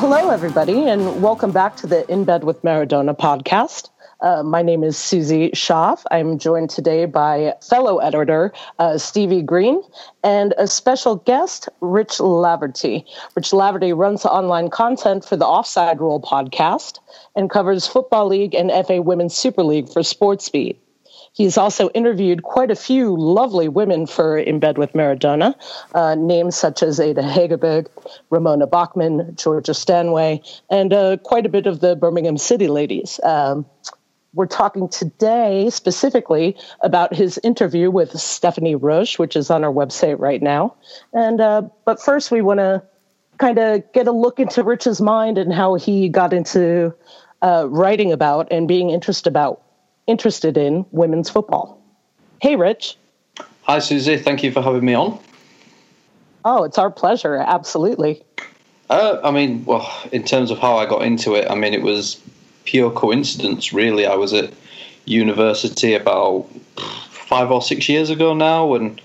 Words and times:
Hello, 0.00 0.30
everybody, 0.30 0.88
and 0.88 1.22
welcome 1.22 1.52
back 1.52 1.76
to 1.76 1.86
the 1.86 2.10
In 2.10 2.24
Bed 2.24 2.42
with 2.42 2.62
Maradona 2.62 3.14
podcast. 3.14 3.90
Uh, 4.22 4.42
my 4.42 4.62
name 4.62 4.82
is 4.82 4.96
Susie 4.96 5.50
Schaaf. 5.50 6.04
I'm 6.10 6.38
joined 6.38 6.70
today 6.70 7.04
by 7.04 7.52
fellow 7.60 7.98
editor 7.98 8.50
uh, 8.78 8.96
Stevie 8.96 9.42
Green 9.42 9.82
and 10.24 10.54
a 10.56 10.66
special 10.66 11.16
guest, 11.16 11.68
Rich 11.82 12.16
Laverty. 12.16 13.04
Rich 13.36 13.50
Laverty 13.50 13.94
runs 13.94 14.24
online 14.24 14.70
content 14.70 15.22
for 15.22 15.36
the 15.36 15.46
Offside 15.46 16.00
Rule 16.00 16.18
podcast 16.18 16.98
and 17.36 17.50
covers 17.50 17.86
Football 17.86 18.28
League 18.28 18.54
and 18.54 18.70
FA 18.86 19.02
Women's 19.02 19.36
Super 19.36 19.62
League 19.62 19.90
for 19.90 20.00
SportsBeat. 20.00 20.76
He's 21.32 21.56
also 21.56 21.88
interviewed 21.90 22.42
quite 22.42 22.70
a 22.70 22.76
few 22.76 23.16
lovely 23.16 23.68
women 23.68 24.06
for 24.06 24.36
In 24.36 24.58
Bed 24.58 24.78
with 24.78 24.92
Maradona, 24.94 25.54
uh, 25.94 26.16
names 26.16 26.56
such 26.56 26.82
as 26.82 26.98
Ada 26.98 27.22
Hegerberg, 27.22 27.86
Ramona 28.30 28.66
Bachmann, 28.66 29.34
Georgia 29.36 29.74
Stanway, 29.74 30.42
and 30.68 30.92
uh, 30.92 31.16
quite 31.18 31.46
a 31.46 31.48
bit 31.48 31.66
of 31.66 31.80
the 31.80 31.94
Birmingham 31.94 32.36
City 32.36 32.66
ladies. 32.66 33.20
Um, 33.22 33.64
we're 34.34 34.46
talking 34.46 34.88
today 34.88 35.70
specifically 35.70 36.56
about 36.82 37.14
his 37.14 37.38
interview 37.42 37.90
with 37.90 38.18
Stephanie 38.18 38.76
Roche, 38.76 39.18
which 39.18 39.34
is 39.34 39.50
on 39.50 39.64
our 39.64 39.72
website 39.72 40.18
right 40.18 40.42
now. 40.42 40.74
And 41.12 41.40
uh, 41.40 41.62
but 41.84 42.00
first, 42.00 42.30
we 42.30 42.40
want 42.40 42.58
to 42.58 42.82
kind 43.38 43.58
of 43.58 43.92
get 43.92 44.06
a 44.06 44.12
look 44.12 44.38
into 44.38 44.62
Rich's 44.62 45.00
mind 45.00 45.38
and 45.38 45.52
how 45.52 45.74
he 45.74 46.08
got 46.08 46.32
into 46.32 46.94
uh, 47.42 47.66
writing 47.68 48.12
about 48.12 48.48
and 48.52 48.68
being 48.68 48.90
interested 48.90 49.28
about 49.28 49.62
interested 50.06 50.56
in 50.56 50.84
women's 50.90 51.30
football. 51.30 51.80
Hey, 52.40 52.56
Rich. 52.56 52.96
Hi, 53.62 53.78
Susie. 53.78 54.16
Thank 54.16 54.42
you 54.42 54.52
for 54.52 54.62
having 54.62 54.84
me 54.84 54.94
on. 54.94 55.18
Oh, 56.44 56.64
it's 56.64 56.78
our 56.78 56.90
pleasure. 56.90 57.36
Absolutely. 57.36 58.22
Uh, 58.88 59.20
I 59.22 59.30
mean, 59.30 59.64
well, 59.64 59.88
in 60.10 60.24
terms 60.24 60.50
of 60.50 60.58
how 60.58 60.76
I 60.76 60.86
got 60.86 61.02
into 61.02 61.34
it, 61.34 61.48
I 61.50 61.54
mean, 61.54 61.74
it 61.74 61.82
was 61.82 62.20
pure 62.64 62.90
coincidence, 62.90 63.72
really. 63.72 64.06
I 64.06 64.14
was 64.14 64.32
at 64.32 64.52
university 65.04 65.94
about 65.94 66.48
five 67.10 67.50
or 67.50 67.62
six 67.62 67.88
years 67.88 68.10
ago 68.10 68.34
now, 68.34 68.74
and, 68.74 69.00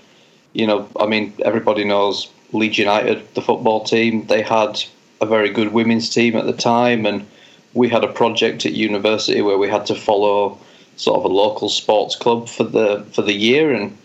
you 0.54 0.66
know, 0.66 0.88
I 0.98 1.06
mean, 1.06 1.32
everybody 1.44 1.84
knows 1.84 2.28
Leeds 2.52 2.78
United, 2.78 3.34
the 3.34 3.42
football 3.42 3.84
team, 3.84 4.26
they 4.26 4.42
had 4.42 4.82
a 5.20 5.26
very 5.26 5.50
good 5.50 5.72
women's 5.72 6.10
team 6.10 6.36
at 6.36 6.46
the 6.46 6.52
time, 6.52 7.06
and 7.06 7.26
we 7.74 7.88
had 7.88 8.02
a 8.02 8.12
project 8.12 8.66
at 8.66 8.72
university 8.72 9.42
where 9.42 9.58
we 9.58 9.68
had 9.68 9.86
to 9.86 9.94
follow 9.94 10.58
sort 10.96 11.18
of 11.18 11.24
a 11.24 11.34
local 11.34 11.68
sports 11.68 12.16
club 12.16 12.48
for 12.48 12.64
the 12.64 13.04
for 13.12 13.22
the 13.22 13.32
year, 13.32 13.72
and 13.72 13.96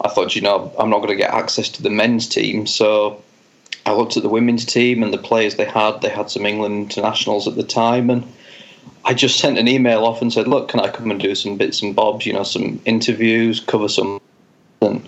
I 0.00 0.08
thought, 0.08 0.34
you 0.36 0.42
know, 0.42 0.72
I'm 0.78 0.90
not 0.90 0.98
going 0.98 1.10
to 1.10 1.16
get 1.16 1.32
access 1.32 1.68
to 1.70 1.82
the 1.82 1.90
men's 1.90 2.28
team, 2.28 2.66
so 2.66 3.22
I 3.86 3.92
looked 3.92 4.16
at 4.16 4.22
the 4.22 4.28
women's 4.28 4.64
team 4.64 5.02
and 5.02 5.12
the 5.12 5.18
players 5.18 5.56
they 5.56 5.64
had. 5.64 6.00
They 6.00 6.08
had 6.08 6.30
some 6.30 6.46
England 6.46 6.90
internationals 6.90 7.48
at 7.48 7.56
the 7.56 7.62
time, 7.62 8.10
and 8.10 8.30
I 9.04 9.14
just 9.14 9.38
sent 9.40 9.58
an 9.58 9.68
email 9.68 10.04
off 10.04 10.20
and 10.20 10.32
said, 10.32 10.48
"Look, 10.48 10.68
can 10.68 10.80
I 10.80 10.88
come 10.88 11.10
and 11.10 11.20
do 11.20 11.34
some 11.34 11.56
bits 11.56 11.82
and 11.82 11.94
bobs? 11.94 12.26
You 12.26 12.32
know, 12.32 12.44
some 12.44 12.80
interviews, 12.84 13.60
cover 13.60 13.88
some." 13.88 14.20
And 14.82 15.06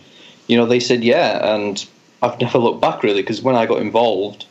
you 0.49 0.59
know, 0.59 0.67
they 0.67 0.81
said, 0.81 1.03
"Yeah," 1.03 1.55
and 1.55 1.83
I've 2.21 2.39
never 2.39 2.59
looked 2.59 2.83
back 2.83 3.03
really 3.03 3.23
because 3.23 3.41
when 3.41 3.57
I 3.57 3.65
got 3.65 3.81
involved, 3.81 4.45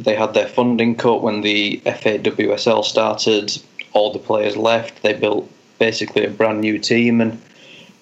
they 0.00 0.14
had 0.14 0.32
their 0.32 0.48
funding 0.48 0.96
cut 0.96 1.22
when 1.22 1.42
the 1.42 1.82
FAWSL 1.84 2.82
started. 2.82 3.52
All 3.92 4.10
the 4.10 4.18
players 4.18 4.56
left. 4.56 5.02
They 5.02 5.12
built 5.12 5.51
basically 5.82 6.24
a 6.24 6.30
brand 6.30 6.60
new 6.60 6.78
team, 6.78 7.20
and 7.20 7.42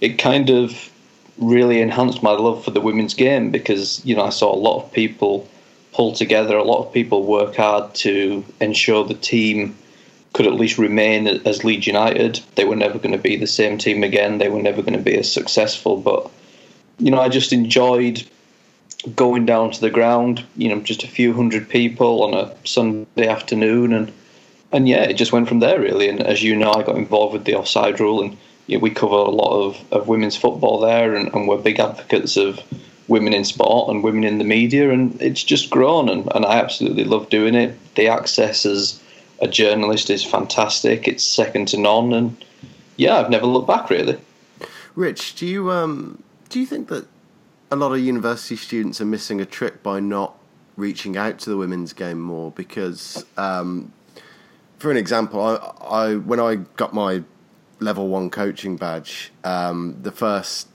it 0.03 0.19
kind 0.19 0.51
of 0.51 0.91
really 1.39 1.81
enhanced 1.81 2.23
my 2.23 2.33
love 2.33 2.63
for 2.63 2.73
the 2.73 2.81
women's 2.89 3.15
game 3.15 3.51
because 3.51 4.05
you 4.05 4.15
know 4.15 4.25
I 4.25 4.29
saw 4.29 4.55
a 4.55 4.65
lot 4.69 4.83
of 4.83 4.93
people 4.93 5.49
pull 5.95 6.13
together, 6.13 6.57
a 6.57 6.71
lot 6.73 6.85
of 6.85 6.93
people 6.93 7.25
work 7.25 7.57
hard 7.57 7.95
to 8.07 8.45
ensure 8.61 9.03
the 9.05 9.15
team 9.15 9.75
could 10.35 10.47
at 10.47 10.61
least 10.63 10.77
remain 10.77 11.27
as 11.27 11.65
Leeds 11.65 11.87
United. 11.87 12.41
They 12.55 12.67
were 12.67 12.77
never 12.77 12.99
going 12.99 13.17
to 13.17 13.29
be 13.31 13.37
the 13.37 13.47
same 13.47 13.79
team 13.79 14.05
again. 14.05 14.37
They 14.37 14.51
were 14.51 14.62
never 14.62 14.83
going 14.83 14.99
to 14.99 15.11
be 15.11 15.17
as 15.17 15.33
successful. 15.33 15.97
But 15.97 16.31
you 16.99 17.11
know, 17.11 17.21
I 17.21 17.31
just 17.31 17.51
enjoyed 17.51 18.23
going 19.17 19.47
down 19.47 19.71
to 19.71 19.81
the 19.81 19.97
ground. 19.99 20.45
You 20.55 20.69
know, 20.69 20.81
just 20.81 21.03
a 21.03 21.09
few 21.09 21.33
hundred 21.33 21.67
people 21.69 22.23
on 22.25 22.35
a 22.35 22.55
Sunday 22.67 23.27
afternoon, 23.27 23.95
and 23.95 24.12
and 24.72 24.88
yeah, 24.88 25.03
it 25.03 25.14
just 25.14 25.32
went 25.32 25.48
from 25.48 25.60
there 25.60 25.81
really. 25.81 26.08
And 26.08 26.20
as 26.20 26.42
you 26.42 26.56
know, 26.56 26.72
I 26.72 26.82
got 26.82 26.97
involved 26.97 27.32
with 27.32 27.44
the 27.44 27.54
offside 27.54 28.00
rule, 28.00 28.22
and 28.22 28.36
you 28.66 28.78
know, 28.78 28.82
we 28.82 28.91
cover 28.91 29.14
a 29.14 29.31
lot 29.31 29.53
of, 29.53 29.92
of 29.92 30.08
women's 30.08 30.36
football 30.36 30.81
there, 30.81 31.14
and, 31.14 31.32
and 31.34 31.48
we're 31.48 31.58
big 31.58 31.81
advocates 31.81 32.36
of 32.36 32.60
women 33.08 33.32
in 33.32 33.44
sport 33.44 33.91
and 33.91 34.04
women 34.04 34.25
in 34.25 34.38
the 34.38 34.44
media, 34.44 34.91
and 34.91 35.20
it's 35.20 35.42
just 35.42 35.70
grown, 35.70 36.08
and, 36.08 36.31
and 36.34 36.47
I 36.47 36.58
absolutely 36.58 37.04
love 37.04 37.28
doing 37.28 37.54
it. 37.54 37.76
The 37.97 38.08
access 38.08 38.64
as 38.64 39.03
a 39.41 39.48
journalist 39.48 40.10
is 40.10 40.25
fantastic; 40.25 41.08
it's 41.08 41.25
second 41.25 41.69
to 41.69 41.76
none, 41.76 42.12
and 42.12 42.44
yeah, 42.97 43.19
I've 43.19 43.31
never 43.31 43.47
looked 43.47 43.66
back 43.66 43.91
really. 43.91 44.19
Rich, 44.94 45.37
do 45.37 45.47
you 45.47 45.70
um, 45.70 46.22
do 46.48 46.60
you 46.60 46.66
think 46.66 46.88
that 46.88 47.06
a 47.70 47.76
lot 47.76 47.92
of 47.92 48.00
university 48.00 48.56
students 48.56 49.00
are 49.00 49.06
missing 49.06 49.41
a 49.41 49.47
trick 49.47 49.82
by 49.82 50.00
not 50.00 50.37
reaching 50.76 51.16
out 51.16 51.38
to 51.38 51.50
the 51.50 51.56
women's 51.56 51.92
game 51.92 52.20
more 52.20 52.50
because 52.52 53.25
um, 53.37 53.92
for 54.81 54.91
an 54.91 54.97
example, 54.97 55.41
I, 55.41 55.57
I 55.85 56.17
when 56.17 56.41
I 56.41 56.57
got 56.77 56.93
my 56.93 57.23
level 57.79 58.09
one 58.09 58.31
coaching 58.31 58.77
badge, 58.77 59.31
um, 59.45 59.97
the 60.03 60.11
first 60.11 60.69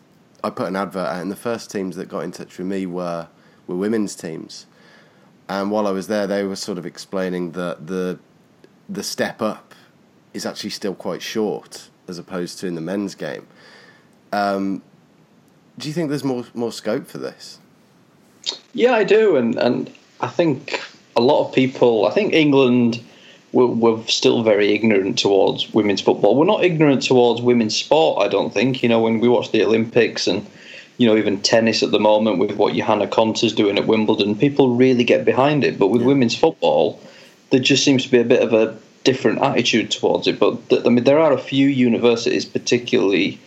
I 0.43 0.51
put 0.51 0.67
an 0.67 0.75
advert 0.75 1.07
out, 1.07 1.21
and 1.21 1.31
the 1.31 1.35
first 1.35 1.71
teams 1.71 1.95
that 1.97 2.07
got 2.07 2.19
in 2.19 2.31
touch 2.31 2.57
with 2.57 2.67
me 2.67 2.85
were 2.85 3.27
were 3.67 3.75
women's 3.75 4.15
teams. 4.15 4.67
And 5.49 5.71
while 5.71 5.87
I 5.87 5.91
was 5.91 6.07
there, 6.07 6.27
they 6.27 6.43
were 6.43 6.55
sort 6.55 6.77
of 6.77 6.85
explaining 6.85 7.51
that 7.53 7.87
the 7.87 8.19
the 8.87 9.01
step 9.01 9.41
up 9.41 9.73
is 10.35 10.45
actually 10.45 10.69
still 10.69 10.93
quite 10.93 11.23
short 11.23 11.89
as 12.07 12.19
opposed 12.19 12.59
to 12.59 12.67
in 12.67 12.75
the 12.75 12.81
men's 12.81 13.15
game. 13.15 13.47
Um, 14.31 14.83
do 15.79 15.87
you 15.87 15.93
think 15.93 16.09
there's 16.09 16.23
more 16.23 16.45
more 16.53 16.71
scope 16.71 17.07
for 17.07 17.17
this? 17.17 17.57
Yeah, 18.73 18.93
I 18.93 19.03
do, 19.03 19.35
and 19.35 19.55
and 19.57 19.91
I 20.21 20.27
think 20.27 20.79
a 21.15 21.21
lot 21.21 21.47
of 21.47 21.55
people. 21.55 22.05
I 22.05 22.11
think 22.11 22.33
England 22.33 23.03
we're, 23.55 23.67
we're 23.67 24.05
still 24.07 24.43
very 24.43 24.73
ignorant 24.73 25.17
towards 25.17 25.73
women's 25.73 26.01
football. 26.01 26.35
We're 26.35 26.45
not 26.45 26.65
ignorant 26.65 27.03
towards 27.03 27.41
women's 27.41 27.75
sport, 27.75 28.21
I 28.21 28.27
don't 28.27 28.53
think. 28.53 28.83
You 28.83 28.89
know, 28.89 28.99
when 29.01 29.21
we 29.21 29.29
watch 29.29 29.51
the 29.53 29.63
Olympics 29.63 30.27
and, 30.27 30.45
you 30.97 31.07
know, 31.07 31.15
even 31.15 31.41
tennis 31.41 31.81
at 31.81 31.91
the 31.91 31.99
moment 31.99 32.37
with 32.37 32.57
what 32.57 32.73
Johanna 32.73 33.07
Konta's 33.07 33.53
doing 33.53 33.77
at 33.77 33.87
Wimbledon, 33.87 34.35
people 34.37 34.75
really 34.75 35.05
get 35.05 35.23
behind 35.23 35.63
it. 35.63 35.79
But 35.79 35.87
with 35.87 36.01
yeah. 36.01 36.07
women's 36.07 36.35
football, 36.35 36.99
there 37.49 37.61
just 37.61 37.85
seems 37.85 38.03
to 38.03 38.11
be 38.11 38.19
a 38.19 38.25
bit 38.25 38.43
of 38.43 38.51
a 38.51 38.77
different 39.05 39.41
attitude 39.41 39.89
towards 39.89 40.27
it. 40.27 40.37
But 40.37 40.59
I 40.85 40.89
mean, 40.89 41.05
there 41.05 41.19
are 41.19 41.31
a 41.31 41.37
few 41.37 41.67
universities, 41.67 42.43
particularly, 42.43 43.39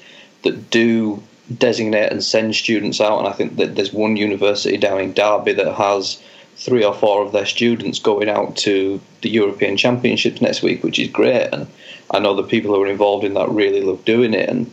that 0.42 0.70
do 0.70 1.22
designate 1.58 2.10
and 2.10 2.24
send 2.24 2.56
students 2.56 2.98
out. 2.98 3.18
And 3.18 3.28
I 3.28 3.32
think 3.32 3.56
that 3.56 3.76
there's 3.76 3.92
one 3.92 4.16
university 4.16 4.78
down 4.78 5.02
in 5.02 5.12
Derby 5.12 5.52
that 5.52 5.74
has 5.74 6.22
three 6.58 6.84
or 6.84 6.92
four 6.92 7.24
of 7.24 7.32
their 7.32 7.46
students 7.46 8.00
going 8.00 8.28
out 8.28 8.56
to 8.56 9.00
the 9.22 9.30
European 9.30 9.76
Championships 9.76 10.40
next 10.40 10.60
week, 10.60 10.82
which 10.82 10.98
is 10.98 11.08
great. 11.08 11.48
And 11.52 11.68
I 12.10 12.18
know 12.18 12.34
the 12.34 12.42
people 12.42 12.74
who 12.74 12.82
are 12.82 12.88
involved 12.88 13.24
in 13.24 13.34
that 13.34 13.48
really 13.48 13.80
love 13.80 14.04
doing 14.04 14.34
it. 14.34 14.48
And 14.48 14.70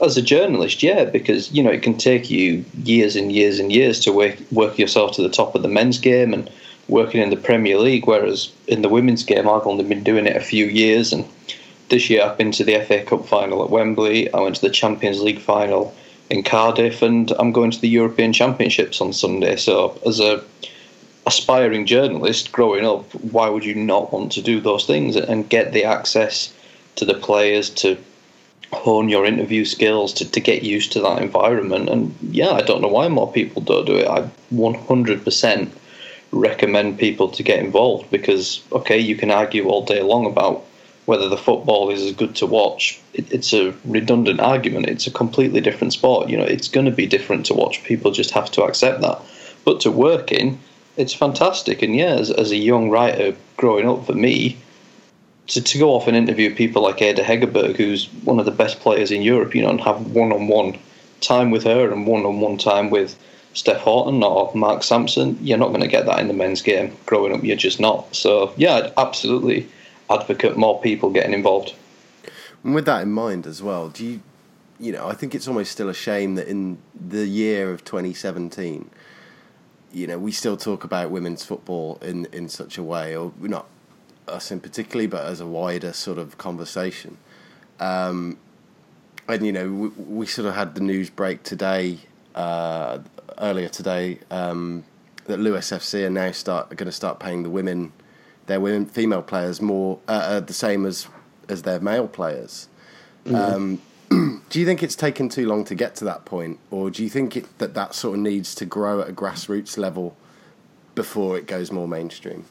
as 0.00 0.16
a 0.16 0.22
journalist, 0.22 0.82
yeah, 0.82 1.04
because 1.04 1.50
you 1.52 1.62
know 1.62 1.70
it 1.70 1.82
can 1.82 1.98
take 1.98 2.30
you 2.30 2.64
years 2.84 3.16
and 3.16 3.32
years 3.32 3.58
and 3.58 3.72
years 3.72 4.00
to 4.00 4.12
work 4.12 4.38
work 4.52 4.78
yourself 4.78 5.12
to 5.12 5.22
the 5.22 5.28
top 5.28 5.54
of 5.54 5.62
the 5.62 5.68
men's 5.68 5.98
game 5.98 6.32
and 6.32 6.50
working 6.88 7.20
in 7.20 7.30
the 7.30 7.36
Premier 7.36 7.78
League. 7.78 8.06
Whereas 8.06 8.52
in 8.68 8.82
the 8.82 8.88
women's 8.88 9.24
game, 9.24 9.48
I've 9.48 9.66
only 9.66 9.84
been 9.84 10.04
doing 10.04 10.26
it 10.26 10.36
a 10.36 10.40
few 10.40 10.66
years. 10.66 11.12
And 11.12 11.24
this 11.88 12.08
year, 12.10 12.22
I've 12.22 12.38
been 12.38 12.52
to 12.52 12.64
the 12.64 12.80
FA 12.84 13.02
Cup 13.02 13.26
final 13.26 13.64
at 13.64 13.70
Wembley. 13.70 14.32
I 14.32 14.40
went 14.40 14.56
to 14.56 14.62
the 14.62 14.70
Champions 14.70 15.20
League 15.20 15.40
final 15.40 15.94
in 16.30 16.42
Cardiff, 16.42 17.02
and 17.02 17.32
I'm 17.32 17.52
going 17.52 17.70
to 17.72 17.80
the 17.80 17.88
European 17.88 18.32
Championships 18.32 19.00
on 19.00 19.12
Sunday. 19.12 19.56
So 19.56 20.00
as 20.06 20.20
a 20.20 20.42
aspiring 21.26 21.86
journalist 21.86 22.52
growing 22.52 22.84
up, 22.84 23.12
why 23.14 23.48
would 23.48 23.64
you 23.64 23.74
not 23.74 24.12
want 24.12 24.32
to 24.32 24.42
do 24.42 24.60
those 24.60 24.86
things 24.86 25.16
and 25.16 25.48
get 25.48 25.72
the 25.72 25.84
access 25.84 26.52
to 26.96 27.04
the 27.04 27.14
players 27.14 27.70
to 27.70 27.96
hone 28.72 29.08
your 29.08 29.24
interview 29.24 29.64
skills 29.64 30.12
to, 30.14 30.30
to 30.30 30.40
get 30.40 30.62
used 30.62 30.92
to 30.92 31.00
that 31.00 31.22
environment? 31.22 31.88
And 31.88 32.14
yeah, 32.22 32.50
I 32.50 32.62
don't 32.62 32.82
know 32.82 32.88
why 32.88 33.08
more 33.08 33.32
people 33.32 33.62
don't 33.62 33.86
do 33.86 33.96
it. 33.96 34.08
I 34.08 34.28
100% 34.52 35.70
recommend 36.32 36.98
people 36.98 37.28
to 37.30 37.42
get 37.42 37.60
involved 37.60 38.10
because, 38.10 38.62
okay, 38.72 38.98
you 38.98 39.16
can 39.16 39.30
argue 39.30 39.68
all 39.68 39.84
day 39.84 40.02
long 40.02 40.26
about 40.26 40.64
whether 41.06 41.28
the 41.28 41.36
football 41.36 41.90
is 41.90 42.02
as 42.02 42.12
good 42.12 42.34
to 42.36 42.46
watch. 42.46 43.00
It, 43.12 43.32
it's 43.32 43.52
a 43.52 43.74
redundant 43.84 44.40
argument. 44.40 44.86
It's 44.86 45.06
a 45.06 45.10
completely 45.10 45.60
different 45.60 45.92
sport. 45.92 46.28
You 46.28 46.38
know, 46.38 46.44
it's 46.44 46.68
going 46.68 46.86
to 46.86 46.92
be 46.92 47.06
different 47.06 47.46
to 47.46 47.54
watch. 47.54 47.84
People 47.84 48.10
just 48.10 48.30
have 48.32 48.50
to 48.52 48.64
accept 48.64 49.00
that. 49.02 49.20
But 49.64 49.80
to 49.82 49.90
work 49.90 50.32
in, 50.32 50.58
it's 50.96 51.14
fantastic. 51.14 51.82
And 51.82 51.94
yeah, 51.94 52.14
as, 52.14 52.30
as 52.30 52.50
a 52.50 52.56
young 52.56 52.90
writer 52.90 53.36
growing 53.56 53.88
up 53.88 54.06
for 54.06 54.14
me, 54.14 54.58
to, 55.48 55.62
to 55.62 55.78
go 55.78 55.90
off 55.90 56.06
and 56.08 56.16
interview 56.16 56.54
people 56.54 56.82
like 56.82 57.02
Ada 57.02 57.22
Hegerberg, 57.22 57.76
who's 57.76 58.06
one 58.24 58.38
of 58.38 58.44
the 58.46 58.50
best 58.50 58.80
players 58.80 59.10
in 59.10 59.22
Europe, 59.22 59.54
you 59.54 59.62
know, 59.62 59.70
and 59.70 59.80
have 59.80 60.06
one 60.12 60.32
on 60.32 60.48
one 60.48 60.78
time 61.20 61.50
with 61.50 61.64
her 61.64 61.92
and 61.92 62.06
one 62.06 62.24
on 62.24 62.40
one 62.40 62.58
time 62.58 62.90
with 62.90 63.18
Steph 63.52 63.82
Houghton 63.82 64.22
or 64.22 64.50
Mark 64.54 64.82
Sampson. 64.82 65.38
You're 65.40 65.58
not 65.58 65.68
going 65.68 65.80
to 65.80 65.88
get 65.88 66.06
that 66.06 66.18
in 66.18 66.28
the 66.28 66.34
men's 66.34 66.62
game. 66.62 66.96
Growing 67.06 67.34
up, 67.34 67.44
you're 67.44 67.56
just 67.56 67.80
not. 67.80 68.14
So 68.14 68.52
yeah, 68.56 68.76
I'd 68.76 68.92
absolutely 68.96 69.68
advocate 70.10 70.56
more 70.56 70.80
people 70.80 71.10
getting 71.10 71.34
involved. 71.34 71.74
And 72.62 72.74
with 72.74 72.86
that 72.86 73.02
in 73.02 73.12
mind 73.12 73.46
as 73.46 73.62
well, 73.62 73.88
do 73.90 74.04
you, 74.04 74.20
you 74.80 74.92
know, 74.92 75.06
I 75.06 75.12
think 75.14 75.34
it's 75.34 75.46
almost 75.46 75.72
still 75.72 75.88
a 75.88 75.94
shame 75.94 76.34
that 76.36 76.48
in 76.48 76.78
the 76.94 77.26
year 77.26 77.70
of 77.70 77.84
2017, 77.84 78.90
you 79.94 80.06
know, 80.06 80.18
we 80.18 80.32
still 80.32 80.56
talk 80.56 80.84
about 80.84 81.10
women's 81.10 81.44
football 81.44 81.98
in 82.02 82.26
in 82.32 82.48
such 82.48 82.76
a 82.76 82.82
way, 82.82 83.16
or 83.16 83.32
not 83.40 83.66
us 84.28 84.50
in 84.50 84.60
particularly, 84.60 85.06
but 85.06 85.24
as 85.24 85.40
a 85.40 85.46
wider 85.46 85.92
sort 85.92 86.18
of 86.18 86.36
conversation. 86.38 87.16
Um, 87.80 88.38
and 89.28 89.46
you 89.46 89.52
know, 89.52 89.70
we, 89.70 89.88
we, 89.88 90.26
sort 90.26 90.48
of 90.48 90.54
had 90.54 90.74
the 90.74 90.80
news 90.80 91.10
break 91.10 91.42
today, 91.42 91.98
uh, 92.34 92.98
earlier 93.38 93.68
today, 93.68 94.18
um, 94.30 94.84
that 95.26 95.38
Lewes 95.38 95.70
FC 95.70 96.06
are 96.06 96.10
now 96.10 96.30
start 96.32 96.70
going 96.70 96.86
to 96.86 96.92
start 96.92 97.20
paying 97.20 97.42
the 97.42 97.50
women, 97.50 97.92
their 98.46 98.60
women 98.60 98.86
female 98.86 99.22
players 99.22 99.62
more 99.62 99.98
uh, 100.08 100.12
uh, 100.12 100.40
the 100.40 100.52
same 100.52 100.84
as 100.86 101.06
as 101.48 101.62
their 101.62 101.80
male 101.80 102.08
players. 102.08 102.68
Mm-hmm. 103.24 103.34
Um, 103.36 103.80
do 104.50 104.60
you 104.60 104.66
think 104.66 104.82
it's 104.82 104.96
taken 104.96 105.28
too 105.28 105.46
long 105.46 105.64
to 105.64 105.74
get 105.74 105.94
to 105.96 106.04
that 106.04 106.24
point, 106.24 106.58
or 106.70 106.90
do 106.90 107.02
you 107.02 107.10
think 107.10 107.36
it, 107.36 107.58
that 107.58 107.74
that 107.74 107.94
sort 107.94 108.14
of 108.16 108.20
needs 108.20 108.54
to 108.56 108.64
grow 108.64 109.00
at 109.00 109.08
a 109.08 109.12
grassroots 109.12 109.78
level 109.78 110.16
before 110.94 111.36
it 111.36 111.46
goes 111.46 111.72
more 111.72 111.88
mainstream? 111.88 112.44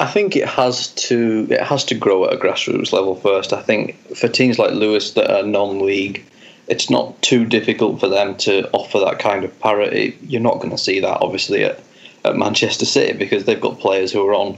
I 0.00 0.06
think 0.06 0.36
it 0.36 0.46
has 0.46 0.88
to 1.08 1.48
it 1.50 1.60
has 1.60 1.84
to 1.86 1.94
grow 1.94 2.26
at 2.26 2.32
a 2.32 2.36
grassroots 2.36 2.92
level 2.92 3.16
first. 3.16 3.52
I 3.52 3.62
think 3.62 3.96
for 4.16 4.28
teams 4.28 4.58
like 4.58 4.72
Lewes 4.72 5.14
that 5.14 5.30
are 5.30 5.42
non-league, 5.42 6.24
it's 6.68 6.88
not 6.88 7.20
too 7.20 7.44
difficult 7.44 7.98
for 7.98 8.08
them 8.08 8.36
to 8.38 8.70
offer 8.70 9.00
that 9.00 9.18
kind 9.18 9.44
of 9.44 9.58
parity. 9.60 10.16
You're 10.22 10.40
not 10.40 10.58
going 10.58 10.70
to 10.70 10.78
see 10.78 11.00
that 11.00 11.18
obviously 11.20 11.64
at, 11.64 11.80
at 12.24 12.36
Manchester 12.36 12.84
City 12.84 13.18
because 13.18 13.44
they've 13.44 13.60
got 13.60 13.80
players 13.80 14.12
who 14.12 14.24
are 14.26 14.34
on, 14.34 14.56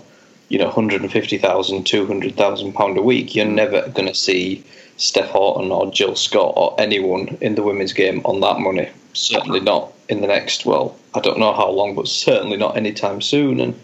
you 0.50 0.58
know, 0.58 0.66
150,000, 0.66 1.84
200,000 1.84 2.72
pound 2.74 2.98
a 2.98 3.02
week. 3.02 3.34
You're 3.34 3.46
never 3.46 3.88
going 3.88 4.08
to 4.08 4.14
see 4.14 4.64
Steph 5.00 5.30
Houghton 5.30 5.72
or 5.72 5.90
Jill 5.90 6.14
Scott 6.14 6.52
or 6.56 6.74
anyone 6.78 7.38
in 7.40 7.54
the 7.54 7.62
women's 7.62 7.94
game 7.94 8.20
on 8.26 8.40
that 8.40 8.60
money. 8.60 8.88
Certainly 9.14 9.60
not 9.60 9.92
in 10.10 10.20
the 10.20 10.26
next. 10.26 10.66
Well, 10.66 10.94
I 11.14 11.20
don't 11.20 11.38
know 11.38 11.54
how 11.54 11.70
long, 11.70 11.94
but 11.94 12.06
certainly 12.06 12.58
not 12.58 12.76
anytime 12.76 13.22
soon. 13.22 13.60
And 13.60 13.80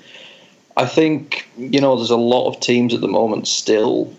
I 0.77 0.85
think 0.85 1.49
you 1.57 1.81
know 1.81 1.97
there's 1.97 2.11
a 2.11 2.17
lot 2.17 2.49
of 2.49 2.61
teams 2.61 2.93
at 2.93 3.01
the 3.01 3.09
moment 3.09 3.49
still 3.49 4.13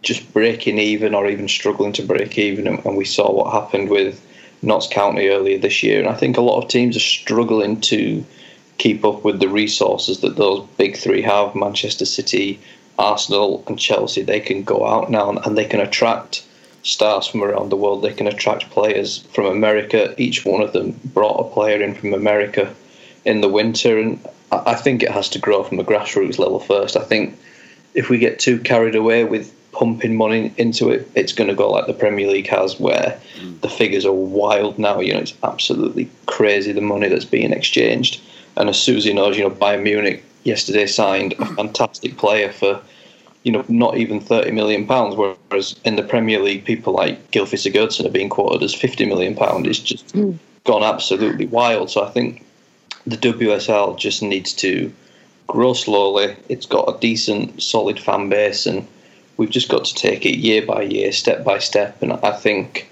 just 0.00 0.32
breaking 0.32 0.78
even 0.78 1.14
or 1.14 1.28
even 1.28 1.48
struggling 1.48 1.92
to 1.92 2.02
break 2.02 2.38
even, 2.38 2.66
and 2.66 2.96
we 2.96 3.04
saw 3.04 3.30
what 3.30 3.52
happened 3.52 3.90
with 3.90 4.24
Notts 4.62 4.88
County 4.88 5.28
earlier 5.28 5.58
this 5.58 5.82
year. 5.82 6.00
And 6.00 6.08
I 6.08 6.14
think 6.14 6.38
a 6.38 6.40
lot 6.40 6.62
of 6.62 6.70
teams 6.70 6.96
are 6.96 7.00
struggling 7.00 7.80
to 7.82 8.24
keep 8.78 9.04
up 9.04 9.22
with 9.22 9.40
the 9.40 9.48
resources 9.48 10.20
that 10.20 10.36
those 10.36 10.66
big 10.78 10.96
three 10.96 11.20
have: 11.20 11.54
Manchester 11.54 12.06
City, 12.06 12.58
Arsenal, 12.98 13.64
and 13.66 13.78
Chelsea. 13.78 14.22
They 14.22 14.40
can 14.40 14.64
go 14.64 14.86
out 14.86 15.10
now 15.10 15.30
and 15.30 15.56
they 15.56 15.64
can 15.64 15.80
attract 15.80 16.44
stars 16.82 17.26
from 17.26 17.42
around 17.42 17.70
the 17.70 17.76
world. 17.76 18.02
They 18.02 18.12
can 18.12 18.26
attract 18.26 18.70
players 18.70 19.18
from 19.34 19.46
America. 19.46 20.14
Each 20.18 20.44
one 20.44 20.62
of 20.62 20.72
them 20.72 20.98
brought 21.04 21.40
a 21.40 21.54
player 21.54 21.80
in 21.82 21.94
from 21.94 22.14
America 22.14 22.74
in 23.24 23.40
the 23.40 23.48
winter, 23.48 23.98
and 23.98 24.26
I 24.50 24.74
think 24.74 25.02
it 25.02 25.10
has 25.10 25.28
to 25.30 25.38
grow 25.38 25.62
from 25.62 25.78
a 25.78 25.84
grassroots 25.84 26.38
level 26.38 26.60
first. 26.60 26.96
I 26.96 27.04
think 27.04 27.38
if 27.94 28.08
we 28.08 28.18
get 28.18 28.38
too 28.38 28.58
carried 28.60 28.94
away 28.94 29.24
with 29.24 29.54
pumping 29.72 30.16
money 30.16 30.52
into 30.56 30.88
it, 30.90 31.08
it's 31.14 31.32
going 31.32 31.48
to 31.48 31.54
go 31.54 31.70
like 31.70 31.86
the 31.86 31.94
Premier 31.94 32.28
League 32.28 32.48
has, 32.48 32.80
where 32.80 33.20
mm. 33.38 33.60
the 33.60 33.68
figures 33.68 34.06
are 34.06 34.12
wild 34.12 34.78
now. 34.78 35.00
You 35.00 35.14
know, 35.14 35.20
it's 35.20 35.34
absolutely 35.42 36.10
crazy 36.26 36.72
the 36.72 36.80
money 36.80 37.08
that's 37.08 37.24
being 37.24 37.52
exchanged. 37.52 38.20
And 38.56 38.68
as 38.68 38.80
Susie 38.80 39.12
knows, 39.12 39.36
you 39.36 39.44
know, 39.44 39.54
Bayern 39.54 39.82
Munich 39.82 40.24
yesterday 40.44 40.86
signed 40.86 41.34
a 41.38 41.46
fantastic 41.46 42.16
player 42.16 42.52
for, 42.52 42.80
you 43.42 43.52
know, 43.52 43.64
not 43.68 43.96
even 43.96 44.20
thirty 44.20 44.50
million 44.50 44.86
pounds. 44.86 45.16
Whereas 45.16 45.78
in 45.84 45.96
the 45.96 46.02
Premier 46.02 46.40
League, 46.40 46.64
people 46.64 46.92
like 46.92 47.30
Gylfi 47.30 47.56
Sigurdsson 47.56 48.06
are 48.06 48.10
being 48.10 48.28
quoted 48.28 48.62
as 48.62 48.74
fifty 48.74 49.06
million 49.06 49.34
pound. 49.34 49.66
It's 49.66 49.78
just 49.78 50.14
mm. 50.14 50.38
gone 50.64 50.82
absolutely 50.82 51.46
wild. 51.46 51.90
So 51.90 52.04
I 52.04 52.10
think 52.10 52.44
the 53.06 53.16
WSL 53.16 53.98
just 53.98 54.22
needs 54.22 54.52
to 54.54 54.92
grow 55.46 55.72
slowly. 55.72 56.36
It's 56.48 56.66
got 56.66 56.94
a 56.94 56.98
decent, 57.00 57.62
solid 57.62 57.98
fan 57.98 58.28
base, 58.28 58.66
and 58.66 58.86
we've 59.36 59.50
just 59.50 59.68
got 59.68 59.84
to 59.86 59.94
take 59.94 60.24
it 60.26 60.38
year 60.38 60.64
by 60.64 60.82
year, 60.82 61.10
step 61.12 61.44
by 61.44 61.58
step. 61.58 62.02
And 62.02 62.12
I 62.12 62.32
think 62.32 62.90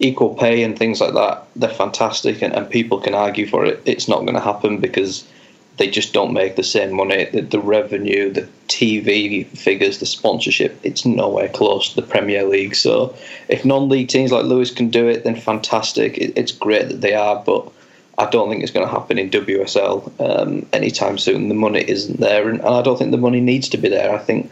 equal 0.00 0.34
pay 0.34 0.62
and 0.62 0.76
things 0.76 1.00
like 1.00 1.14
that, 1.14 1.46
they're 1.54 1.70
fantastic, 1.70 2.42
and, 2.42 2.54
and 2.54 2.68
people 2.68 3.00
can 3.00 3.14
argue 3.14 3.46
for 3.46 3.64
it. 3.64 3.82
It's 3.84 4.08
not 4.08 4.20
going 4.20 4.34
to 4.34 4.40
happen 4.40 4.78
because 4.78 5.26
they 5.76 5.90
just 5.90 6.12
don't 6.12 6.32
make 6.32 6.56
the 6.56 6.62
same 6.62 6.94
money. 6.94 7.24
The, 7.24 7.40
the, 7.40 7.58
revenue, 7.58 8.32
the 8.32 8.48
TV 8.68 9.46
figures, 9.46 9.98
the 9.98 10.06
sponsorship, 10.06 10.78
it's 10.82 11.04
nowhere 11.04 11.48
close 11.48 11.90
to 11.90 11.96
the 11.96 12.06
Premier 12.06 12.44
League. 12.44 12.76
So 12.76 13.14
if 13.48 13.64
non 13.64 13.88
league 13.88 14.08
teams 14.08 14.30
like 14.30 14.44
Lewes 14.44 14.70
can 14.70 14.90
do 14.90 15.08
it, 15.08 15.24
then 15.24 15.36
fantastic. 15.36 16.16
It, 16.18 16.32
it's 16.36 16.52
great 16.52 16.88
that 16.88 17.00
they 17.00 17.14
are, 17.14 17.42
but 17.44 17.72
I 18.18 18.26
don't 18.30 18.48
think 18.48 18.62
it's 18.62 18.72
going 18.72 18.86
to 18.86 18.92
happen 18.92 19.18
in 19.18 19.30
WSL 19.30 20.20
um, 20.20 20.66
anytime 20.72 21.18
soon. 21.18 21.48
The 21.48 21.54
money 21.54 21.84
isn't 21.88 22.20
there, 22.20 22.48
and 22.48 22.62
I 22.62 22.82
don't 22.82 22.96
think 22.96 23.10
the 23.10 23.16
money 23.16 23.40
needs 23.40 23.68
to 23.70 23.76
be 23.76 23.88
there. 23.88 24.14
I 24.14 24.18
think 24.18 24.50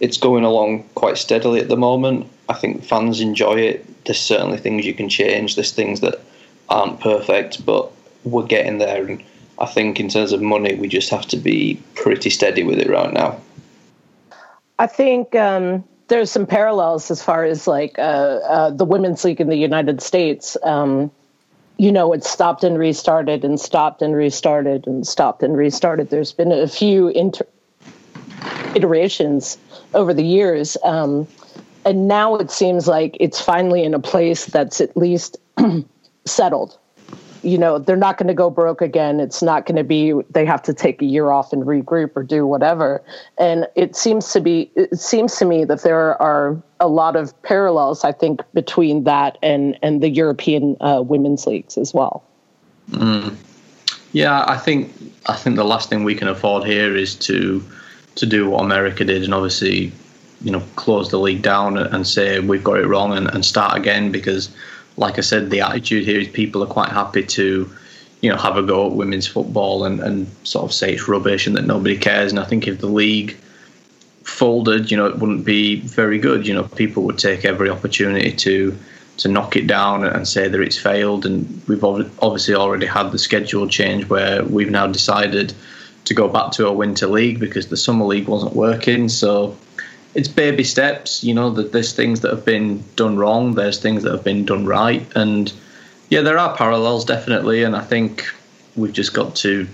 it's 0.00 0.16
going 0.16 0.44
along 0.44 0.88
quite 0.94 1.18
steadily 1.18 1.60
at 1.60 1.68
the 1.68 1.76
moment. 1.76 2.28
I 2.48 2.54
think 2.54 2.82
fans 2.82 3.20
enjoy 3.20 3.60
it. 3.60 4.04
There's 4.04 4.18
certainly 4.18 4.56
things 4.56 4.86
you 4.86 4.94
can 4.94 5.10
change. 5.10 5.54
There's 5.54 5.72
things 5.72 6.00
that 6.00 6.20
aren't 6.70 7.00
perfect, 7.00 7.64
but 7.66 7.92
we're 8.24 8.46
getting 8.46 8.78
there. 8.78 9.06
And 9.06 9.22
I 9.58 9.66
think 9.66 10.00
in 10.00 10.08
terms 10.08 10.32
of 10.32 10.42
money, 10.42 10.74
we 10.74 10.88
just 10.88 11.10
have 11.10 11.26
to 11.28 11.36
be 11.36 11.80
pretty 11.94 12.30
steady 12.30 12.62
with 12.62 12.78
it 12.78 12.88
right 12.88 13.12
now. 13.12 13.40
I 14.78 14.86
think 14.86 15.34
um, 15.34 15.84
there's 16.08 16.30
some 16.30 16.46
parallels 16.46 17.10
as 17.10 17.22
far 17.22 17.44
as 17.44 17.66
like 17.66 17.98
uh, 17.98 18.02
uh, 18.02 18.70
the 18.70 18.84
women's 18.84 19.24
league 19.24 19.40
in 19.40 19.48
the 19.48 19.56
United 19.56 20.00
States. 20.02 20.56
Um, 20.62 21.10
you 21.76 21.92
know, 21.92 22.12
it 22.12 22.24
stopped 22.24 22.64
and 22.64 22.78
restarted 22.78 23.44
and 23.44 23.60
stopped 23.60 24.02
and 24.02 24.14
restarted 24.14 24.86
and 24.86 25.06
stopped 25.06 25.42
and 25.42 25.56
restarted. 25.56 26.10
There's 26.10 26.32
been 26.32 26.52
a 26.52 26.68
few 26.68 27.08
inter- 27.08 27.46
iterations 28.74 29.58
over 29.94 30.12
the 30.12 30.24
years. 30.24 30.76
Um, 30.84 31.26
and 31.84 32.08
now 32.08 32.36
it 32.36 32.50
seems 32.50 32.86
like 32.86 33.16
it's 33.20 33.40
finally 33.40 33.82
in 33.82 33.94
a 33.94 33.98
place 33.98 34.46
that's 34.46 34.80
at 34.80 34.96
least 34.96 35.36
settled 36.26 36.78
you 37.42 37.58
know 37.58 37.78
they're 37.78 37.96
not 37.96 38.18
going 38.18 38.28
to 38.28 38.34
go 38.34 38.50
broke 38.50 38.80
again. 38.80 39.20
It's 39.20 39.42
not 39.42 39.66
going 39.66 39.76
to 39.76 39.84
be 39.84 40.14
they 40.30 40.44
have 40.46 40.62
to 40.62 40.74
take 40.74 41.02
a 41.02 41.04
year 41.04 41.30
off 41.30 41.52
and 41.52 41.64
regroup 41.64 42.12
or 42.16 42.22
do 42.22 42.46
whatever. 42.46 43.02
And 43.38 43.66
it 43.74 43.96
seems 43.96 44.32
to 44.32 44.40
be 44.40 44.70
it 44.74 44.98
seems 44.98 45.36
to 45.36 45.44
me 45.44 45.64
that 45.64 45.82
there 45.82 46.20
are 46.20 46.62
a 46.82 46.88
lot 46.88 47.14
of 47.14 47.40
parallels 47.42 48.04
i 48.04 48.10
think 48.10 48.42
between 48.52 49.04
that 49.04 49.38
and 49.40 49.78
and 49.82 50.02
the 50.02 50.10
european 50.10 50.76
uh, 50.80 51.00
women's 51.00 51.46
leagues 51.46 51.78
as 51.78 51.94
well. 51.94 52.24
Mm. 52.90 53.36
yeah 54.10 54.44
i 54.48 54.56
think 54.58 54.92
i 55.26 55.36
think 55.36 55.54
the 55.54 55.64
last 55.64 55.88
thing 55.88 56.02
we 56.02 56.16
can 56.16 56.28
afford 56.28 56.64
here 56.64 56.94
is 56.96 57.14
to 57.14 57.64
to 58.16 58.26
do 58.26 58.50
what 58.50 58.60
america 58.60 59.04
did 59.04 59.22
and 59.22 59.32
obviously 59.32 59.92
you 60.42 60.50
know 60.50 60.62
close 60.74 61.10
the 61.10 61.18
league 61.18 61.42
down 61.42 61.78
and 61.78 62.06
say 62.06 62.40
we've 62.40 62.64
got 62.64 62.78
it 62.80 62.86
wrong 62.88 63.16
and, 63.16 63.28
and 63.28 63.44
start 63.44 63.76
again 63.76 64.10
because 64.10 64.50
like 64.96 65.18
I 65.18 65.22
said, 65.22 65.50
the 65.50 65.60
attitude 65.60 66.04
here 66.04 66.20
is 66.20 66.28
people 66.28 66.62
are 66.62 66.66
quite 66.66 66.90
happy 66.90 67.22
to, 67.22 67.70
you 68.20 68.30
know, 68.30 68.36
have 68.36 68.56
a 68.56 68.62
go 68.62 68.86
at 68.86 68.92
women's 68.92 69.26
football 69.26 69.84
and, 69.84 70.00
and 70.00 70.26
sort 70.44 70.64
of 70.64 70.72
say 70.72 70.92
it's 70.92 71.08
rubbish 71.08 71.46
and 71.46 71.56
that 71.56 71.66
nobody 71.66 71.96
cares. 71.96 72.30
And 72.30 72.40
I 72.40 72.44
think 72.44 72.66
if 72.66 72.80
the 72.80 72.86
league 72.86 73.36
folded, 74.24 74.90
you 74.90 74.96
know, 74.96 75.06
it 75.06 75.18
wouldn't 75.18 75.44
be 75.44 75.80
very 75.80 76.18
good. 76.18 76.46
You 76.46 76.54
know, 76.54 76.64
people 76.64 77.02
would 77.04 77.18
take 77.18 77.44
every 77.44 77.70
opportunity 77.70 78.32
to 78.32 78.76
to 79.18 79.28
knock 79.28 79.56
it 79.56 79.66
down 79.66 80.04
and 80.04 80.26
say 80.26 80.48
that 80.48 80.60
it's 80.60 80.78
failed. 80.78 81.26
And 81.26 81.62
we've 81.68 81.84
obviously 81.84 82.54
already 82.54 82.86
had 82.86 83.12
the 83.12 83.18
schedule 83.18 83.68
change 83.68 84.08
where 84.08 84.42
we've 84.44 84.70
now 84.70 84.86
decided 84.86 85.52
to 86.06 86.14
go 86.14 86.28
back 86.28 86.50
to 86.52 86.66
a 86.66 86.72
winter 86.72 87.06
league 87.06 87.38
because 87.38 87.68
the 87.68 87.76
summer 87.76 88.04
league 88.04 88.26
wasn't 88.26 88.54
working. 88.56 89.08
So 89.08 89.56
it's 90.14 90.28
baby 90.28 90.64
steps. 90.64 91.24
You 91.24 91.34
know 91.34 91.50
that 91.50 91.72
there's 91.72 91.92
things 91.92 92.20
that 92.20 92.30
have 92.30 92.44
been 92.44 92.84
done 92.96 93.16
wrong. 93.16 93.54
There's 93.54 93.78
things 93.78 94.02
that 94.02 94.12
have 94.12 94.24
been 94.24 94.44
done 94.44 94.66
right, 94.66 95.06
and 95.14 95.52
yeah, 96.10 96.20
there 96.20 96.38
are 96.38 96.56
parallels 96.56 97.04
definitely. 97.04 97.62
And 97.62 97.74
I 97.74 97.82
think 97.82 98.26
we've 98.76 98.92
just 98.92 99.14
got 99.14 99.34
to, 99.36 99.66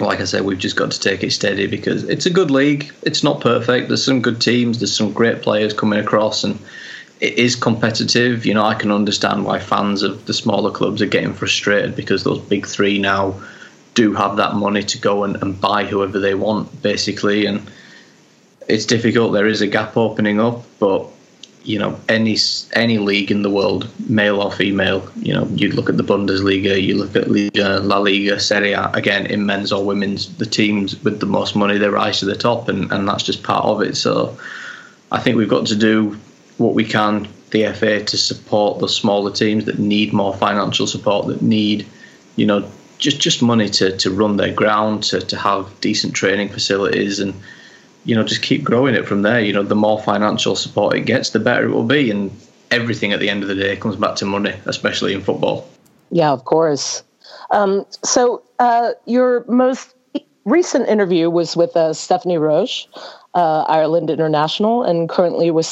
like 0.00 0.20
I 0.20 0.24
said, 0.24 0.44
we've 0.44 0.58
just 0.58 0.76
got 0.76 0.90
to 0.90 1.00
take 1.00 1.22
it 1.22 1.32
steady 1.32 1.66
because 1.66 2.04
it's 2.04 2.26
a 2.26 2.30
good 2.30 2.50
league. 2.50 2.92
It's 3.02 3.22
not 3.22 3.40
perfect. 3.40 3.88
There's 3.88 4.04
some 4.04 4.20
good 4.20 4.40
teams. 4.40 4.80
There's 4.80 4.94
some 4.94 5.12
great 5.12 5.42
players 5.42 5.72
coming 5.72 5.98
across, 5.98 6.44
and 6.44 6.58
it 7.20 7.38
is 7.38 7.56
competitive. 7.56 8.44
You 8.44 8.54
know, 8.54 8.64
I 8.64 8.74
can 8.74 8.90
understand 8.90 9.46
why 9.46 9.58
fans 9.58 10.02
of 10.02 10.26
the 10.26 10.34
smaller 10.34 10.70
clubs 10.70 11.00
are 11.00 11.06
getting 11.06 11.32
frustrated 11.32 11.96
because 11.96 12.24
those 12.24 12.40
big 12.40 12.66
three 12.66 12.98
now 12.98 13.40
do 13.94 14.14
have 14.14 14.36
that 14.36 14.54
money 14.54 14.82
to 14.82 14.98
go 14.98 15.24
and, 15.24 15.36
and 15.42 15.60
buy 15.60 15.84
whoever 15.84 16.18
they 16.18 16.34
want, 16.34 16.82
basically, 16.82 17.46
and 17.46 17.70
it's 18.68 18.86
difficult. 18.86 19.32
There 19.32 19.46
is 19.46 19.60
a 19.60 19.66
gap 19.66 19.96
opening 19.96 20.40
up, 20.40 20.62
but 20.78 21.06
you 21.64 21.78
know 21.78 21.98
any 22.08 22.36
any 22.72 22.98
league 22.98 23.30
in 23.30 23.42
the 23.42 23.50
world, 23.50 23.88
male 24.08 24.40
or 24.40 24.50
female. 24.50 25.08
You 25.16 25.34
know, 25.34 25.46
you 25.54 25.70
look 25.70 25.88
at 25.88 25.96
the 25.96 26.02
Bundesliga, 26.02 26.80
you 26.80 26.96
look 26.96 27.16
at 27.16 27.30
Liga, 27.30 27.80
La 27.80 27.98
Liga, 27.98 28.40
Serie 28.40 28.72
A. 28.72 28.90
Again, 28.92 29.26
in 29.26 29.46
men's 29.46 29.72
or 29.72 29.84
women's, 29.84 30.34
the 30.36 30.46
teams 30.46 31.02
with 31.02 31.20
the 31.20 31.26
most 31.26 31.54
money 31.56 31.78
they 31.78 31.88
rise 31.88 32.20
to 32.20 32.26
the 32.26 32.36
top, 32.36 32.68
and, 32.68 32.90
and 32.92 33.08
that's 33.08 33.22
just 33.22 33.42
part 33.42 33.64
of 33.64 33.82
it. 33.82 33.96
So, 33.96 34.36
I 35.10 35.20
think 35.20 35.36
we've 35.36 35.48
got 35.48 35.66
to 35.66 35.76
do 35.76 36.18
what 36.58 36.74
we 36.74 36.84
can, 36.84 37.28
the 37.50 37.72
FA, 37.72 38.04
to 38.04 38.16
support 38.16 38.80
the 38.80 38.88
smaller 38.88 39.32
teams 39.32 39.64
that 39.66 39.78
need 39.78 40.12
more 40.12 40.34
financial 40.34 40.86
support, 40.86 41.26
that 41.28 41.42
need, 41.42 41.86
you 42.36 42.46
know, 42.46 42.68
just 42.98 43.20
just 43.20 43.42
money 43.42 43.68
to 43.68 43.96
to 43.98 44.10
run 44.10 44.36
their 44.36 44.52
ground, 44.52 45.04
to 45.04 45.20
to 45.20 45.36
have 45.36 45.68
decent 45.80 46.14
training 46.14 46.48
facilities 46.48 47.20
and 47.20 47.34
you 48.04 48.14
know, 48.14 48.24
just 48.24 48.42
keep 48.42 48.64
growing 48.64 48.94
it 48.94 49.06
from 49.06 49.22
there. 49.22 49.40
You 49.40 49.52
know, 49.52 49.62
the 49.62 49.74
more 49.74 50.00
financial 50.00 50.56
support 50.56 50.96
it 50.96 51.02
gets, 51.02 51.30
the 51.30 51.38
better 51.38 51.66
it 51.66 51.70
will 51.70 51.84
be. 51.84 52.10
And 52.10 52.30
everything 52.70 53.12
at 53.12 53.20
the 53.20 53.28
end 53.28 53.42
of 53.42 53.48
the 53.48 53.54
day 53.54 53.76
comes 53.76 53.96
back 53.96 54.16
to 54.16 54.26
money, 54.26 54.54
especially 54.66 55.14
in 55.14 55.22
football. 55.22 55.68
Yeah, 56.10 56.30
of 56.30 56.44
course. 56.44 57.02
Um, 57.50 57.86
so 58.02 58.42
uh, 58.58 58.92
your 59.06 59.44
most 59.46 59.94
recent 60.44 60.88
interview 60.88 61.30
was 61.30 61.56
with 61.56 61.76
uh, 61.76 61.92
Stephanie 61.92 62.38
Roche, 62.38 62.86
uh, 63.34 63.64
Ireland 63.68 64.10
international, 64.10 64.82
and 64.82 65.08
currently 65.08 65.50
with 65.50 65.66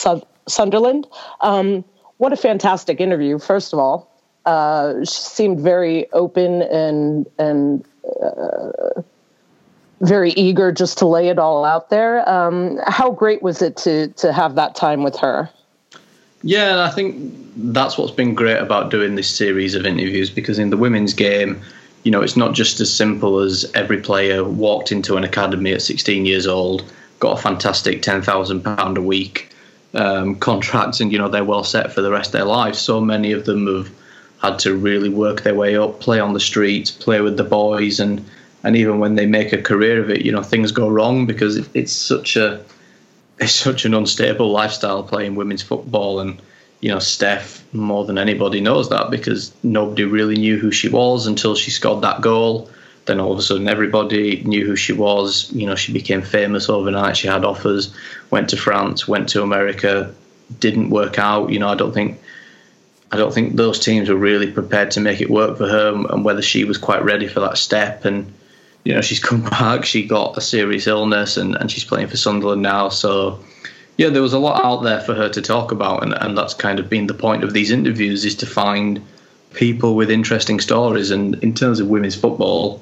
Sunderland. 0.47 1.07
Um, 1.41 1.85
what 2.19 2.33
a 2.33 2.37
fantastic 2.37 3.01
interview! 3.01 3.39
First 3.39 3.73
of 3.73 3.79
all, 3.79 4.11
uh, 4.45 5.05
she 5.05 5.21
seemed 5.23 5.61
very 5.61 6.11
open 6.13 6.63
and 6.63 7.27
and 7.39 7.85
uh, 8.23 9.03
very 10.01 10.31
eager 10.33 10.73
just 10.73 10.99
to 10.99 11.07
lay 11.07 11.29
it 11.29 11.39
all 11.39 11.65
out 11.65 11.91
there. 11.91 12.27
Um, 12.29 12.79
how 12.87 13.11
great 13.11 13.43
was 13.43 13.63
it 13.63 13.77
to 13.79 14.09
to 14.09 14.33
have 14.33 14.55
that 14.55 14.75
time 14.75 15.03
with 15.03 15.17
her? 15.17 15.51
Yeah, 16.43 16.85
I 16.85 16.91
think 16.91 17.35
that's 17.57 17.99
what's 17.99 18.13
been 18.13 18.35
great 18.35 18.59
about 18.59 18.91
doing 18.91 19.15
this 19.15 19.29
series 19.29 19.75
of 19.75 19.85
interviews 19.85 20.31
because 20.31 20.59
in 20.59 20.71
the 20.71 20.77
women's 20.77 21.13
game, 21.13 21.61
you 22.03 22.11
know, 22.11 22.23
it's 22.23 22.37
not 22.37 22.55
just 22.55 22.81
as 22.81 22.93
simple 22.93 23.41
as 23.41 23.71
every 23.75 24.01
player 24.01 24.43
walked 24.43 24.91
into 24.91 25.17
an 25.17 25.25
academy 25.25 25.73
at 25.73 25.83
16 25.83 26.25
years 26.25 26.47
old, 26.47 26.91
got 27.19 27.39
a 27.39 27.43
fantastic 27.43 28.01
£10,000 28.01 28.97
a 28.97 29.03
week 29.03 29.51
um, 29.93 30.37
contract, 30.37 31.01
and, 31.01 31.13
you 31.13 31.19
know, 31.19 31.29
they're 31.29 31.45
well 31.45 31.65
set 31.65 31.93
for 31.93 32.01
the 32.01 32.11
rest 32.11 32.29
of 32.29 32.33
their 32.33 32.45
lives. 32.45 32.79
So 32.79 33.03
many 33.03 33.33
of 33.33 33.45
them 33.45 33.67
have 33.67 33.91
had 34.41 34.59
to 34.61 34.75
really 34.75 35.11
work 35.11 35.43
their 35.43 35.55
way 35.55 35.77
up, 35.77 36.01
play 36.01 36.21
on 36.21 36.33
the 36.33 36.41
streets, 36.41 36.91
play 36.91 37.21
with 37.21 37.37
the 37.37 37.45
boys, 37.45 38.01
and 38.01 38.25
and 38.63 38.77
even 38.77 38.99
when 38.99 39.15
they 39.15 39.27
make 39.27 39.53
a 39.53 39.63
career 39.63 40.03
of 40.03 40.11
it, 40.11 40.25
you 40.25 40.33
know 40.33 40.43
things 40.43 40.73
go 40.73 40.89
wrong 40.89 41.27
because 41.27 41.57
it's 41.75 41.93
such 41.93 42.37
a 42.37 42.65
it's 43.39 43.53
such 43.53 43.85
an 43.85 43.95
unstable 43.95 44.51
lifestyle 44.51 45.03
playing 45.03 45.35
women's 45.35 45.63
football, 45.63 46.21
and 46.21 46.41
you 46.81 46.91
know 46.91 46.99
Steph 46.99 47.65
more 47.73 48.05
than 48.05 48.19
anybody 48.19 48.61
knows 48.61 48.91
that 48.91 49.11
because 49.11 49.53
nobody 49.63 50.05
really 50.05 50.37
knew 50.37 50.59
who 50.59 50.71
she 50.71 50.89
was 50.89 51.27
until 51.27 51.55
she 51.55 51.71
scored 51.71 52.03
that 52.03 52.21
goal. 52.21 52.71
Then 53.07 53.19
all 53.19 53.33
of 53.33 53.39
a 53.39 53.43
sudden, 53.43 53.67
everybody 53.67 54.43
knew 54.45 54.67
who 54.67 54.77
she 54.77 54.93
was. 54.93 55.51
You 55.53 55.67
know, 55.67 55.75
she 55.75 55.93
became 55.93 56.21
famous 56.21 56.69
overnight. 56.69 57.17
She 57.17 57.29
had 57.29 57.47
offers, 57.47 57.95
went 58.31 58.51
to 58.51 58.57
France, 58.59 59.09
went 59.09 59.31
to 59.31 59.43
America, 59.43 60.15
didn't 60.61 60.91
work 60.91 61.19
out. 61.19 61.51
You 61.51 61.59
know, 61.59 61.69
I 61.69 61.77
don't 61.77 61.93
think 61.93 62.21
I 63.11 63.17
don't 63.17 63.33
think 63.33 63.57
those 63.57 63.79
teams 63.79 64.09
were 64.09 64.17
really 64.17 64.53
prepared 64.53 64.91
to 64.93 65.01
make 65.01 65.21
it 65.21 65.31
work 65.31 65.57
for 65.57 65.67
her, 65.67 65.95
and 66.11 66.25
whether 66.25 66.43
she 66.43 66.65
was 66.65 66.77
quite 66.79 67.03
ready 67.03 67.27
for 67.27 67.41
that 67.41 67.57
step. 67.57 68.05
And 68.05 68.33
you 68.85 68.95
know, 68.95 69.01
she's 69.01 69.21
come 69.21 69.43
back. 69.51 69.85
She 69.85 70.07
got 70.07 70.37
a 70.37 70.41
serious 70.41 70.87
illness, 70.87 71.37
and, 71.37 71.57
and 71.57 71.71
she's 71.71 71.85
playing 71.85 72.09
for 72.09 72.17
Sunderland 72.17 72.63
now. 72.63 72.89
So, 72.89 73.39
yeah, 73.97 74.09
there 74.09 74.23
was 74.23 74.33
a 74.33 74.39
lot 74.39 74.65
out 74.65 74.83
there 74.83 75.01
for 75.01 75.15
her 75.15 75.29
to 75.29 75.43
talk 75.43 75.73
about, 75.73 76.03
and, 76.03 76.15
and 76.15 76.37
that's 76.37 76.55
kind 76.55 76.79
of 76.79 76.89
been 76.89 77.07
the 77.07 77.15
point 77.15 77.45
of 77.45 77.53
these 77.53 77.71
interviews 77.71 78.25
is 78.25 78.35
to 78.37 78.47
find 78.47 79.05
people 79.53 79.97
with 79.97 80.11
interesting 80.11 80.61
stories. 80.61 81.11
And 81.11 81.35
in 81.43 81.55
terms 81.55 81.81
of 81.81 81.89
women's 81.89 82.17
football 82.17 82.81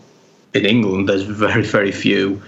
in 0.55 0.67
England, 0.67 1.09
there's 1.09 1.23
very, 1.23 1.63
very 1.63 1.93
few 1.93 2.41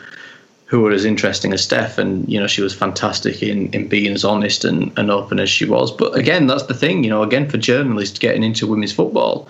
who 0.70 0.86
are 0.86 0.92
as 0.92 1.04
interesting 1.04 1.52
as 1.52 1.64
Steph. 1.64 1.98
And, 1.98 2.28
you 2.28 2.38
know, 2.38 2.46
she 2.46 2.62
was 2.62 2.72
fantastic 2.72 3.42
in, 3.42 3.72
in 3.72 3.88
being 3.88 4.12
as 4.12 4.24
honest 4.24 4.64
and, 4.64 4.96
and 4.96 5.10
open 5.10 5.40
as 5.40 5.50
she 5.50 5.64
was. 5.64 5.90
But 5.90 6.16
again, 6.16 6.46
that's 6.46 6.62
the 6.64 6.74
thing, 6.74 7.02
you 7.02 7.10
know, 7.10 7.24
again, 7.24 7.50
for 7.50 7.58
journalists 7.58 8.20
getting 8.20 8.44
into 8.44 8.68
women's 8.68 8.92
football, 8.92 9.48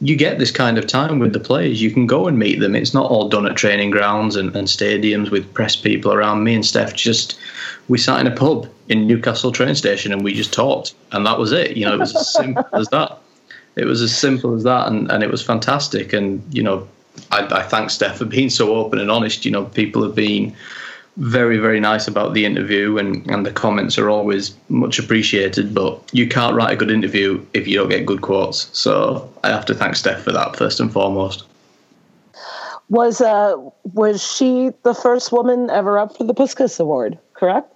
you 0.00 0.16
get 0.16 0.38
this 0.38 0.50
kind 0.50 0.78
of 0.78 0.86
time 0.86 1.18
with 1.18 1.32
the 1.32 1.40
players. 1.40 1.80
You 1.80 1.90
can 1.90 2.06
go 2.06 2.28
and 2.28 2.38
meet 2.38 2.60
them. 2.60 2.74
It's 2.74 2.92
not 2.92 3.10
all 3.10 3.28
done 3.28 3.46
at 3.46 3.56
training 3.56 3.90
grounds 3.90 4.36
and, 4.36 4.54
and 4.54 4.68
stadiums 4.68 5.30
with 5.30 5.52
press 5.54 5.74
people 5.74 6.12
around. 6.12 6.44
Me 6.44 6.54
and 6.54 6.66
Steph 6.66 6.94
just 6.94 7.38
we 7.88 7.98
sat 7.98 8.20
in 8.20 8.26
a 8.26 8.34
pub 8.34 8.68
in 8.88 9.06
Newcastle 9.06 9.52
train 9.52 9.74
station 9.74 10.12
and 10.12 10.22
we 10.22 10.34
just 10.34 10.52
talked, 10.52 10.94
and 11.12 11.24
that 11.24 11.38
was 11.38 11.52
it. 11.52 11.76
You 11.76 11.86
know, 11.86 11.94
it 11.94 11.98
was 12.00 12.14
as 12.14 12.32
simple 12.32 12.64
as 12.72 12.88
that. 12.88 13.18
It 13.76 13.84
was 13.84 14.02
as 14.02 14.16
simple 14.16 14.54
as 14.54 14.62
that, 14.64 14.88
and, 14.88 15.10
and 15.10 15.22
it 15.22 15.30
was 15.30 15.42
fantastic. 15.42 16.12
And 16.12 16.42
you 16.54 16.62
know, 16.62 16.86
I, 17.30 17.46
I 17.46 17.62
thank 17.62 17.90
Steph 17.90 18.18
for 18.18 18.24
being 18.24 18.50
so 18.50 18.74
open 18.74 18.98
and 18.98 19.10
honest. 19.10 19.44
You 19.44 19.50
know, 19.50 19.64
people 19.64 20.02
have 20.02 20.14
been 20.14 20.54
very 21.16 21.56
very 21.56 21.80
nice 21.80 22.06
about 22.06 22.34
the 22.34 22.44
interview 22.44 22.98
and, 22.98 23.28
and 23.30 23.46
the 23.46 23.50
comments 23.50 23.96
are 23.96 24.10
always 24.10 24.54
much 24.68 24.98
appreciated 24.98 25.74
but 25.74 25.98
you 26.12 26.28
can't 26.28 26.54
write 26.54 26.72
a 26.72 26.76
good 26.76 26.90
interview 26.90 27.44
if 27.54 27.66
you 27.66 27.76
don't 27.76 27.88
get 27.88 28.04
good 28.04 28.20
quotes. 28.20 28.68
So 28.78 29.30
i 29.42 29.48
have 29.48 29.64
to 29.66 29.74
thank 29.74 29.96
steph 29.96 30.22
for 30.22 30.32
that 30.32 30.56
first 30.56 30.78
and 30.78 30.92
foremost. 30.92 31.44
Was 32.90 33.20
uh 33.20 33.56
was 33.94 34.22
she 34.22 34.70
the 34.82 34.94
first 34.94 35.32
woman 35.32 35.70
ever 35.70 35.98
up 35.98 36.16
for 36.16 36.24
the 36.24 36.34
puskas 36.34 36.78
award 36.78 37.18
correct? 37.32 37.72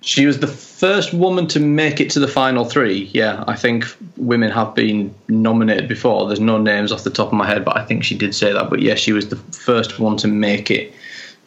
She 0.00 0.26
was 0.26 0.40
the 0.40 0.46
first 0.46 1.12
woman 1.12 1.48
to 1.48 1.60
make 1.60 2.00
it 2.00 2.10
to 2.10 2.20
the 2.20 2.28
final 2.28 2.64
three. 2.64 3.08
Yeah 3.14 3.44
i 3.46 3.54
think 3.54 3.84
women 4.16 4.50
have 4.50 4.74
been 4.74 5.14
nominated 5.28 5.86
before. 5.86 6.26
There's 6.26 6.40
no 6.40 6.58
names 6.58 6.90
off 6.90 7.04
the 7.04 7.10
top 7.10 7.28
of 7.28 7.34
my 7.34 7.46
head 7.46 7.64
but 7.64 7.76
i 7.76 7.84
think 7.84 8.02
she 8.02 8.16
did 8.16 8.34
say 8.34 8.52
that. 8.52 8.68
But 8.68 8.82
yeah 8.82 8.96
she 8.96 9.12
was 9.12 9.28
the 9.28 9.36
first 9.36 10.00
one 10.00 10.16
to 10.16 10.26
make 10.26 10.72
it 10.72 10.92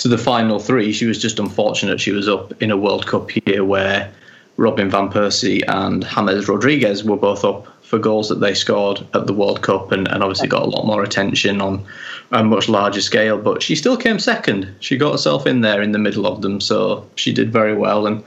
to 0.02 0.08
the 0.08 0.18
final 0.18 0.58
three. 0.58 0.92
She 0.92 1.06
was 1.06 1.22
just 1.22 1.38
unfortunate. 1.38 2.02
She 2.02 2.12
was 2.12 2.28
up 2.28 2.60
in 2.62 2.72
a 2.72 2.78
World 2.78 3.06
Cup 3.06 3.30
year 3.46 3.64
where 3.64 4.12
Robin 4.58 4.90
van 4.90 5.10
Persie 5.10 5.64
and 5.68 6.04
James 6.04 6.48
Rodriguez 6.48 7.04
were 7.04 7.18
both 7.18 7.46
up 7.46 7.68
for 7.84 8.00
goals 8.00 8.28
that 8.30 8.40
they 8.40 8.56
scored 8.56 9.06
at 9.14 9.28
the 9.28 9.34
World 9.34 9.62
Cup 9.62 9.92
and, 9.92 10.08
and 10.08 10.24
obviously 10.24 10.48
got 10.48 10.64
a 10.64 10.70
lot 10.70 10.88
more 10.88 11.04
attention 11.04 11.62
on 11.62 11.86
a 12.32 12.44
much 12.44 12.68
larger 12.68 13.02
scale. 13.02 13.38
But 13.38 13.62
she 13.62 13.76
still 13.76 13.96
came 13.96 14.18
second. 14.18 14.74
She 14.80 14.98
got 14.98 15.12
herself 15.12 15.46
in 15.46 15.62
there 15.62 15.84
in 15.84 15.92
the 15.92 16.00
middle 16.00 16.26
of 16.26 16.42
them, 16.42 16.62
so 16.62 17.08
she 17.16 17.32
did 17.32 17.52
very 17.52 17.76
well. 17.76 18.08
And 18.08 18.24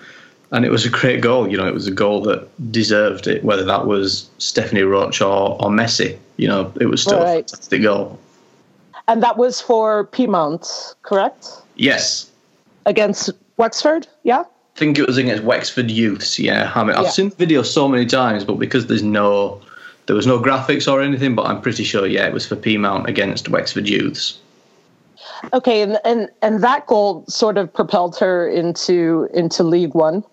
and 0.52 0.64
it 0.64 0.70
was 0.70 0.86
a 0.86 0.90
great 0.90 1.22
goal. 1.22 1.50
You 1.50 1.56
know, 1.56 1.66
it 1.66 1.74
was 1.74 1.88
a 1.88 1.92
goal 1.92 2.22
that 2.22 2.48
deserved 2.70 3.26
it, 3.26 3.42
whether 3.42 3.64
that 3.64 3.86
was 3.86 4.30
Stephanie 4.38 4.82
Roche 4.82 5.22
or, 5.22 5.60
or 5.60 5.70
Messi. 5.70 6.16
You 6.36 6.46
know, 6.46 6.72
it 6.80 6.86
was 6.86 7.02
still 7.02 7.18
right. 7.18 7.44
a 7.44 7.48
fantastic 7.48 7.82
goal. 7.82 8.20
And 9.08 9.22
that 9.24 9.36
was 9.36 9.60
for 9.60 10.06
Peamount, 10.06 10.94
correct? 11.02 11.48
Yes. 11.76 12.30
Against 12.86 13.30
Wexford, 13.56 14.06
yeah? 14.22 14.40
I 14.40 14.78
think 14.78 14.98
it 14.98 15.06
was 15.06 15.16
against 15.16 15.44
Wexford 15.44 15.90
Youths, 15.90 16.38
yeah. 16.38 16.72
I 16.74 16.82
mean, 16.82 16.96
I've 16.96 17.04
yeah. 17.04 17.10
seen 17.10 17.28
the 17.28 17.36
video 17.36 17.62
so 17.62 17.88
many 17.88 18.06
times, 18.06 18.44
but 18.44 18.54
because 18.54 18.86
there's 18.88 19.02
no, 19.02 19.60
there 20.06 20.16
was 20.16 20.26
no 20.26 20.38
graphics 20.38 20.90
or 20.90 21.00
anything, 21.00 21.34
but 21.34 21.46
I'm 21.46 21.60
pretty 21.60 21.84
sure, 21.84 22.06
yeah, 22.06 22.26
it 22.26 22.32
was 22.32 22.46
for 22.46 22.56
Peamount 22.56 23.06
against 23.06 23.48
Wexford 23.48 23.88
Youths. 23.88 24.38
Okay, 25.52 25.82
and 25.82 25.98
and 26.04 26.28
and 26.42 26.62
that 26.62 26.86
goal 26.86 27.24
sort 27.28 27.58
of 27.58 27.72
propelled 27.72 28.16
her 28.18 28.48
into 28.48 29.28
into 29.34 29.62
League 29.62 29.94
One, 29.94 30.24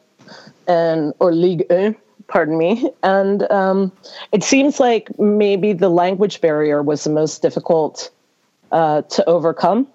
and 0.68 1.14
or 1.20 1.34
League 1.34 1.66
Un, 1.70 1.96
pardon 2.28 2.58
me. 2.58 2.90
And 3.04 3.50
um, 3.52 3.92
it 4.32 4.44
seems 4.44 4.80
like 4.80 5.18
maybe 5.20 5.74
the 5.74 5.90
language 5.90 6.40
barrier 6.42 6.82
was 6.82 7.04
the 7.04 7.10
most 7.10 7.42
difficult 7.42 8.10
uh, 8.72 9.02
to 9.04 9.26
overcome. 9.30 9.88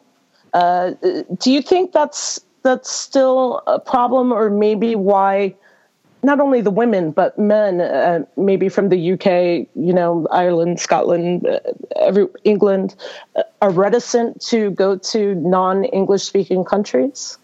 Uh, 0.56 0.92
do 1.38 1.52
you 1.52 1.60
think 1.60 1.92
that's 1.92 2.40
that's 2.62 2.90
still 2.90 3.62
a 3.66 3.78
problem, 3.78 4.32
or 4.32 4.48
maybe 4.48 4.94
why 4.94 5.54
not 6.22 6.40
only 6.40 6.62
the 6.62 6.70
women 6.70 7.10
but 7.10 7.38
men, 7.38 7.82
uh, 7.82 8.24
maybe 8.38 8.70
from 8.70 8.88
the 8.88 9.12
UK, 9.12 9.68
you 9.74 9.92
know, 9.92 10.26
Ireland, 10.30 10.80
Scotland, 10.80 11.46
uh, 11.46 11.60
every 12.00 12.26
England, 12.44 12.96
uh, 13.36 13.42
are 13.60 13.70
reticent 13.70 14.40
to 14.46 14.70
go 14.70 14.96
to 14.96 15.34
non-English 15.34 16.22
speaking 16.22 16.64
countries? 16.64 17.36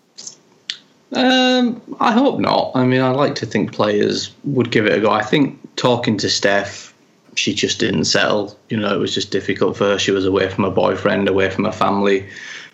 Um, 1.13 1.83
I 2.01 2.13
hope 2.13 2.41
not. 2.41 2.73
I 2.75 2.87
mean, 2.87 3.03
I 3.03 3.11
like 3.11 3.35
to 3.37 3.47
think 3.47 3.75
players 3.75 4.33
would 4.45 4.71
give 4.71 4.87
it 4.87 4.97
a 4.97 5.01
go. 5.03 5.11
I 5.11 5.23
think 5.23 5.61
talking 5.77 6.17
to 6.17 6.31
Steph, 6.31 6.95
she 7.37 7.53
just 7.53 7.79
didn't 7.79 8.07
settle. 8.07 8.59
You 8.71 8.79
know, 8.79 8.95
it 8.95 8.99
was 8.99 9.13
just 9.13 9.31
difficult 9.31 9.77
for 9.77 9.85
her. 9.85 9.99
She 9.99 10.13
was 10.13 10.25
away 10.25 10.49
from 10.49 10.65
her 10.65 10.71
boyfriend, 10.71 11.29
away 11.29 11.51
from 11.51 11.67
her 11.67 11.73
family. 11.73 12.27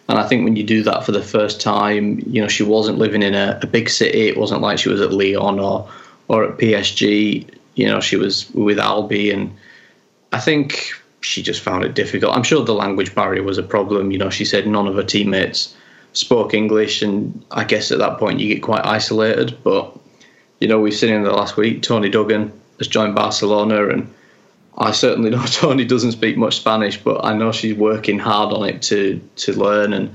And 0.09 0.19
I 0.19 0.27
think 0.27 0.45
when 0.45 0.57
you 0.57 0.65
do 0.65 0.83
that 0.85 1.05
for 1.05 1.13
the 1.13 1.23
first 1.23 1.61
time, 1.61 2.23
you 2.27 2.41
know, 2.41 2.49
she 2.49 2.63
wasn't 2.63 2.99
living 2.99 3.23
in 3.23 3.35
a, 3.35 3.59
a 3.63 3.67
big 3.67 3.91
city. 3.91 4.29
It 4.29 4.39
wasn't 4.39 4.63
like 4.63 4.79
she 4.79 4.89
was 4.89 5.01
at 5.01 5.13
Lyon 5.13 5.61
or 5.61 5.89
or 6.29 6.45
at 6.45 6.59
PSG. 6.59 7.47
You 7.75 7.87
know, 7.87 8.01
she 8.01 8.17
was 8.17 8.51
with 8.53 8.79
Albi, 8.79 9.31
and 9.31 9.55
I 10.33 10.41
think 10.41 10.93
she 11.21 11.43
just 11.43 11.63
found 11.63 11.85
it 11.85 11.95
difficult. 11.95 12.35
I'm 12.35 12.43
sure 12.43 12.65
the 12.65 12.75
language 12.75 13.15
barrier 13.15 13.43
was 13.43 13.59
a 13.59 13.63
problem. 13.63 14.11
You 14.11 14.19
know, 14.19 14.31
she 14.31 14.45
said 14.45 14.67
none 14.67 14.89
of 14.89 14.95
her 14.95 15.03
teammates 15.03 15.77
spoke 16.15 16.55
English, 16.55 17.03
and 17.03 17.45
I 17.51 17.65
guess 17.65 17.93
at 17.93 17.99
that 17.99 18.19
point 18.19 18.41
you 18.41 18.55
get 18.55 18.63
quite 18.63 18.87
isolated. 18.87 19.59
But 19.63 19.95
you 20.61 20.69
know, 20.69 20.81
we've 20.81 20.95
seen 20.95 21.13
in 21.13 21.23
the 21.23 21.33
last 21.33 21.57
week, 21.57 21.83
Toni 21.83 22.09
Duggan 22.09 22.53
has 22.79 22.89
joined 22.89 23.15
Barcelona, 23.15 23.89
and 23.89 24.13
I 24.79 24.93
certainly 24.93 25.31
know 25.31 25.45
Toni 25.47 25.85
doesn't 25.85 26.13
speak 26.13 26.37
much 26.37 26.57
Spanish, 26.57 27.03
but 27.03 27.25
I 27.25 27.35
know 27.35 27.53
she's 27.53 27.75
working 27.77 28.19
hard 28.19 28.55
on 28.55 28.69
it 28.69 28.83
to 28.83 29.21
to 29.37 29.53
learn 29.53 29.93
and 29.93 30.15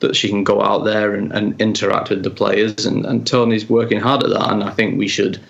that 0.00 0.14
she 0.14 0.28
can 0.28 0.44
go 0.44 0.60
out 0.60 0.84
there 0.84 1.14
and, 1.14 1.32
and 1.32 1.60
interact 1.60 2.10
with 2.10 2.22
the 2.22 2.30
players. 2.30 2.84
And, 2.84 3.06
and 3.06 3.26
Toni's 3.26 3.68
working 3.68 4.00
hard 4.00 4.22
at 4.22 4.30
that, 4.30 4.52
and 4.52 4.62
I 4.62 4.70
think 4.70 4.98
we 4.98 5.08
should, 5.08 5.40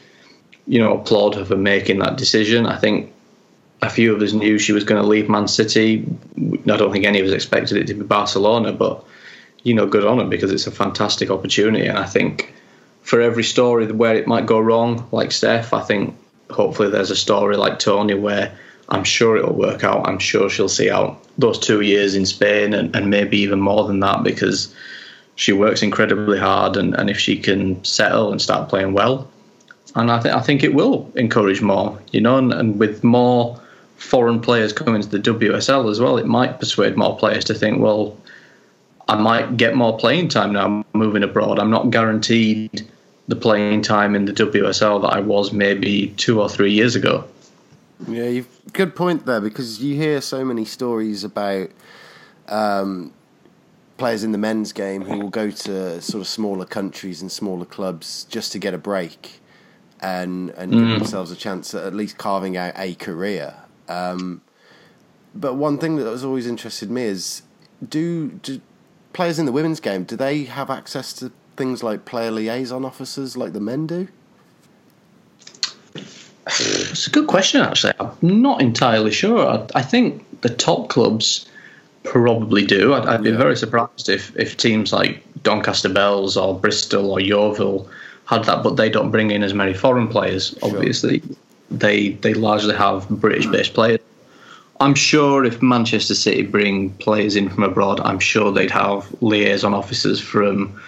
you 0.66 0.78
know, 0.78 0.98
applaud 0.98 1.34
her 1.34 1.44
for 1.44 1.56
making 1.56 1.98
that 1.98 2.16
decision. 2.16 2.66
I 2.66 2.76
think 2.76 3.12
a 3.82 3.90
few 3.90 4.14
of 4.14 4.22
us 4.22 4.32
knew 4.32 4.58
she 4.58 4.72
was 4.72 4.84
going 4.84 5.02
to 5.02 5.08
leave 5.08 5.28
Man 5.28 5.48
City. 5.48 6.06
I 6.38 6.76
don't 6.76 6.92
think 6.92 7.04
any 7.04 7.20
of 7.20 7.26
us 7.26 7.32
expected 7.32 7.78
it 7.78 7.86
to 7.88 7.94
be 7.94 8.04
Barcelona, 8.04 8.72
but 8.72 9.04
you 9.62 9.74
know, 9.74 9.86
good 9.86 10.04
on 10.04 10.18
her 10.18 10.26
because 10.26 10.52
it's 10.52 10.66
a 10.66 10.70
fantastic 10.70 11.30
opportunity. 11.30 11.86
And 11.86 11.98
I 11.98 12.04
think 12.04 12.54
for 13.02 13.20
every 13.20 13.44
story 13.44 13.90
where 13.90 14.14
it 14.14 14.26
might 14.26 14.46
go 14.46 14.60
wrong, 14.60 15.08
like 15.10 15.32
Steph, 15.32 15.72
I 15.72 15.80
think 15.80 16.16
hopefully 16.50 16.90
there's 16.90 17.10
a 17.10 17.16
story 17.16 17.56
like 17.56 17.78
Toni 17.78 18.14
where 18.14 18.56
I'm 18.88 19.04
sure 19.04 19.36
it'll 19.36 19.54
work 19.54 19.84
out. 19.84 20.06
I'm 20.06 20.18
sure 20.18 20.50
she'll 20.50 20.68
see 20.68 20.90
out 20.90 21.22
those 21.38 21.58
two 21.58 21.80
years 21.80 22.14
in 22.14 22.26
Spain 22.26 22.74
and, 22.74 22.94
and 22.94 23.10
maybe 23.10 23.38
even 23.38 23.60
more 23.60 23.86
than 23.86 24.00
that 24.00 24.22
because 24.22 24.74
she 25.36 25.52
works 25.52 25.82
incredibly 25.82 26.38
hard. 26.38 26.76
And, 26.76 26.94
and 26.94 27.08
if 27.08 27.18
she 27.18 27.38
can 27.38 27.82
settle 27.84 28.30
and 28.30 28.40
start 28.40 28.68
playing 28.68 28.92
well, 28.92 29.28
and 29.96 30.10
I, 30.10 30.20
th- 30.20 30.34
I 30.34 30.40
think 30.40 30.62
it 30.62 30.74
will 30.74 31.10
encourage 31.14 31.62
more, 31.62 31.98
you 32.12 32.20
know, 32.20 32.36
and, 32.36 32.52
and 32.52 32.78
with 32.78 33.04
more 33.04 33.60
foreign 33.96 34.40
players 34.40 34.72
coming 34.72 35.00
to 35.00 35.08
the 35.08 35.18
WSL 35.18 35.90
as 35.90 36.00
well, 36.00 36.18
it 36.18 36.26
might 36.26 36.58
persuade 36.58 36.96
more 36.96 37.16
players 37.16 37.44
to 37.44 37.54
think, 37.54 37.80
well, 37.80 38.16
I 39.08 39.16
might 39.16 39.56
get 39.56 39.76
more 39.76 39.96
playing 39.96 40.28
time 40.28 40.52
now 40.52 40.64
I'm 40.64 40.84
moving 40.94 41.22
abroad. 41.22 41.58
I'm 41.58 41.70
not 41.70 41.90
guaranteed 41.90 42.86
the 43.28 43.36
playing 43.36 43.82
time 43.82 44.14
in 44.14 44.26
the 44.26 44.32
WSL 44.32 45.00
that 45.02 45.08
I 45.08 45.20
was 45.20 45.52
maybe 45.52 46.08
two 46.16 46.40
or 46.40 46.48
three 46.48 46.72
years 46.72 46.94
ago. 46.94 47.24
Yeah, 48.06 48.24
you've 48.24 48.48
good 48.72 48.94
point 48.94 49.24
there 49.24 49.40
because 49.40 49.82
you 49.82 49.94
hear 49.94 50.20
so 50.20 50.44
many 50.44 50.64
stories 50.64 51.24
about 51.24 51.70
um, 52.48 53.12
players 53.96 54.24
in 54.24 54.32
the 54.32 54.38
men's 54.38 54.72
game 54.72 55.02
who 55.02 55.18
will 55.18 55.30
go 55.30 55.50
to 55.50 56.00
sort 56.02 56.20
of 56.20 56.26
smaller 56.26 56.66
countries 56.66 57.22
and 57.22 57.30
smaller 57.30 57.64
clubs 57.64 58.24
just 58.24 58.52
to 58.52 58.58
get 58.58 58.74
a 58.74 58.78
break 58.78 59.40
and 60.00 60.50
and 60.50 60.72
mm. 60.72 60.88
give 60.88 60.98
themselves 60.98 61.30
a 61.30 61.36
chance 61.36 61.74
at 61.74 61.84
at 61.84 61.94
least 61.94 62.18
carving 62.18 62.56
out 62.56 62.74
a 62.76 62.94
career. 62.94 63.54
Um, 63.88 64.42
but 65.34 65.54
one 65.54 65.78
thing 65.78 65.96
that 65.96 66.06
has 66.06 66.24
always 66.24 66.46
interested 66.46 66.90
me 66.90 67.02
is 67.02 67.42
do, 67.86 68.28
do 68.28 68.60
players 69.12 69.38
in 69.38 69.46
the 69.46 69.52
women's 69.52 69.80
game 69.80 70.04
do 70.04 70.16
they 70.16 70.44
have 70.44 70.70
access 70.70 71.12
to 71.12 71.32
things 71.56 71.82
like 71.82 72.04
player 72.04 72.30
liaison 72.30 72.84
officers 72.84 73.36
like 73.36 73.52
the 73.52 73.60
men 73.60 73.86
do? 73.86 74.08
It's 76.46 77.06
a 77.06 77.10
good 77.10 77.26
question, 77.26 77.62
actually. 77.62 77.94
I'm 77.98 78.42
not 78.42 78.60
entirely 78.60 79.10
sure. 79.10 79.46
I, 79.46 79.66
I 79.74 79.82
think 79.82 80.40
the 80.42 80.50
top 80.50 80.88
clubs 80.88 81.46
probably 82.02 82.66
do. 82.66 82.92
I'd, 82.92 83.06
I'd 83.06 83.22
be 83.22 83.30
yeah. 83.30 83.36
very 83.36 83.56
surprised 83.56 84.08
if, 84.08 84.36
if 84.36 84.56
teams 84.56 84.92
like 84.92 85.24
Doncaster 85.42 85.88
Belles 85.88 86.36
or 86.36 86.58
Bristol 86.58 87.10
or 87.10 87.20
Yeovil 87.20 87.88
had 88.26 88.44
that, 88.44 88.62
but 88.62 88.76
they 88.76 88.88
don't 88.90 89.10
bring 89.10 89.30
in 89.30 89.42
as 89.42 89.54
many 89.54 89.74
foreign 89.74 90.08
players. 90.08 90.56
Obviously, 90.62 91.20
sure. 91.20 91.36
they 91.70 92.10
they 92.10 92.34
largely 92.34 92.74
have 92.74 93.08
British-based 93.08 93.74
players. 93.74 94.00
I'm 94.80 94.94
sure 94.94 95.44
if 95.44 95.62
Manchester 95.62 96.14
City 96.14 96.42
bring 96.42 96.90
players 96.94 97.36
in 97.36 97.48
from 97.48 97.62
abroad, 97.62 98.00
I'm 98.00 98.18
sure 98.18 98.50
they'd 98.50 98.70
have 98.70 99.06
liaison 99.22 99.72
officers 99.72 100.20
from 100.20 100.80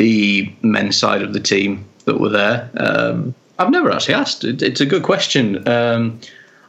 the 0.00 0.50
men's 0.62 0.96
side 0.96 1.20
of 1.20 1.34
the 1.34 1.40
team 1.40 1.84
that 2.06 2.18
were 2.18 2.30
there. 2.30 2.70
Um, 2.78 3.34
I've 3.58 3.70
never 3.70 3.92
actually 3.92 4.14
asked. 4.14 4.44
It's 4.44 4.80
a 4.80 4.86
good 4.86 5.02
question. 5.02 5.68
Um, 5.68 6.20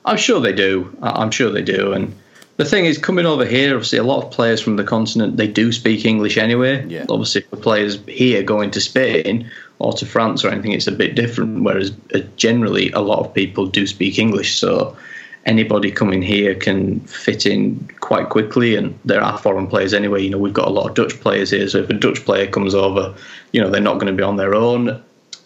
I'm 0.03 0.17
sure 0.17 0.41
they 0.41 0.51
do. 0.51 0.93
I'm 1.01 1.31
sure 1.31 1.49
they 1.49 1.61
do. 1.61 1.93
And 1.93 2.13
the 2.57 2.65
thing 2.65 2.83
is, 2.83 2.97
coming 2.97 3.25
over 3.25 3.45
here, 3.45 3.73
obviously, 3.73 3.99
a 3.99 4.03
lot 4.03 4.25
of 4.25 4.31
players 4.31 4.59
from 4.59 4.75
the 4.75 4.83
continent 4.83 5.37
they 5.37 5.47
do 5.47 5.71
speak 5.71 6.03
English 6.03 6.37
anyway. 6.37 6.85
Yeah. 6.85 7.05
Obviously, 7.07 7.41
for 7.41 7.55
players 7.55 7.97
here 8.05 8.43
going 8.43 8.71
to 8.71 8.81
Spain 8.81 9.49
or 9.79 9.93
to 9.93 10.05
France 10.05 10.43
or 10.43 10.49
anything, 10.49 10.73
it's 10.73 10.87
a 10.87 10.91
bit 10.91 11.15
different. 11.15 11.63
Whereas 11.63 11.93
uh, 12.13 12.19
generally, 12.35 12.91
a 12.91 12.99
lot 12.99 13.19
of 13.19 13.33
people 13.33 13.65
do 13.65 13.87
speak 13.87 14.19
English, 14.19 14.59
so 14.59 14.97
anybody 15.45 15.91
coming 15.91 16.21
here 16.21 16.55
can 16.55 16.99
fit 17.01 17.45
in 17.45 17.89
quite 17.99 18.29
quickly. 18.29 18.75
And 18.75 18.97
there 19.05 19.21
are 19.21 19.37
foreign 19.37 19.67
players 19.67 19.93
anyway. 19.93 20.23
You 20.23 20.29
know, 20.31 20.37
we've 20.37 20.53
got 20.53 20.67
a 20.67 20.71
lot 20.71 20.89
of 20.89 20.95
Dutch 20.95 21.19
players 21.19 21.51
here, 21.51 21.67
so 21.67 21.79
if 21.79 21.89
a 21.89 21.93
Dutch 21.93 22.23
player 22.25 22.47
comes 22.47 22.75
over, 22.75 23.15
you 23.51 23.61
know, 23.61 23.69
they're 23.69 23.81
not 23.81 23.95
going 23.95 24.07
to 24.07 24.13
be 24.13 24.23
on 24.23 24.37
their 24.37 24.55
own. 24.55 24.89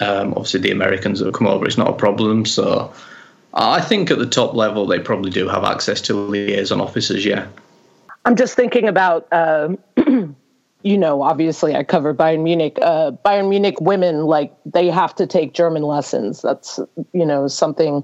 Um, 0.02 0.34
obviously, 0.34 0.60
the 0.60 0.72
Americans 0.72 1.20
that 1.20 1.26
have 1.26 1.34
come 1.34 1.48
over, 1.48 1.66
it's 1.66 1.78
not 1.78 1.90
a 1.90 1.94
problem. 1.94 2.46
So 2.46 2.94
I 3.54 3.80
think 3.80 4.12
at 4.12 4.20
the 4.20 4.26
top 4.26 4.54
level, 4.54 4.86
they 4.86 5.00
probably 5.00 5.32
do 5.32 5.48
have 5.48 5.64
access 5.64 6.02
to 6.02 6.14
liaison 6.14 6.82
officers, 6.82 7.26
yeah. 7.26 7.48
I'm 8.26 8.36
just 8.36 8.56
thinking 8.56 8.88
about, 8.88 9.28
uh, 9.32 9.76
you 9.98 10.98
know, 10.98 11.22
obviously 11.22 11.76
I 11.76 11.84
cover 11.84 12.14
Bayern 12.14 12.44
Munich. 12.44 12.78
Uh, 12.82 13.12
Bayern 13.24 13.50
Munich 13.50 13.80
women, 13.80 14.26
like, 14.26 14.54
they 14.66 14.90
have 14.90 15.16
to 15.16 15.28
take 15.28 15.54
German 15.54 15.84
lessons. 15.84 16.42
That's, 16.42 16.80
you 17.14 17.26
know, 17.26 17.48
something 17.48 18.04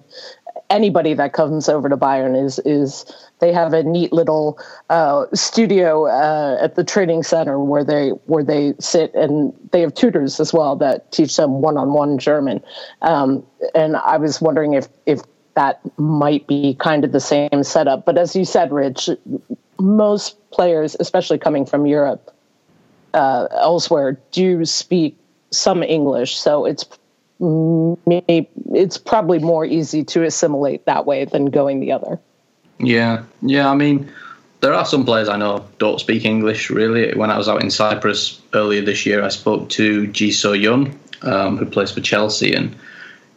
anybody 0.72 1.14
that 1.14 1.34
comes 1.34 1.70
over 1.70 1.90
to 1.90 1.98
Bayern 1.98 2.42
is 2.42 2.58
is 2.60 3.06
they 3.40 3.52
have 3.52 3.74
a 3.74 3.84
neat 3.84 4.14
little 4.14 4.58
uh, 4.90 5.26
studio 5.34 6.08
uh, 6.08 6.58
at 6.62 6.76
the 6.76 6.84
training 6.84 7.24
center 7.24 7.60
where 7.60 7.84
they 7.84 8.10
where 8.26 8.44
they 8.44 8.74
sit 8.80 9.14
and 9.14 9.54
they 9.72 9.82
have 9.82 9.94
tutors 9.94 10.40
as 10.40 10.54
well 10.54 10.76
that 10.78 11.12
teach 11.12 11.36
them 11.36 11.62
one 11.62 11.78
on 11.78 11.94
one 11.94 12.18
German. 12.18 12.64
Um, 13.02 13.46
and 13.76 13.98
I 13.98 14.18
was 14.18 14.42
wondering 14.42 14.74
if 14.74 14.88
if 15.06 15.22
that 15.56 15.82
might 15.98 16.48
be 16.48 16.76
kind 16.76 17.04
of 17.04 17.12
the 17.12 17.20
same 17.20 17.64
setup. 17.64 18.06
But 18.06 18.18
as 18.18 18.36
you 18.36 18.46
said, 18.46 18.72
Rich, 18.72 19.10
most 19.80 20.38
players, 20.52 20.96
especially 21.02 21.38
coming 21.38 21.66
from 21.66 21.86
Europe, 21.86 22.34
uh, 23.14 23.48
elsewhere, 23.52 24.18
do 24.32 24.64
speak 24.64 25.18
some 25.52 25.84
English, 25.84 26.38
so 26.38 26.64
it's 26.64 26.86
maybe 27.42 28.48
it's 28.74 28.98
probably 28.98 29.40
more 29.40 29.66
easy 29.66 30.04
to 30.04 30.24
assimilate 30.24 30.86
that 30.86 31.06
way 31.06 31.26
than 31.26 31.46
going 31.48 31.80
the 31.80 31.92
other. 31.92 32.20
Yeah, 32.80 33.24
yeah. 33.42 33.70
I 33.70 33.76
mean, 33.76 34.12
there 34.62 34.74
are 34.74 34.86
some 34.86 35.06
players 35.06 35.28
I 35.28 35.38
know 35.38 35.66
don't 35.80 36.00
speak 36.00 36.24
English 36.24 36.70
really. 36.70 37.14
When 37.16 37.32
I 37.32 37.38
was 37.38 37.50
out 37.50 37.64
in 37.64 37.72
Cyprus 37.72 38.40
earlier 38.54 38.82
this 38.82 39.06
year, 39.06 39.24
I 39.24 39.30
spoke 39.30 39.70
to 39.70 40.08
Ji 40.08 40.32
So 40.32 40.54
Yun, 40.54 40.98
um, 41.24 41.58
who 41.58 41.66
plays 41.66 41.92
for 41.92 42.02
Chelsea, 42.02 42.54
and 42.54 42.76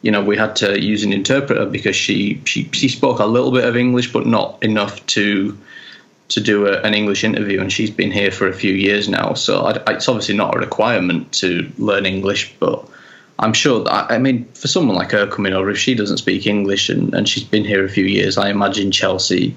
you 0.02 0.10
know 0.10 0.22
we 0.22 0.36
had 0.36 0.54
to 0.56 0.80
use 0.80 1.02
an 1.02 1.12
interpreter 1.12 1.64
because 1.64 1.96
she 1.96 2.42
she 2.44 2.68
she 2.72 2.88
spoke 2.88 3.20
a 3.20 3.26
little 3.26 3.52
bit 3.52 3.64
of 3.64 3.76
English, 3.76 4.12
but 4.12 4.26
not 4.26 4.62
enough 4.62 5.04
to 5.06 5.56
to 6.28 6.40
do 6.40 6.66
a, 6.66 6.80
an 6.82 6.92
English 6.92 7.24
interview, 7.24 7.60
and 7.60 7.72
she's 7.72 7.90
been 7.90 8.10
here 8.10 8.30
for 8.30 8.48
a 8.48 8.54
few 8.54 8.74
years 8.74 9.08
now. 9.08 9.32
So 9.32 9.64
I, 9.64 9.92
it's 9.92 10.08
obviously 10.08 10.36
not 10.36 10.54
a 10.54 10.58
requirement 10.58 11.32
to 11.34 11.70
learn 11.78 12.04
English, 12.04 12.54
but 12.60 12.86
I'm 13.38 13.52
sure 13.52 13.82
that, 13.84 14.10
I 14.10 14.18
mean, 14.18 14.44
for 14.54 14.68
someone 14.68 14.96
like 14.96 15.10
her 15.10 15.26
coming 15.26 15.52
over, 15.52 15.70
if 15.70 15.78
she 15.78 15.94
doesn't 15.94 16.18
speak 16.18 16.46
English 16.46 16.88
and, 16.88 17.12
and 17.14 17.28
she's 17.28 17.44
been 17.44 17.64
here 17.64 17.84
a 17.84 17.88
few 17.88 18.04
years, 18.04 18.38
I 18.38 18.48
imagine 18.48 18.92
Chelsea 18.92 19.56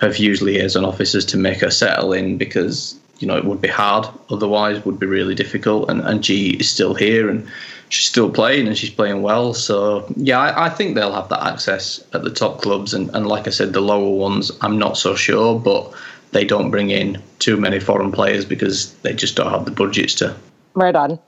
have 0.00 0.16
used 0.16 0.42
liaison 0.42 0.84
officers 0.84 1.26
to 1.26 1.36
make 1.36 1.60
her 1.60 1.70
settle 1.70 2.12
in 2.12 2.38
because, 2.38 2.98
you 3.18 3.26
know, 3.26 3.36
it 3.36 3.44
would 3.44 3.60
be 3.60 3.68
hard 3.68 4.06
otherwise, 4.30 4.84
would 4.84 4.98
be 4.98 5.06
really 5.06 5.34
difficult. 5.34 5.90
And, 5.90 6.00
and 6.02 6.22
Ji 6.22 6.56
is 6.56 6.70
still 6.70 6.94
here 6.94 7.28
and 7.28 7.46
she's 7.90 8.06
still 8.06 8.30
playing 8.30 8.66
and 8.66 8.78
she's 8.78 8.90
playing 8.90 9.20
well. 9.20 9.52
So, 9.52 10.10
yeah, 10.16 10.38
I, 10.38 10.66
I 10.66 10.68
think 10.70 10.94
they'll 10.94 11.12
have 11.12 11.28
that 11.28 11.42
access 11.42 12.02
at 12.14 12.22
the 12.24 12.30
top 12.30 12.62
clubs. 12.62 12.94
And, 12.94 13.10
and 13.14 13.26
like 13.26 13.46
I 13.46 13.50
said, 13.50 13.74
the 13.74 13.82
lower 13.82 14.16
ones, 14.16 14.50
I'm 14.62 14.78
not 14.78 14.96
so 14.96 15.14
sure, 15.14 15.58
but 15.58 15.92
they 16.32 16.44
don't 16.44 16.70
bring 16.70 16.90
in 16.90 17.22
too 17.40 17.58
many 17.58 17.78
foreign 17.78 18.12
players 18.12 18.44
because 18.44 18.94
they 18.98 19.12
just 19.12 19.36
don't 19.36 19.50
have 19.50 19.66
the 19.66 19.70
budgets 19.70 20.14
to. 20.16 20.34
Right 20.74 20.96
on. 20.96 21.18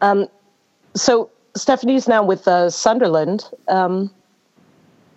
Um, 0.00 0.28
so 0.94 1.30
Stephanie's 1.54 2.08
now 2.08 2.22
with 2.24 2.48
uh, 2.48 2.70
Sunderland. 2.70 3.44
Um, 3.68 4.10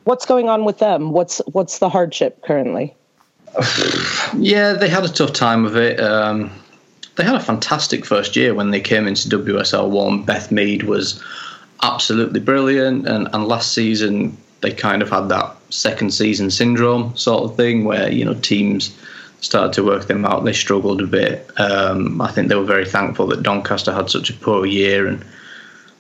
what's 0.04 0.26
going 0.26 0.50
on 0.50 0.65
with 0.65 0.80
them? 0.80 1.12
What's 1.12 1.39
what's 1.52 1.80
the 1.80 1.89
hardship 1.89 2.41
currently? 2.43 2.95
yeah, 4.38 4.74
they 4.74 4.89
had 4.89 5.06
a 5.06 5.10
tough 5.10 5.34
time 5.34 5.65
of 5.65 5.76
it. 5.76 6.00
Um, 6.00 6.52
they 7.15 7.24
had 7.24 7.36
a 7.36 7.39
fantastic 7.39 8.06
first 8.06 8.36
year 8.36 8.54
when 8.54 8.71
they 8.71 8.82
came 8.82 9.08
into 9.08 9.30
WSL 9.30 9.89
one. 9.89 10.24
Beth 10.24 10.52
Mead 10.52 10.84
was 10.84 11.24
absolutely 11.84 12.39
brilliant, 12.39 13.08
and, 13.08 13.28
and 13.34 13.48
last 13.48 13.74
season 13.74 14.38
they 14.62 14.71
kind 14.71 15.02
of 15.02 15.10
had 15.10 15.30
that 15.30 15.56
second 15.69 16.13
season 16.13 16.50
syndrome 16.50 17.15
sort 17.15 17.43
of 17.43 17.56
thing 17.56 17.86
where 17.86 18.10
you 18.10 18.26
know 18.26 18.34
teams 18.36 18.98
started 19.41 19.74
to 19.74 19.84
work 19.84 20.08
them 20.08 20.26
out. 20.26 20.43
They 20.43 20.54
struggled 20.54 21.02
a 21.02 21.08
bit. 21.08 21.50
Um, 21.60 22.19
I 22.19 22.32
think 22.32 22.48
they 22.48 22.56
were 22.56 22.63
very 22.63 22.86
thankful 22.86 23.28
that 23.28 23.43
Doncaster 23.43 23.93
had 23.93 24.10
such 24.10 24.30
a 24.30 24.34
poor 24.34 24.65
year 24.65 25.08
and 25.08 25.24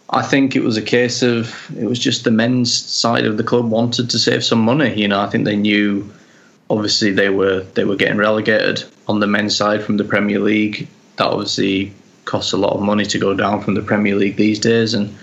I 0.09 0.21
think 0.21 0.55
it 0.55 0.63
was 0.63 0.77
a 0.77 0.81
case 0.81 1.23
of 1.23 1.71
it 1.77 1.85
was 1.85 1.99
just 1.99 2.23
the 2.23 2.31
men's 2.31 2.71
side 2.73 3.25
of 3.25 3.37
the 3.37 3.43
club 3.43 3.69
wanted 3.69 4.09
to 4.11 4.19
save 4.19 4.43
some 4.43 4.59
money. 4.59 4.93
You 4.93 5.07
know, 5.07 5.19
I 5.19 5.27
think 5.27 5.45
they 5.45 5.55
knew 5.55 6.11
obviously 6.69 7.11
they 7.11 7.29
were 7.29 7.61
they 7.73 7.85
were 7.85 7.95
getting 7.95 8.17
relegated 8.17 8.83
on 9.07 9.19
the 9.19 9.27
men's 9.27 9.55
side 9.55 9.83
from 9.83 9.97
the 9.97 10.03
Premier 10.03 10.39
League. 10.39 10.87
That 11.17 11.27
obviously 11.27 11.93
costs 12.25 12.53
a 12.53 12.57
lot 12.57 12.73
of 12.73 12.81
money 12.81 13.05
to 13.05 13.19
go 13.19 13.33
down 13.33 13.61
from 13.61 13.73
the 13.73 13.81
Premier 13.81 14.15
League 14.15 14.35
these 14.35 14.59
days, 14.59 14.93
and 14.93 15.15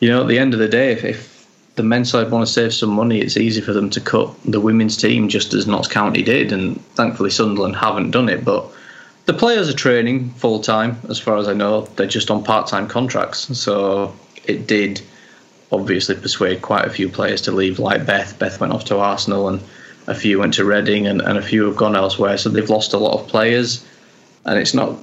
you 0.00 0.08
know, 0.08 0.22
at 0.22 0.28
the 0.28 0.38
end 0.38 0.54
of 0.54 0.60
the 0.60 0.68
day, 0.68 0.92
if, 0.92 1.04
if 1.04 1.46
the 1.76 1.82
men's 1.82 2.10
side 2.10 2.30
want 2.30 2.46
to 2.46 2.52
save 2.52 2.74
some 2.74 2.90
money, 2.90 3.20
it's 3.20 3.36
easy 3.36 3.60
for 3.60 3.72
them 3.72 3.88
to 3.90 4.00
cut 4.00 4.34
the 4.44 4.60
women's 4.60 4.96
team 4.96 5.28
just 5.28 5.54
as 5.54 5.66
Notts 5.66 5.88
County 5.88 6.22
did, 6.22 6.52
and 6.52 6.84
thankfully 6.96 7.30
Sunderland 7.30 7.76
haven't 7.76 8.10
done 8.10 8.28
it. 8.28 8.44
But 8.44 8.66
the 9.28 9.34
players 9.34 9.68
are 9.68 9.74
training 9.74 10.30
full 10.30 10.58
time, 10.58 10.96
as 11.10 11.18
far 11.18 11.36
as 11.36 11.48
I 11.48 11.52
know. 11.52 11.82
They're 11.82 12.06
just 12.06 12.30
on 12.30 12.42
part 12.42 12.66
time 12.66 12.88
contracts, 12.88 13.58
so 13.58 14.16
it 14.46 14.66
did 14.66 15.02
obviously 15.70 16.14
persuade 16.14 16.62
quite 16.62 16.86
a 16.86 16.90
few 16.90 17.10
players 17.10 17.42
to 17.42 17.52
leave, 17.52 17.78
like 17.78 18.06
Beth. 18.06 18.38
Beth 18.38 18.58
went 18.58 18.72
off 18.72 18.86
to 18.86 18.96
Arsenal, 18.96 19.50
and 19.50 19.60
a 20.06 20.14
few 20.14 20.38
went 20.38 20.54
to 20.54 20.64
Reading, 20.64 21.06
and, 21.06 21.20
and 21.20 21.36
a 21.36 21.42
few 21.42 21.66
have 21.66 21.76
gone 21.76 21.94
elsewhere. 21.94 22.38
So 22.38 22.48
they've 22.48 22.70
lost 22.70 22.94
a 22.94 22.98
lot 22.98 23.20
of 23.20 23.28
players, 23.28 23.86
and 24.46 24.58
it's 24.58 24.72
not 24.72 24.96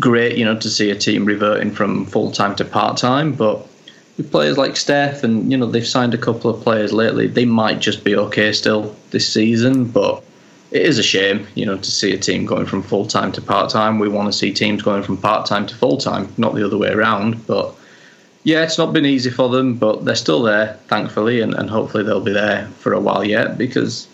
great, 0.00 0.36
you 0.36 0.44
know, 0.44 0.58
to 0.58 0.68
see 0.68 0.90
a 0.90 0.96
team 0.96 1.24
reverting 1.24 1.70
from 1.70 2.06
full 2.06 2.32
time 2.32 2.56
to 2.56 2.64
part 2.64 2.96
time. 2.96 3.34
But 3.34 3.64
with 4.16 4.32
players 4.32 4.58
like 4.58 4.76
Steph, 4.76 5.22
and 5.22 5.48
you 5.48 5.56
know, 5.56 5.66
they've 5.66 5.86
signed 5.86 6.12
a 6.12 6.18
couple 6.18 6.50
of 6.50 6.60
players 6.60 6.92
lately, 6.92 7.28
they 7.28 7.44
might 7.44 7.78
just 7.78 8.02
be 8.02 8.16
okay 8.16 8.50
still 8.50 8.96
this 9.12 9.32
season. 9.32 9.84
But 9.84 10.24
it 10.70 10.82
is 10.82 10.98
a 10.98 11.02
shame, 11.02 11.46
you 11.54 11.66
know, 11.66 11.76
to 11.76 11.90
see 11.90 12.12
a 12.12 12.18
team 12.18 12.46
going 12.46 12.66
from 12.66 12.82
full 12.82 13.06
time 13.06 13.32
to 13.32 13.42
part 13.42 13.70
time. 13.70 13.98
We 13.98 14.08
want 14.08 14.32
to 14.32 14.38
see 14.38 14.52
teams 14.52 14.82
going 14.82 15.02
from 15.02 15.16
part 15.16 15.46
time 15.46 15.66
to 15.66 15.74
full 15.74 15.96
time, 15.96 16.32
not 16.36 16.54
the 16.54 16.64
other 16.64 16.78
way 16.78 16.90
around. 16.90 17.46
But 17.46 17.74
yeah, 18.44 18.62
it's 18.62 18.78
not 18.78 18.92
been 18.92 19.06
easy 19.06 19.30
for 19.30 19.48
them, 19.48 19.74
but 19.74 20.04
they're 20.04 20.14
still 20.14 20.42
there, 20.42 20.74
thankfully, 20.86 21.40
and, 21.40 21.54
and 21.54 21.68
hopefully 21.68 22.04
they'll 22.04 22.20
be 22.20 22.32
there 22.32 22.68
for 22.78 22.92
a 22.92 23.00
while 23.00 23.24
yet 23.24 23.58
because 23.58 24.06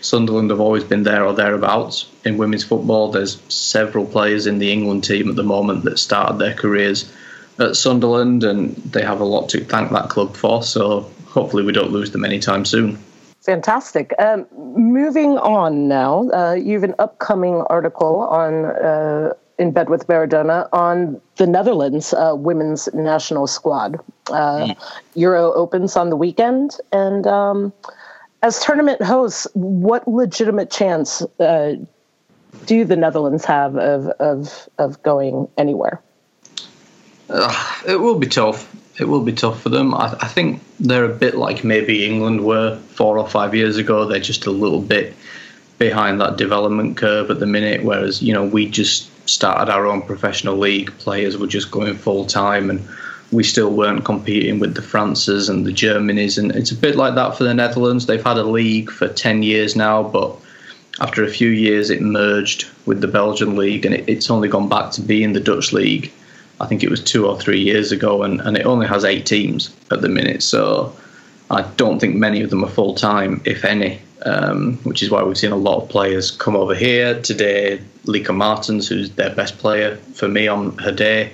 Sunderland 0.00 0.50
have 0.50 0.60
always 0.60 0.84
been 0.84 1.02
there 1.02 1.24
or 1.24 1.32
thereabouts. 1.32 2.10
In 2.24 2.36
women's 2.36 2.64
football, 2.64 3.10
there's 3.10 3.40
several 3.48 4.04
players 4.04 4.46
in 4.46 4.58
the 4.58 4.70
England 4.70 5.04
team 5.04 5.30
at 5.30 5.36
the 5.36 5.42
moment 5.42 5.84
that 5.84 5.98
started 5.98 6.38
their 6.38 6.54
careers 6.54 7.10
at 7.58 7.76
Sunderland, 7.76 8.44
and 8.44 8.76
they 8.76 9.02
have 9.02 9.20
a 9.20 9.24
lot 9.24 9.48
to 9.50 9.64
thank 9.64 9.90
that 9.92 10.10
club 10.10 10.36
for. 10.36 10.62
So 10.62 11.10
hopefully, 11.28 11.64
we 11.64 11.72
don't 11.72 11.92
lose 11.92 12.10
them 12.10 12.24
anytime 12.24 12.66
soon. 12.66 12.98
Fantastic. 13.44 14.14
Um, 14.18 14.46
moving 14.56 15.36
on 15.36 15.86
now, 15.86 16.30
uh, 16.30 16.54
you 16.54 16.72
have 16.72 16.82
an 16.82 16.94
upcoming 16.98 17.56
article 17.68 18.20
on 18.20 18.64
uh, 18.64 19.34
in 19.58 19.70
bed 19.70 19.90
with 19.90 20.06
Maradona 20.06 20.66
on 20.72 21.20
the 21.36 21.46
Netherlands 21.46 22.14
uh, 22.14 22.32
women's 22.34 22.88
national 22.94 23.46
squad. 23.46 24.00
Mm. 24.26 24.74
Euro 25.14 25.52
opens 25.52 25.94
on 25.94 26.08
the 26.08 26.16
weekend, 26.16 26.78
and 26.90 27.26
um, 27.26 27.70
as 28.42 28.60
tournament 28.60 29.02
hosts, 29.02 29.46
what 29.52 30.08
legitimate 30.08 30.70
chance 30.70 31.20
uh, 31.38 31.74
do 32.64 32.86
the 32.86 32.96
Netherlands 32.96 33.44
have 33.44 33.76
of 33.76 34.06
of, 34.20 34.70
of 34.78 35.02
going 35.02 35.48
anywhere? 35.58 36.00
Uh, 37.28 37.74
it 37.86 37.96
will 37.96 38.18
be 38.18 38.26
tough. 38.26 38.74
It 38.98 39.08
will 39.08 39.22
be 39.22 39.32
tough 39.32 39.60
for 39.60 39.70
them. 39.70 39.94
I, 39.94 40.16
I, 40.20 40.28
think 40.28 40.62
they're 40.78 41.04
a 41.04 41.14
bit 41.14 41.34
like 41.36 41.64
maybe 41.64 42.06
England 42.06 42.44
were 42.44 42.78
four 42.90 43.18
or 43.18 43.28
five 43.28 43.54
years 43.54 43.76
ago. 43.76 44.04
They're 44.04 44.20
just 44.20 44.46
a 44.46 44.52
little 44.52 44.80
bit 44.80 45.14
behind 45.78 46.20
that 46.20 46.36
development 46.36 46.96
curve 46.96 47.30
at 47.30 47.40
the 47.40 47.46
minute, 47.46 47.82
whereas 47.82 48.22
you 48.22 48.32
know 48.32 48.44
we 48.44 48.68
just 48.68 49.10
started 49.28 49.72
our 49.72 49.86
own 49.86 50.02
professional 50.02 50.56
league. 50.56 50.96
Players 50.98 51.36
were 51.36 51.46
just 51.46 51.70
going 51.70 51.94
full 51.96 52.24
time 52.26 52.70
and 52.70 52.86
we 53.32 53.42
still 53.42 53.70
weren't 53.70 54.04
competing 54.04 54.60
with 54.60 54.74
the 54.74 54.82
Frances 54.82 55.48
and 55.48 55.66
the 55.66 55.72
Germanys. 55.72 56.38
And 56.38 56.52
it's 56.52 56.70
a 56.70 56.76
bit 56.76 56.94
like 56.94 57.14
that 57.16 57.36
for 57.36 57.44
the 57.44 57.54
Netherlands. 57.54 58.06
They've 58.06 58.22
had 58.22 58.36
a 58.36 58.44
league 58.44 58.90
for 58.90 59.08
10 59.08 59.42
years 59.42 59.74
now, 59.74 60.02
but 60.02 60.36
after 61.00 61.24
a 61.24 61.28
few 61.28 61.48
years, 61.48 61.90
it 61.90 62.00
merged 62.00 62.66
with 62.86 63.00
the 63.00 63.08
Belgian 63.08 63.56
league 63.56 63.84
and 63.84 63.94
it, 63.94 64.08
it's 64.08 64.30
only 64.30 64.48
gone 64.48 64.68
back 64.68 64.92
to 64.92 65.00
being 65.00 65.32
the 65.32 65.40
Dutch 65.40 65.72
league. 65.72 66.12
I 66.64 66.66
think 66.66 66.82
it 66.82 66.88
was 66.88 67.04
two 67.04 67.26
or 67.26 67.38
three 67.38 67.60
years 67.60 67.92
ago, 67.92 68.22
and, 68.22 68.40
and 68.40 68.56
it 68.56 68.64
only 68.64 68.86
has 68.86 69.04
eight 69.04 69.26
teams 69.26 69.76
at 69.90 70.00
the 70.00 70.08
minute. 70.08 70.42
So 70.42 70.96
I 71.50 71.60
don't 71.76 72.00
think 72.00 72.16
many 72.16 72.40
of 72.40 72.48
them 72.48 72.64
are 72.64 72.70
full 72.70 72.94
time, 72.94 73.42
if 73.44 73.66
any, 73.66 74.00
um, 74.24 74.78
which 74.78 75.02
is 75.02 75.10
why 75.10 75.22
we've 75.22 75.36
seen 75.36 75.52
a 75.52 75.56
lot 75.56 75.82
of 75.82 75.90
players 75.90 76.30
come 76.30 76.56
over 76.56 76.74
here 76.74 77.20
today. 77.20 77.82
Lieke 78.06 78.34
Martens, 78.34 78.88
who's 78.88 79.10
their 79.10 79.34
best 79.34 79.58
player 79.58 79.96
for 80.14 80.26
me 80.26 80.48
on 80.48 80.78
her 80.78 80.90
day, 80.90 81.32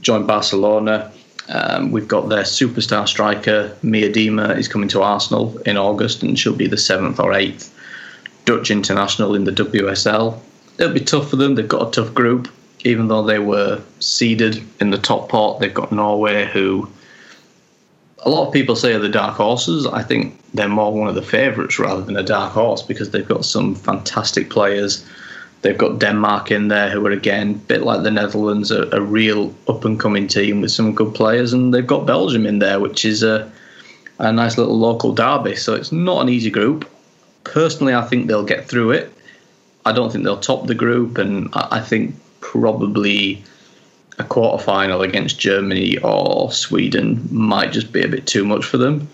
joined 0.00 0.28
Barcelona. 0.28 1.10
Um, 1.48 1.90
we've 1.90 2.06
got 2.06 2.28
their 2.28 2.44
superstar 2.44 3.08
striker 3.08 3.76
Miedema 3.82 4.56
is 4.56 4.68
coming 4.68 4.88
to 4.90 5.02
Arsenal 5.02 5.58
in 5.62 5.76
August, 5.76 6.22
and 6.22 6.38
she'll 6.38 6.54
be 6.54 6.68
the 6.68 6.76
seventh 6.76 7.18
or 7.18 7.34
eighth 7.34 7.76
Dutch 8.44 8.70
international 8.70 9.34
in 9.34 9.42
the 9.42 9.50
WSL. 9.50 10.38
It'll 10.78 10.94
be 10.94 11.00
tough 11.00 11.30
for 11.30 11.36
them. 11.36 11.56
They've 11.56 11.66
got 11.66 11.88
a 11.88 11.90
tough 11.90 12.14
group, 12.14 12.48
even 12.84 13.08
though 13.08 13.22
they 13.22 13.38
were 13.38 13.80
seeded 14.00 14.62
in 14.80 14.90
the 14.90 14.98
top 14.98 15.28
pot. 15.28 15.60
They've 15.60 15.72
got 15.72 15.92
Norway, 15.92 16.46
who 16.46 16.88
a 18.24 18.30
lot 18.30 18.46
of 18.46 18.52
people 18.52 18.76
say 18.76 18.92
are 18.92 18.98
the 18.98 19.08
dark 19.08 19.36
horses. 19.36 19.86
I 19.86 20.02
think 20.02 20.38
they're 20.54 20.68
more 20.68 20.92
one 20.92 21.08
of 21.08 21.14
the 21.14 21.22
favourites 21.22 21.78
rather 21.78 22.02
than 22.02 22.16
a 22.16 22.22
dark 22.22 22.52
horse 22.52 22.82
because 22.82 23.10
they've 23.10 23.26
got 23.26 23.44
some 23.44 23.74
fantastic 23.74 24.50
players 24.50 25.04
They've 25.62 25.78
got 25.78 26.00
Denmark 26.00 26.50
in 26.50 26.68
there, 26.68 26.90
who 26.90 27.06
are 27.06 27.12
again 27.12 27.50
a 27.52 27.54
bit 27.54 27.82
like 27.82 28.02
the 28.02 28.10
Netherlands, 28.10 28.72
a, 28.72 28.88
a 28.90 29.00
real 29.00 29.54
up 29.68 29.84
and 29.84 29.98
coming 29.98 30.26
team 30.26 30.60
with 30.60 30.72
some 30.72 30.92
good 30.92 31.14
players, 31.14 31.52
and 31.52 31.72
they've 31.72 31.86
got 31.86 32.04
Belgium 32.04 32.46
in 32.46 32.58
there, 32.58 32.80
which 32.80 33.04
is 33.04 33.22
a 33.22 33.50
a 34.18 34.32
nice 34.32 34.58
little 34.58 34.78
local 34.78 35.12
derby. 35.12 35.56
So 35.56 35.74
it's 35.74 35.92
not 35.92 36.22
an 36.22 36.28
easy 36.28 36.50
group. 36.50 36.88
Personally, 37.44 37.94
I 37.94 38.02
think 38.02 38.26
they'll 38.26 38.44
get 38.44 38.68
through 38.68 38.90
it. 38.90 39.12
I 39.86 39.92
don't 39.92 40.12
think 40.12 40.24
they'll 40.24 40.36
top 40.36 40.66
the 40.66 40.74
group, 40.74 41.16
and 41.16 41.48
I 41.54 41.80
think 41.80 42.16
probably 42.52 43.42
a 44.18 44.24
quarter 44.24 44.62
final 44.62 45.00
against 45.00 45.38
Germany 45.38 45.96
or 45.98 46.52
Sweden 46.52 47.26
might 47.30 47.72
just 47.72 47.92
be 47.92 48.02
a 48.02 48.08
bit 48.08 48.26
too 48.26 48.44
much 48.44 48.66
for 48.66 48.76
them. 48.76 49.08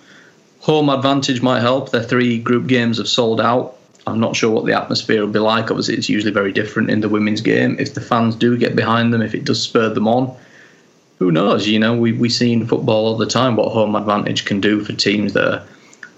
Home 0.60 0.88
advantage 0.88 1.40
might 1.40 1.60
help. 1.60 1.92
Their 1.92 2.02
three 2.02 2.40
group 2.40 2.66
games 2.66 2.98
have 2.98 3.06
sold 3.06 3.40
out. 3.40 3.76
I'm 4.08 4.18
not 4.18 4.34
sure 4.34 4.50
what 4.50 4.66
the 4.66 4.72
atmosphere 4.72 5.20
will 5.20 5.32
be 5.32 5.38
like. 5.38 5.70
Obviously, 5.70 5.94
it's 5.94 6.08
usually 6.08 6.32
very 6.32 6.50
different 6.50 6.90
in 6.90 7.00
the 7.00 7.08
women's 7.08 7.40
game. 7.40 7.76
If 7.78 7.94
the 7.94 8.00
fans 8.00 8.34
do 8.34 8.58
get 8.58 8.74
behind 8.74 9.14
them, 9.14 9.22
if 9.22 9.36
it 9.36 9.44
does 9.44 9.62
spur 9.62 9.88
them 9.94 10.08
on, 10.08 10.34
who 11.20 11.30
knows? 11.30 11.68
You 11.68 11.78
know, 11.78 11.96
we 11.96 12.12
we 12.12 12.28
see 12.28 12.52
in 12.52 12.66
football 12.66 13.06
all 13.06 13.16
the 13.16 13.26
time 13.26 13.54
what 13.54 13.70
home 13.70 13.94
advantage 13.94 14.46
can 14.46 14.60
do 14.60 14.82
for 14.82 14.94
teams 14.94 15.32
that 15.34 15.48
are, 15.48 15.62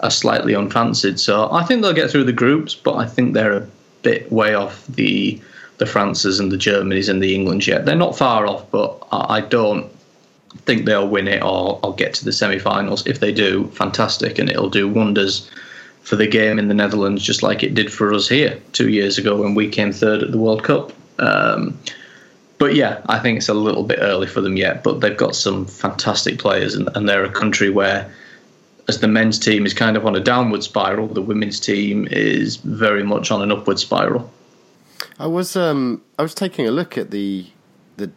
are 0.00 0.11
slightly 0.11 0.54
unfancied. 0.54 1.20
So 1.20 1.52
I 1.52 1.64
think 1.64 1.83
they'll 1.83 1.92
get 1.92 2.11
through 2.11 2.24
the 2.24 2.33
groups, 2.33 2.74
but 2.74 2.94
I 2.94 3.06
think 3.06 3.35
they're 3.35 3.59
a 3.59 3.68
bit 4.02 4.33
way 4.33 4.54
off 4.54 4.87
the 4.87 5.38
the 5.80 5.86
Frances 5.86 6.38
and 6.38 6.52
the 6.52 6.58
Germanys 6.58 7.08
and 7.08 7.22
the 7.22 7.34
Englands 7.34 7.66
yet. 7.66 7.86
They're 7.86 7.96
not 7.96 8.16
far 8.16 8.46
off, 8.46 8.70
but 8.70 9.02
I 9.10 9.40
don't 9.40 9.90
think 10.66 10.84
they'll 10.84 11.08
win 11.08 11.26
it 11.26 11.42
or, 11.42 11.80
or 11.82 11.94
get 11.94 12.12
to 12.14 12.24
the 12.24 12.32
semi-finals. 12.32 13.06
If 13.06 13.20
they 13.20 13.32
do, 13.32 13.66
fantastic, 13.68 14.38
and 14.38 14.50
it'll 14.50 14.68
do 14.68 14.86
wonders 14.86 15.50
for 16.02 16.16
the 16.16 16.26
game 16.26 16.58
in 16.58 16.68
the 16.68 16.74
Netherlands, 16.74 17.22
just 17.22 17.42
like 17.42 17.62
it 17.62 17.72
did 17.72 17.90
for 17.90 18.12
us 18.12 18.28
here 18.28 18.60
two 18.72 18.90
years 18.90 19.16
ago 19.16 19.40
when 19.40 19.54
we 19.54 19.70
came 19.70 19.90
third 19.90 20.22
at 20.22 20.32
the 20.32 20.38
World 20.38 20.62
Cup. 20.62 20.92
Um, 21.18 21.78
but 22.58 22.74
yeah, 22.74 23.00
I 23.08 23.18
think 23.18 23.38
it's 23.38 23.48
a 23.48 23.54
little 23.54 23.84
bit 23.84 24.00
early 24.02 24.26
for 24.26 24.42
them 24.42 24.58
yet. 24.58 24.84
But 24.84 25.00
they've 25.00 25.16
got 25.16 25.34
some 25.34 25.64
fantastic 25.64 26.38
players, 26.38 26.74
and, 26.74 26.90
and 26.94 27.08
they're 27.08 27.24
a 27.24 27.32
country 27.32 27.70
where, 27.70 28.12
as 28.86 29.00
the 29.00 29.08
men's 29.08 29.38
team 29.38 29.64
is 29.64 29.72
kind 29.72 29.96
of 29.96 30.04
on 30.04 30.14
a 30.14 30.20
downward 30.20 30.62
spiral, 30.62 31.08
the 31.08 31.22
women's 31.22 31.58
team 31.58 32.06
is 32.10 32.56
very 32.56 33.02
much 33.02 33.30
on 33.30 33.40
an 33.40 33.50
upward 33.50 33.78
spiral. 33.78 34.30
I 35.18 35.26
was 35.26 35.56
um, 35.56 36.02
I 36.18 36.22
was 36.22 36.34
taking 36.34 36.66
a 36.66 36.70
look 36.70 36.96
at 36.96 37.10
the 37.10 37.46
the 37.96 38.10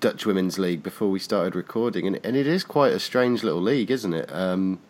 Dutch 0.00 0.26
Women's 0.26 0.58
League 0.58 0.82
before 0.82 1.10
we 1.10 1.18
started 1.18 1.54
recording, 1.54 2.06
and 2.06 2.20
and 2.24 2.36
it 2.36 2.46
is 2.46 2.64
quite 2.64 2.92
a 2.92 3.00
strange 3.00 3.42
little 3.42 3.60
league, 3.60 3.90
isn't 3.90 4.12
it? 4.12 4.32
Um, 4.32 4.80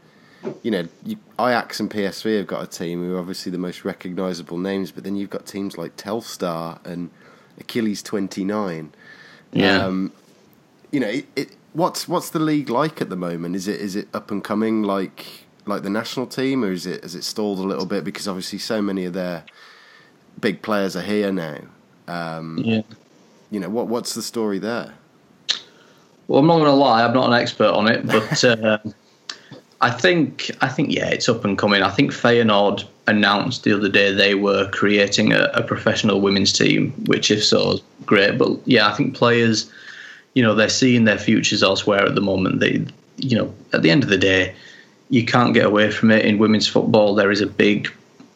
you 0.62 0.70
know, 0.70 0.88
you, 1.05 1.16
Ajax 1.38 1.78
and 1.78 1.90
PSV 1.90 2.38
have 2.38 2.46
got 2.46 2.62
a 2.62 2.66
team 2.66 3.05
who 3.05 3.14
are 3.14 3.18
obviously 3.18 3.52
the 3.52 3.59
most 3.59 3.85
recognisable 3.85 4.59
names, 4.59 4.90
but 4.90 5.05
then 5.05 5.16
you've 5.16 5.31
got 5.31 5.46
teams 5.46 5.78
like 5.78 5.96
Telstar 5.96 6.85
and 6.85 7.11
Achilles 7.59 8.02
Twenty 8.02 8.44
Nine. 8.44 8.92
Yeah. 9.52 9.85
Um, 9.85 10.12
you 10.90 11.00
know, 11.00 11.09
it, 11.09 11.26
it, 11.37 11.57
what's 11.72 12.09
what's 12.09 12.31
the 12.31 12.38
league 12.38 12.68
like 12.68 13.00
at 13.00 13.09
the 13.09 13.16
moment? 13.16 13.57
Is 13.57 13.68
it 13.68 13.81
is 13.81 13.96
it 13.96 14.09
up 14.12 14.31
and 14.31 14.42
coming 14.42 14.83
like 14.83 15.46
like 15.66 15.83
the 15.83 15.90
national 15.90 16.26
team, 16.26 16.64
or 16.64 16.72
is 16.72 16.87
it 16.87 17.02
has 17.02 17.14
it 17.14 17.24
stalled 17.24 17.59
a 17.59 17.62
little 17.62 17.87
bit 17.87 18.05
because 18.05 18.26
obviously 18.26 18.59
so 18.59 18.83
many 18.83 19.05
of 19.05 19.12
their 19.12 19.44
big 20.40 20.62
players 20.62 20.97
are 20.97 21.03
here 21.03 21.33
now? 21.33 21.59
Um, 22.09 22.59
yeah. 22.59 22.83
You 23.51 23.61
know 23.61 23.68
what 23.68 23.88
what's 23.88 24.14
the 24.14 24.23
story 24.23 24.59
there? 24.59 24.92
Well, 26.29 26.40
I'm 26.40 26.47
not 26.47 26.59
going 26.59 26.66
to 26.66 26.73
lie, 26.73 27.05
I'm 27.05 27.12
not 27.12 27.29
an 27.29 27.35
expert 27.35 27.71
on 27.71 27.88
it, 27.88 28.07
but. 28.07 28.45
Uh, 28.45 28.79
I 29.83 29.90
think 29.90 30.49
I 30.61 30.68
think 30.68 30.92
yeah, 30.92 31.09
it's 31.09 31.29
up 31.29 31.45
and 31.45 31.59
coming. 31.59 31.83
I 31.83 31.90
think 31.90 32.12
Feyenoord 32.12 32.85
announced 33.09 33.64
the 33.64 33.73
other 33.73 33.88
day 33.88 34.12
they 34.12 34.37
were 34.37 34.68
creating 34.71 35.33
a, 35.33 35.51
a 35.55 35.62
professional 35.64 36.21
women's 36.21 36.53
team, 36.53 36.92
which 37.07 37.33
if 37.33 37.45
so, 37.45 37.73
is 37.73 37.83
great. 38.07 38.38
But 38.38 38.57
yeah, 38.64 38.88
I 38.88 38.92
think 38.92 39.16
players, 39.16 39.71
you 40.35 40.42
know, 40.42 40.55
they're 40.55 40.68
seeing 40.68 41.05
their 41.05 41.18
futures 41.18 41.64
elsewhere 41.64 42.07
at 42.07 42.14
the 42.14 42.21
moment. 42.21 42.61
They, 42.61 42.87
you 43.16 43.37
know, 43.37 43.53
at 43.73 43.83
the 43.83 43.90
end 43.90 44.05
of 44.05 44.09
the 44.09 44.16
day, 44.16 44.55
you 45.11 45.25
can't 45.25 45.53
get 45.53 45.66
away 45.66 45.90
from 45.90 46.12
it 46.12 46.25
in 46.25 46.38
women's 46.38 46.68
football. 46.68 47.16
There 47.16 47.33
is 47.33 47.40
a 47.40 47.47
big 47.47 47.92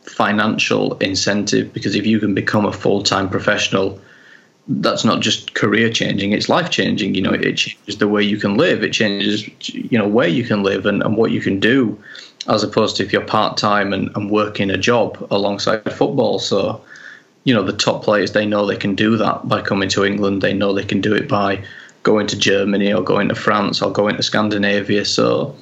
financial 0.07 0.97
incentive 0.99 1.73
because 1.73 1.95
if 1.95 2.07
you 2.07 2.19
can 2.19 2.35
become 2.35 2.65
a 2.65 2.73
full 2.73 3.03
time 3.03 3.29
professional, 3.29 4.01
that's 4.69 5.05
not 5.05 5.21
just 5.21 5.55
career 5.55 5.91
changing; 5.91 6.33
it's 6.33 6.49
life 6.49 6.71
changing. 6.71 7.15
You 7.15 7.23
know, 7.23 7.33
it 7.33 7.57
changes 7.57 7.99
the 7.99 8.09
way 8.09 8.23
you 8.23 8.37
can 8.37 8.57
live. 8.57 8.83
It 8.83 8.93
changes, 8.93 9.49
you 9.69 9.99
know, 9.99 10.09
where 10.09 10.29
you 10.29 10.45
can 10.45 10.63
live 10.63 10.87
and, 10.87 11.03
and 11.03 11.17
what 11.17 11.31
you 11.31 11.41
can 11.41 11.61
do, 11.61 12.01
as 12.49 12.63
opposed 12.63 12.97
to 12.97 13.05
if 13.05 13.13
you're 13.13 13.25
part 13.25 13.57
time 13.57 13.93
and, 13.93 14.11
and 14.17 14.31
working 14.31 14.71
a 14.71 14.77
job 14.77 15.25
alongside 15.31 15.93
football. 15.93 16.39
So, 16.39 16.81
you 17.45 17.55
know, 17.55 17.63
the 17.63 17.73
top 17.73 18.03
players 18.03 18.33
they 18.33 18.47
know 18.47 18.67
they 18.67 18.77
can 18.77 18.95
do 18.95 19.17
that 19.17 19.49
by 19.49 19.63
coming 19.63 19.89
to 19.91 20.05
England. 20.05 20.43
They 20.43 20.55
know 20.55 20.73
they 20.73 20.85
can 20.85 21.01
do 21.01 21.15
it 21.15 21.29
by 21.29 21.63
going 22.03 22.27
to 22.29 22.39
Germany 22.39 22.93
or 22.93 23.03
going 23.03 23.29
to 23.29 23.35
France 23.35 23.83
or 23.83 23.93
going 23.93 24.17
to 24.17 24.23
Scandinavia. 24.23 25.05
So. 25.05 25.55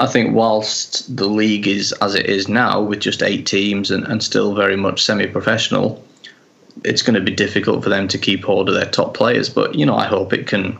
I 0.00 0.06
think 0.06 0.34
whilst 0.34 1.14
the 1.14 1.26
league 1.26 1.66
is 1.66 1.92
as 2.00 2.14
it 2.14 2.24
is 2.24 2.48
now, 2.48 2.80
with 2.80 3.00
just 3.00 3.22
eight 3.22 3.44
teams 3.44 3.90
and, 3.90 4.04
and 4.04 4.22
still 4.22 4.54
very 4.54 4.76
much 4.76 5.02
semi-professional, 5.04 6.02
it's 6.84 7.02
going 7.02 7.14
to 7.14 7.20
be 7.20 7.32
difficult 7.32 7.84
for 7.84 7.90
them 7.90 8.08
to 8.08 8.16
keep 8.16 8.42
hold 8.42 8.70
of 8.70 8.74
their 8.74 8.90
top 8.90 9.12
players. 9.12 9.50
But 9.50 9.74
you 9.74 9.84
know, 9.84 9.96
I 9.96 10.06
hope 10.06 10.32
it 10.32 10.46
can 10.46 10.78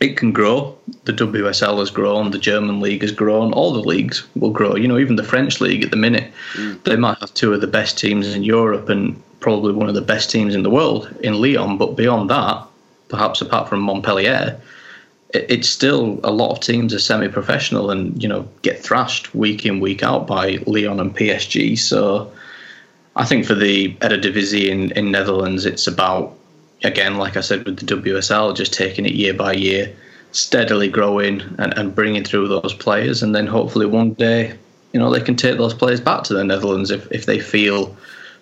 it 0.00 0.16
can 0.16 0.32
grow. 0.32 0.76
The 1.04 1.12
WSL 1.12 1.78
has 1.78 1.90
grown, 1.90 2.32
the 2.32 2.38
German 2.38 2.80
league 2.80 3.02
has 3.02 3.12
grown, 3.12 3.52
all 3.52 3.72
the 3.72 3.88
leagues 3.88 4.26
will 4.34 4.50
grow. 4.50 4.74
You 4.74 4.88
know, 4.88 4.98
even 4.98 5.14
the 5.14 5.22
French 5.22 5.60
league 5.60 5.84
at 5.84 5.90
the 5.90 5.96
minute, 5.96 6.32
mm. 6.54 6.82
they 6.82 6.96
might 6.96 7.18
have 7.18 7.32
two 7.34 7.52
of 7.52 7.60
the 7.60 7.68
best 7.68 7.98
teams 7.98 8.34
in 8.34 8.42
Europe 8.42 8.88
and 8.88 9.22
probably 9.38 9.72
one 9.72 9.88
of 9.88 9.94
the 9.94 10.00
best 10.00 10.28
teams 10.28 10.56
in 10.56 10.64
the 10.64 10.70
world 10.70 11.14
in 11.22 11.40
Lyon. 11.40 11.78
But 11.78 11.96
beyond 11.96 12.30
that, 12.30 12.66
perhaps 13.08 13.42
apart 13.42 13.68
from 13.68 13.80
Montpellier, 13.80 14.60
it's 15.32 15.68
still 15.68 16.18
a 16.24 16.30
lot 16.32 16.50
of 16.50 16.60
teams 16.60 16.92
are 16.92 16.98
semi-professional 16.98 17.90
and 17.90 18.20
you 18.22 18.28
know 18.28 18.48
get 18.62 18.82
thrashed 18.82 19.34
week 19.34 19.64
in 19.64 19.80
week 19.80 20.02
out 20.02 20.26
by 20.26 20.58
Lyon 20.66 21.00
and 21.00 21.16
PSG. 21.16 21.78
So 21.78 22.32
I 23.16 23.24
think 23.24 23.44
for 23.44 23.54
the 23.54 23.94
Eredivisie 23.96 24.68
in, 24.68 24.92
in 24.92 25.10
Netherlands, 25.10 25.66
it's 25.66 25.86
about, 25.86 26.36
again, 26.84 27.16
like 27.16 27.36
I 27.36 27.40
said 27.40 27.64
with 27.64 27.78
the 27.78 27.96
WSL, 27.96 28.56
just 28.56 28.72
taking 28.72 29.04
it 29.04 29.12
year 29.12 29.34
by 29.34 29.52
year, 29.52 29.94
steadily 30.32 30.88
growing 30.88 31.42
and, 31.58 31.76
and 31.76 31.94
bringing 31.94 32.24
through 32.24 32.48
those 32.48 32.72
players. 32.72 33.22
And 33.22 33.34
then 33.34 33.46
hopefully 33.46 33.86
one 33.86 34.14
day, 34.14 34.56
you 34.92 35.00
know, 35.00 35.10
they 35.10 35.20
can 35.20 35.36
take 35.36 35.58
those 35.58 35.74
players 35.74 36.00
back 36.00 36.22
to 36.24 36.34
the 36.34 36.44
Netherlands 36.44 36.90
if, 36.90 37.10
if 37.10 37.26
they 37.26 37.40
feel 37.40 37.96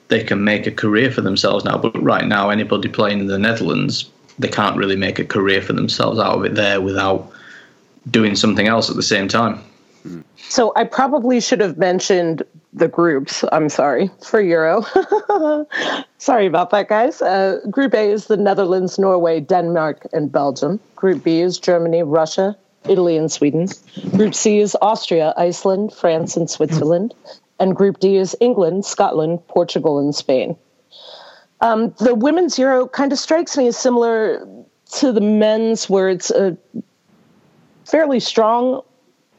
they 0.08 0.22
can 0.22 0.44
make 0.44 0.66
a 0.66 0.72
career 0.72 1.10
for 1.10 1.22
themselves 1.22 1.64
now. 1.64 1.78
But 1.78 2.00
right 2.02 2.26
now, 2.26 2.50
anybody 2.50 2.88
playing 2.88 3.20
in 3.20 3.26
the 3.26 3.38
Netherlands, 3.38 4.10
they 4.38 4.48
can't 4.48 4.76
really 4.76 4.96
make 4.96 5.18
a 5.18 5.24
career 5.24 5.60
for 5.60 5.72
themselves 5.72 6.18
out 6.18 6.36
of 6.36 6.44
it 6.44 6.54
there 6.54 6.80
without 6.80 7.30
doing 8.10 8.36
something 8.36 8.66
else 8.68 8.90
at 8.90 8.96
the 8.96 9.02
same 9.02 9.28
time. 9.28 9.60
So 10.36 10.72
I 10.76 10.84
probably 10.84 11.40
should 11.40 11.60
have 11.60 11.76
mentioned 11.76 12.42
the 12.72 12.88
groups. 12.88 13.44
I'm 13.52 13.68
sorry 13.68 14.10
for 14.24 14.40
Euro. 14.40 14.82
sorry 16.18 16.46
about 16.46 16.70
that, 16.70 16.88
guys. 16.88 17.20
Uh, 17.20 17.60
group 17.70 17.94
A 17.94 18.10
is 18.10 18.26
the 18.26 18.36
Netherlands, 18.36 18.98
Norway, 18.98 19.40
Denmark, 19.40 20.06
and 20.12 20.30
Belgium. 20.30 20.80
Group 20.96 21.24
B 21.24 21.40
is 21.40 21.58
Germany, 21.58 22.02
Russia, 22.02 22.56
Italy, 22.88 23.16
and 23.16 23.30
Sweden. 23.30 23.68
Group 24.16 24.34
C 24.34 24.60
is 24.60 24.76
Austria, 24.80 25.34
Iceland, 25.36 25.92
France, 25.92 26.36
and 26.36 26.48
Switzerland. 26.48 27.14
And 27.60 27.74
Group 27.74 27.98
D 27.98 28.16
is 28.16 28.36
England, 28.40 28.84
Scotland, 28.84 29.46
Portugal, 29.48 29.98
and 29.98 30.14
Spain. 30.14 30.56
Um, 31.60 31.94
the 31.98 32.14
women's 32.14 32.58
Euro 32.58 32.86
kind 32.86 33.12
of 33.12 33.18
strikes 33.18 33.56
me 33.56 33.66
as 33.66 33.76
similar 33.76 34.46
to 34.92 35.12
the 35.12 35.20
men's, 35.20 35.88
where 35.90 36.08
it's 36.08 36.30
a 36.30 36.56
fairly 37.84 38.20
strong 38.20 38.82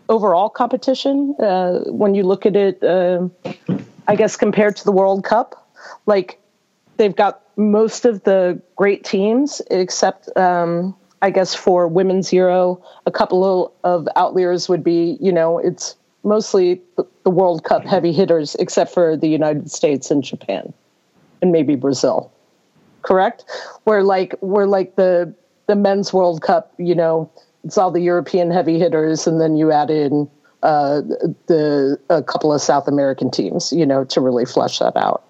overall 0.10 0.49
competition 0.49 1.36
uh, 1.39 1.79
when 1.86 2.15
you 2.15 2.23
look 2.23 2.45
at 2.45 2.55
it. 2.55 2.84
Uh, 2.84 3.29
I 4.08 4.15
guess 4.15 4.36
compared 4.36 4.75
to 4.77 4.84
the 4.84 4.91
World 4.91 5.23
Cup, 5.23 5.69
like 6.08 6.39
they've 6.97 7.15
got 7.15 7.41
most 7.58 8.05
of 8.05 8.23
the 8.23 8.62
great 8.75 9.03
teams 9.03 9.62
except. 9.69 10.36
Um, 10.38 10.95
I 11.21 11.32
guess 11.32 11.53
for 11.53 11.86
women's 11.88 12.32
Euro, 12.32 12.82
a 13.05 13.12
couple 13.12 13.73
of 13.84 14.08
outliers 14.15 14.69
would 14.69 14.86
be, 14.86 15.17
you 15.19 15.34
know, 15.34 15.60
it's 15.60 15.97
mostly 16.23 16.82
the 17.23 17.29
World 17.29 17.65
Cup 17.65 17.84
heavy 17.84 18.13
hitters, 18.13 18.55
except 18.55 18.93
for 18.93 19.17
the 19.17 19.27
United 19.27 19.69
States 19.69 20.12
and 20.12 20.23
Japan, 20.23 20.73
and 21.41 21.52
maybe 21.52 21.75
Brazil. 21.75 22.32
Correct? 23.02 23.45
Where 23.86 24.04
like 24.04 24.36
where 24.41 24.67
like 24.67 24.95
the 24.95 25.34
the 25.67 25.75
men's 25.75 26.12
World 26.12 26.41
Cup, 26.41 26.73
you 26.78 26.95
know, 26.95 27.30
it's 27.63 27.78
all 27.78 27.91
the 27.91 28.02
European 28.02 28.52
heavy 28.52 28.80
hitters, 28.80 29.28
and 29.28 29.39
then 29.39 29.56
you 29.56 29.71
add 29.71 29.89
in 29.89 30.30
uh, 30.63 31.02
the 31.45 31.99
a 32.10 32.21
couple 32.21 32.54
of 32.54 32.62
South 32.62 32.88
American 32.88 33.32
teams, 33.32 33.71
you 33.71 33.86
know, 33.86 34.04
to 34.06 34.19
really 34.19 34.45
flesh 34.45 34.80
that 34.80 34.97
out. 34.97 35.23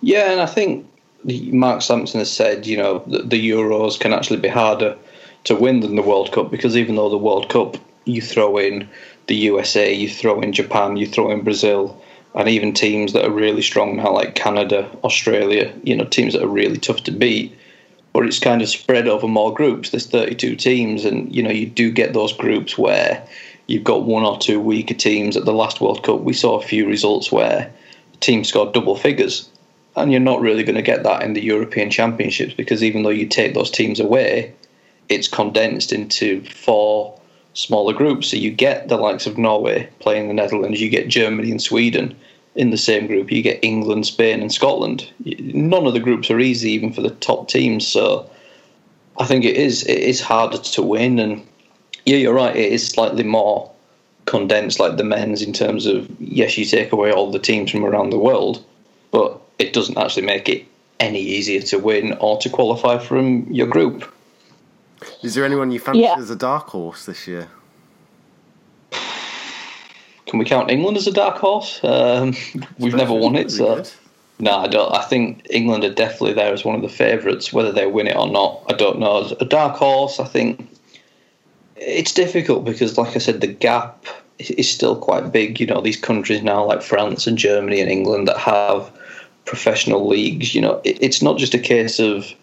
Yeah, 0.00 0.30
and 0.30 0.40
I 0.40 0.46
think 0.46 0.86
Mark 1.24 1.82
Sampson 1.82 2.20
has 2.20 2.32
said, 2.32 2.66
you 2.66 2.76
know, 2.76 3.02
the, 3.06 3.22
the 3.22 3.50
Euros 3.50 3.98
can 3.98 4.12
actually 4.12 4.38
be 4.38 4.48
harder 4.48 4.96
to 5.44 5.54
win 5.54 5.80
than 5.80 5.96
the 5.96 6.02
World 6.02 6.32
Cup 6.32 6.50
because 6.50 6.76
even 6.76 6.96
though 6.96 7.08
the 7.08 7.18
World 7.18 7.48
Cup, 7.48 7.76
you 8.04 8.20
throw 8.20 8.56
in 8.58 8.88
the 9.26 9.34
USA, 9.34 9.92
you 9.92 10.08
throw 10.08 10.40
in 10.40 10.52
Japan, 10.52 10.96
you 10.96 11.06
throw 11.06 11.30
in 11.30 11.42
Brazil, 11.42 12.00
and 12.36 12.48
even 12.48 12.74
teams 12.74 13.14
that 13.14 13.24
are 13.24 13.30
really 13.30 13.62
strong 13.62 13.96
now, 13.96 14.12
like 14.12 14.34
Canada, 14.34 14.88
Australia, 15.02 15.72
you 15.82 15.96
know, 15.96 16.04
teams 16.04 16.34
that 16.34 16.42
are 16.42 16.48
really 16.48 16.76
tough 16.76 17.02
to 17.04 17.10
beat 17.10 17.56
But 18.12 18.26
it's 18.26 18.38
kind 18.38 18.60
of 18.60 18.68
spread 18.68 19.08
over 19.08 19.26
more 19.26 19.52
groups. 19.54 19.90
There's 19.90 20.06
32 20.06 20.56
teams, 20.56 21.04
and 21.04 21.34
you 21.34 21.42
know 21.42 21.50
you 21.50 21.66
do 21.66 21.90
get 21.90 22.12
those 22.12 22.34
groups 22.34 22.76
where 22.76 23.26
you've 23.66 23.84
got 23.84 24.04
one 24.04 24.24
or 24.24 24.38
two 24.38 24.60
weaker 24.60 24.94
teams. 24.94 25.36
At 25.36 25.46
the 25.46 25.52
last 25.52 25.80
World 25.80 26.02
Cup, 26.02 26.20
we 26.20 26.34
saw 26.34 26.58
a 26.58 26.62
few 26.62 26.86
results 26.86 27.32
where 27.32 27.72
teams 28.20 28.48
scored 28.48 28.74
double 28.74 28.96
figures, 28.96 29.48
and 29.96 30.12
you're 30.12 30.20
not 30.20 30.40
really 30.40 30.62
going 30.62 30.76
to 30.76 30.82
get 30.82 31.04
that 31.04 31.22
in 31.22 31.32
the 31.32 31.42
European 31.42 31.90
Championships 31.90 32.54
because 32.54 32.82
even 32.82 33.02
though 33.02 33.10
you 33.10 33.26
take 33.26 33.54
those 33.54 33.70
teams 33.70 33.98
away, 33.98 34.52
it's 35.08 35.28
condensed 35.28 35.92
into 35.92 36.44
four 36.44 37.18
smaller 37.56 37.94
groups. 37.94 38.28
So 38.30 38.36
you 38.36 38.50
get 38.50 38.88
the 38.88 38.98
likes 38.98 39.26
of 39.26 39.38
Norway 39.38 39.88
playing 39.98 40.28
the 40.28 40.34
Netherlands, 40.34 40.80
you 40.80 40.88
get 40.88 41.08
Germany 41.08 41.50
and 41.50 41.60
Sweden 41.60 42.14
in 42.54 42.70
the 42.70 42.76
same 42.76 43.06
group. 43.06 43.32
You 43.32 43.42
get 43.42 43.64
England, 43.64 44.06
Spain, 44.06 44.40
and 44.40 44.52
Scotland. 44.52 45.10
None 45.24 45.86
of 45.86 45.92
the 45.92 46.00
groups 46.00 46.30
are 46.30 46.40
easy, 46.40 46.72
even 46.72 46.92
for 46.92 47.02
the 47.02 47.10
top 47.10 47.48
teams. 47.48 47.86
So 47.86 48.28
I 49.18 49.24
think 49.26 49.44
it 49.44 49.56
is 49.56 49.84
it 49.84 49.98
is 49.98 50.20
harder 50.20 50.58
to 50.58 50.82
win. 50.82 51.18
And 51.18 51.46
yeah, 52.04 52.16
you're 52.16 52.34
right. 52.34 52.54
It 52.54 52.72
is 52.72 52.86
slightly 52.86 53.24
more 53.24 53.70
condensed, 54.26 54.80
like 54.80 54.96
the 54.96 55.04
men's, 55.04 55.42
in 55.42 55.52
terms 55.52 55.86
of 55.86 56.08
yes, 56.20 56.58
you 56.58 56.64
take 56.64 56.92
away 56.92 57.12
all 57.12 57.30
the 57.30 57.38
teams 57.38 57.70
from 57.70 57.84
around 57.84 58.10
the 58.10 58.18
world, 58.18 58.64
but 59.10 59.40
it 59.58 59.72
doesn't 59.72 59.98
actually 59.98 60.26
make 60.26 60.48
it 60.48 60.66
any 60.98 61.20
easier 61.20 61.60
to 61.60 61.78
win 61.78 62.14
or 62.20 62.38
to 62.38 62.48
qualify 62.48 62.98
from 62.98 63.46
your 63.52 63.66
group. 63.66 64.12
Is 65.22 65.34
there 65.34 65.44
anyone 65.44 65.70
you 65.70 65.78
fancy 65.78 66.00
yeah. 66.00 66.16
as 66.18 66.30
a 66.30 66.36
dark 66.36 66.68
horse 66.68 67.06
this 67.06 67.26
year? 67.26 67.48
Can 70.26 70.38
we 70.38 70.44
count 70.44 70.70
England 70.70 70.96
as 70.96 71.06
a 71.06 71.12
dark 71.12 71.36
horse? 71.36 71.80
Um, 71.84 72.34
we've 72.78 72.94
never 72.94 73.14
won 73.14 73.36
it, 73.36 73.50
so 73.50 73.84
no, 74.38 74.58
I 74.58 74.66
don't. 74.66 74.94
I 74.94 75.02
think 75.02 75.46
England 75.50 75.84
are 75.84 75.94
definitely 75.94 76.34
there 76.34 76.52
as 76.52 76.64
one 76.64 76.74
of 76.74 76.82
the 76.82 76.88
favourites. 76.88 77.52
Whether 77.52 77.72
they 77.72 77.86
win 77.86 78.06
it 78.06 78.16
or 78.16 78.28
not, 78.28 78.62
I 78.68 78.74
don't 78.74 78.98
know. 78.98 79.24
As 79.24 79.32
a 79.32 79.44
dark 79.44 79.76
horse, 79.76 80.20
I 80.20 80.24
think 80.24 80.68
it's 81.76 82.12
difficult 82.12 82.64
because, 82.64 82.98
like 82.98 83.16
I 83.16 83.18
said, 83.18 83.40
the 83.40 83.46
gap 83.46 84.04
is 84.38 84.68
still 84.70 84.96
quite 84.96 85.32
big. 85.32 85.60
You 85.60 85.66
know, 85.66 85.80
these 85.80 85.96
countries 85.96 86.42
now, 86.42 86.64
like 86.64 86.82
France 86.82 87.26
and 87.26 87.38
Germany 87.38 87.80
and 87.80 87.90
England, 87.90 88.28
that 88.28 88.36
have 88.38 88.90
professional 89.46 90.06
leagues. 90.06 90.54
You 90.54 90.60
know, 90.60 90.82
it's 90.84 91.22
not 91.22 91.38
just 91.38 91.54
a 91.54 91.58
case 91.58 91.98
of 91.98 92.34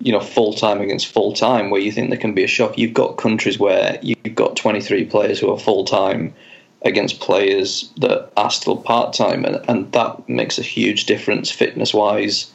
you 0.00 0.12
know 0.12 0.20
full 0.20 0.52
time 0.52 0.80
against 0.80 1.06
full 1.06 1.32
time 1.32 1.70
where 1.70 1.80
you 1.80 1.92
think 1.92 2.10
there 2.10 2.18
can 2.18 2.34
be 2.34 2.44
a 2.44 2.48
shock. 2.48 2.76
You've 2.78 2.94
got 2.94 3.18
countries 3.18 3.58
where 3.58 3.98
you've 4.02 4.34
got 4.34 4.56
23 4.56 5.04
players 5.06 5.38
who 5.38 5.50
are 5.52 5.58
full 5.58 5.84
time 5.84 6.34
against 6.82 7.20
players 7.20 7.92
that 7.98 8.30
are 8.36 8.50
still 8.50 8.76
part 8.76 9.12
time, 9.12 9.44
and, 9.44 9.62
and 9.68 9.92
that 9.92 10.28
makes 10.28 10.58
a 10.58 10.62
huge 10.62 11.06
difference 11.06 11.50
fitness 11.50 11.92
wise. 11.92 12.50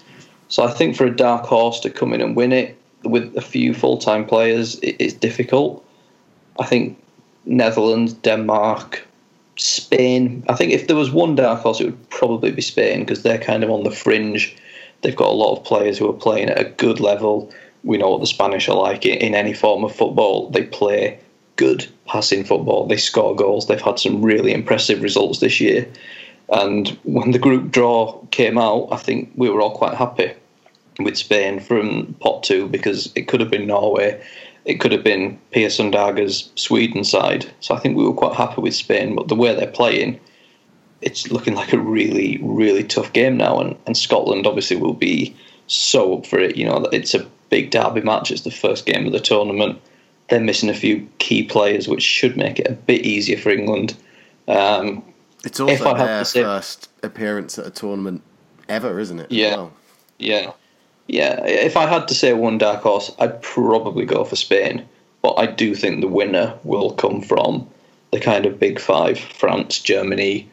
So 0.48 0.64
I 0.64 0.72
think 0.72 0.96
for 0.96 1.06
a 1.06 1.16
dark 1.16 1.46
horse 1.46 1.80
to 1.82 1.90
come 1.90 2.14
in 2.14 2.22
and 2.22 2.36
win 2.36 2.52
it 2.52 2.78
with 3.04 3.36
a 3.38 3.42
few 3.42 3.74
full 3.74 3.98
time 3.98 4.26
players, 4.26 4.80
it, 4.80 4.96
it's 5.00 5.14
difficult. 5.14 5.86
I 6.60 6.66
think 6.66 6.98
Netherlands, 7.46 8.14
Denmark, 8.14 9.06
Spain. 9.58 10.44
I 10.50 10.56
think 10.56 10.72
if 10.72 10.88
there 10.88 10.96
was 10.96 11.12
one 11.12 11.36
dark 11.36 11.62
horse, 11.62 11.80
it 11.80 11.86
would 11.86 12.10
probably 12.10 12.52
be 12.52 12.62
Spain 12.62 13.02
because 13.02 13.24
they're 13.24 13.38
kind 13.38 13.64
of 13.64 13.70
on 13.70 13.84
the 13.84 13.92
fringe. 13.92 14.56
They've 15.06 15.16
got 15.16 15.30
a 15.30 15.34
lot 15.34 15.56
of 15.56 15.64
players 15.64 16.00
who 16.00 16.10
are 16.10 16.14
playing 16.14 16.50
at 16.50 16.60
a 16.60 16.68
good 16.68 17.00
level. 17.00 17.54
We 17.84 18.00
know 18.00 18.10
what 18.10 18.22
the 18.22 18.26
Spanish 18.26 18.68
are 18.68 18.76
like 18.76 19.06
in 19.06 19.36
any 19.36 19.54
form 19.54 19.84
of 19.84 19.96
football. 19.96 20.50
They 20.50 20.64
play 20.64 21.20
good 21.58 21.86
passing 22.08 22.44
football. 22.44 22.88
They 22.88 22.98
score 22.98 23.36
goals. 23.36 23.68
They've 23.68 23.80
had 23.80 24.00
some 24.00 24.26
really 24.26 24.52
impressive 24.52 25.04
results 25.04 25.42
this 25.42 25.62
year. 25.62 25.88
And 26.50 26.90
when 27.04 27.30
the 27.30 27.38
group 27.38 27.72
draw 27.72 28.20
came 28.32 28.58
out, 28.58 28.88
I 28.92 28.98
think 28.98 29.32
we 29.36 29.48
were 29.48 29.62
all 29.62 29.78
quite 29.78 29.94
happy 29.94 30.34
with 30.98 31.18
Spain 31.18 31.60
from 31.60 32.16
pot 32.20 32.42
two 32.42 32.68
because 32.68 33.12
it 33.16 33.28
could 33.28 33.42
have 33.42 33.52
been 33.52 33.68
Norway, 33.68 34.20
it 34.66 34.80
could 34.80 34.92
have 34.92 35.04
been 35.04 35.40
Pia 35.52 35.68
Sundhage's 35.68 36.50
Sweden 36.56 37.04
side. 37.04 37.46
So 37.60 37.76
I 37.76 37.80
think 37.80 37.96
we 37.96 38.06
were 38.06 38.14
quite 38.14 38.36
happy 38.36 38.60
with 38.60 38.74
Spain. 38.74 39.16
But 39.16 39.28
the 39.28 39.36
way 39.36 39.54
they're 39.54 39.68
playing, 39.68 40.20
it's 41.02 41.32
looking 41.32 41.56
like 41.56 41.74
a 41.74 41.80
really, 41.80 42.40
really 42.42 42.84
tough 42.84 43.14
game 43.14 43.38
now. 43.38 43.60
And, 43.60 43.76
and 43.86 43.98
Scotland 43.98 44.48
obviously 44.48 44.78
will 44.78 44.94
be 44.94 45.36
so 45.68 46.18
up 46.18 46.26
for 46.26 46.40
it. 46.40 46.56
You 46.56 46.66
know, 46.66 46.86
it's 46.92 47.14
a 47.14 47.26
big 47.50 47.72
derby 47.72 48.02
match. 48.02 48.32
It's 48.32 48.42
the 48.42 48.52
first 48.52 48.86
game 48.86 49.06
of 49.06 49.14
the 49.14 49.20
tournament. 49.20 49.82
They're 50.30 50.40
missing 50.40 50.70
a 50.70 50.74
few 50.74 51.08
key 51.20 51.44
players, 51.44 51.88
which 51.88 52.02
should 52.02 52.36
make 52.36 52.60
it 52.60 52.68
a 52.68 52.74
bit 52.74 53.06
easier 53.06 53.38
for 53.38 53.52
England. 53.52 53.96
Um, 54.48 55.04
it's 55.44 55.60
also 55.60 55.94
their 55.96 56.26
say, 56.26 56.42
first 56.42 56.90
appearance 57.04 57.60
at 57.60 57.68
a 57.68 57.72
tournament 57.72 58.24
ever, 58.68 59.00
isn't 59.00 59.20
it? 59.20 59.32
Yeah, 59.32 59.56
well? 59.56 59.74
yeah, 60.18 60.52
yeah. 61.08 61.46
If 61.46 61.78
I 61.78 61.86
had 61.86 62.08
to 62.08 62.16
say 62.16 62.34
one 62.34 62.58
dark 62.58 62.82
horse, 62.82 63.12
I'd 63.20 63.42
probably 63.42 64.06
go 64.06 64.24
for 64.24 64.36
Spain. 64.36 64.88
But 65.22 65.34
I 65.34 65.48
do 65.48 65.76
think 65.76 66.02
the 66.02 66.08
winner 66.08 66.58
will 66.64 66.92
come 66.92 67.22
from 67.22 67.68
the 68.12 68.20
kind 68.20 68.46
of 68.46 68.60
big 68.60 68.80
five: 68.80 69.20
France, 69.20 69.80
Germany, 69.80 70.50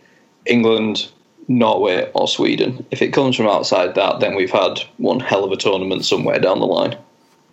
England, 0.47 1.09
Norway, 1.49 2.11
or 2.15 2.29
Sweden. 2.29 2.85
If 2.91 3.03
it 3.03 3.13
comes 3.13 3.37
from 3.37 3.47
outside 3.47 3.95
that, 3.95 4.21
then 4.21 4.35
we've 4.35 4.51
had 4.51 4.81
one 4.99 5.21
hell 5.21 5.45
of 5.45 5.53
a 5.53 5.57
tournament 5.57 6.05
somewhere 6.05 6.39
down 6.39 6.61
the 6.61 6.67
line. 6.67 6.97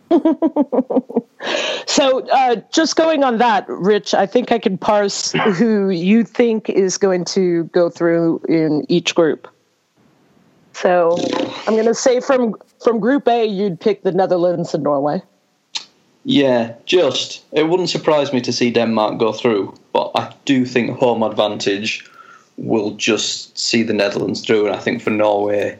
so, 1.86 2.28
uh, 2.30 2.56
just 2.74 2.96
going 2.96 3.24
on 3.24 3.38
that, 3.38 3.66
Rich, 3.68 4.14
I 4.14 4.26
think 4.26 4.52
I 4.52 4.58
can 4.58 4.78
parse 4.78 5.34
who 5.34 5.90
you 5.90 6.24
think 6.24 6.70
is 6.70 6.98
going 6.98 7.26
to 7.26 7.66
go 7.66 7.90
through 7.90 8.42
in 8.50 8.86
each 8.90 9.14
group. 9.14 9.48
So, 10.74 11.18
I'm 11.68 11.74
going 11.74 11.86
to 11.86 11.94
say 11.94 12.22
from 12.22 12.56
from 12.84 13.00
Group 13.00 13.28
A, 13.28 13.46
you'd 13.46 13.80
pick 13.80 14.04
the 14.04 14.12
Netherlands 14.12 14.74
and 14.74 14.84
Norway. 14.84 15.22
Yeah, 16.24 16.74
just 16.86 17.44
it 17.52 17.68
wouldn't 17.70 17.90
surprise 17.90 18.34
me 18.34 18.42
to 18.42 18.54
see 18.54 18.72
Denmark 18.72 19.20
go 19.20 19.32
through, 19.32 19.74
but 19.94 20.12
I 20.16 20.34
do 20.46 20.66
think 20.66 20.98
home 20.98 21.24
advantage 21.24 22.10
will 22.60 22.92
just 22.92 23.58
see 23.58 23.84
the 23.84 23.94
Netherlands 23.94 24.46
through, 24.46 24.68
and 24.68 24.76
I 24.76 24.80
think 24.80 25.02
for 25.02 25.10
Norway, 25.10 25.78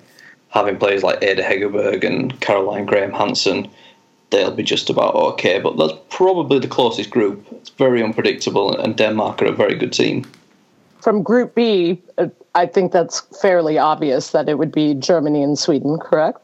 having 0.50 0.78
players 0.78 1.04
like 1.04 1.24
Ada 1.24 1.44
Hegerberg 1.44 2.04
and 2.04 2.40
Caroline 2.42 2.86
Graham 2.86 3.12
Hansen 3.12 3.70
they'll 4.30 4.52
be 4.52 4.64
just 4.64 4.90
about 4.90 5.16
okay. 5.16 5.60
But 5.60 5.78
that's 5.78 5.94
probably 6.10 6.60
the 6.60 6.68
closest 6.68 7.10
group. 7.10 7.46
It's 7.52 7.70
very 7.70 8.04
unpredictable, 8.04 8.78
and 8.78 8.96
Denmark 8.96 9.42
are 9.42 9.48
a 9.48 9.52
very 9.52 9.76
good 9.76 9.94
team. 9.94 10.26
From 11.02 11.24
Group 11.24 11.56
B, 11.56 12.02
uh, 12.18 12.28
think 12.66 12.92
that's 12.92 13.22
fairly 13.42 13.78
obvious 13.78 14.32
that 14.32 14.50
it 14.50 14.58
would 14.58 14.72
be 14.72 14.94
Germany 14.94 15.42
and 15.44 15.58
Sweden, 15.58 15.98
correct? 15.98 16.40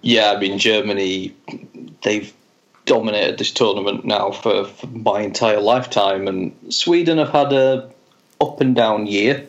Yeah, 0.00 0.32
I 0.32 0.40
mean 0.40 0.58
Germany, 0.58 1.34
they've 2.02 2.32
dominated 2.86 3.38
this 3.38 3.50
tournament 3.50 4.04
now 4.04 4.30
for, 4.30 4.64
for 4.64 4.86
my 4.86 5.20
entire 5.20 5.60
lifetime, 5.60 6.28
and 6.28 6.54
Sweden 6.70 7.18
have 7.18 7.30
had 7.30 7.52
a 7.52 7.90
up 8.40 8.60
and 8.60 8.74
down 8.74 9.06
year. 9.06 9.46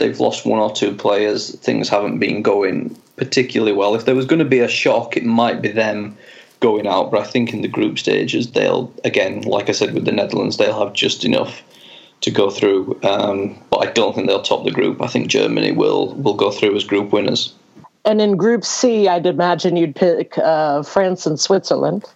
They've 0.00 0.18
lost 0.18 0.46
one 0.46 0.58
or 0.58 0.72
two 0.72 0.94
players. 0.94 1.54
Things 1.56 1.88
haven't 1.88 2.18
been 2.18 2.40
going 2.40 2.96
particularly 3.16 3.72
well. 3.72 3.94
If 3.94 4.06
there 4.06 4.14
was 4.14 4.24
going 4.24 4.38
to 4.38 4.46
be 4.46 4.60
a 4.60 4.68
shock, 4.68 5.14
it 5.14 5.24
might 5.26 5.60
be 5.60 5.70
them 5.70 6.16
going 6.60 6.86
out. 6.86 7.10
But 7.10 7.20
I 7.20 7.24
think 7.24 7.52
in 7.52 7.60
the 7.60 7.68
group 7.68 7.98
stages, 7.98 8.52
they'll 8.52 8.90
again, 9.04 9.42
like 9.42 9.68
I 9.68 9.72
said 9.72 9.92
with 9.92 10.06
the 10.06 10.12
Netherlands, 10.12 10.56
they'll 10.56 10.78
have 10.84 10.94
just 10.94 11.24
enough 11.24 11.62
to 12.22 12.30
go 12.30 12.48
through. 12.48 12.98
Um, 13.02 13.62
but 13.68 13.86
I 13.86 13.92
don't 13.92 14.14
think 14.14 14.26
they'll 14.26 14.42
top 14.42 14.64
the 14.64 14.70
group. 14.70 15.02
I 15.02 15.06
think 15.06 15.28
Germany 15.28 15.72
will 15.72 16.14
will 16.14 16.34
go 16.34 16.50
through 16.50 16.74
as 16.76 16.84
group 16.84 17.12
winners. 17.12 17.54
And 18.06 18.22
in 18.22 18.38
Group 18.38 18.64
C, 18.64 19.06
I'd 19.06 19.26
imagine 19.26 19.76
you'd 19.76 19.94
pick 19.94 20.38
uh, 20.38 20.82
France 20.82 21.26
and 21.26 21.38
Switzerland. 21.38 22.06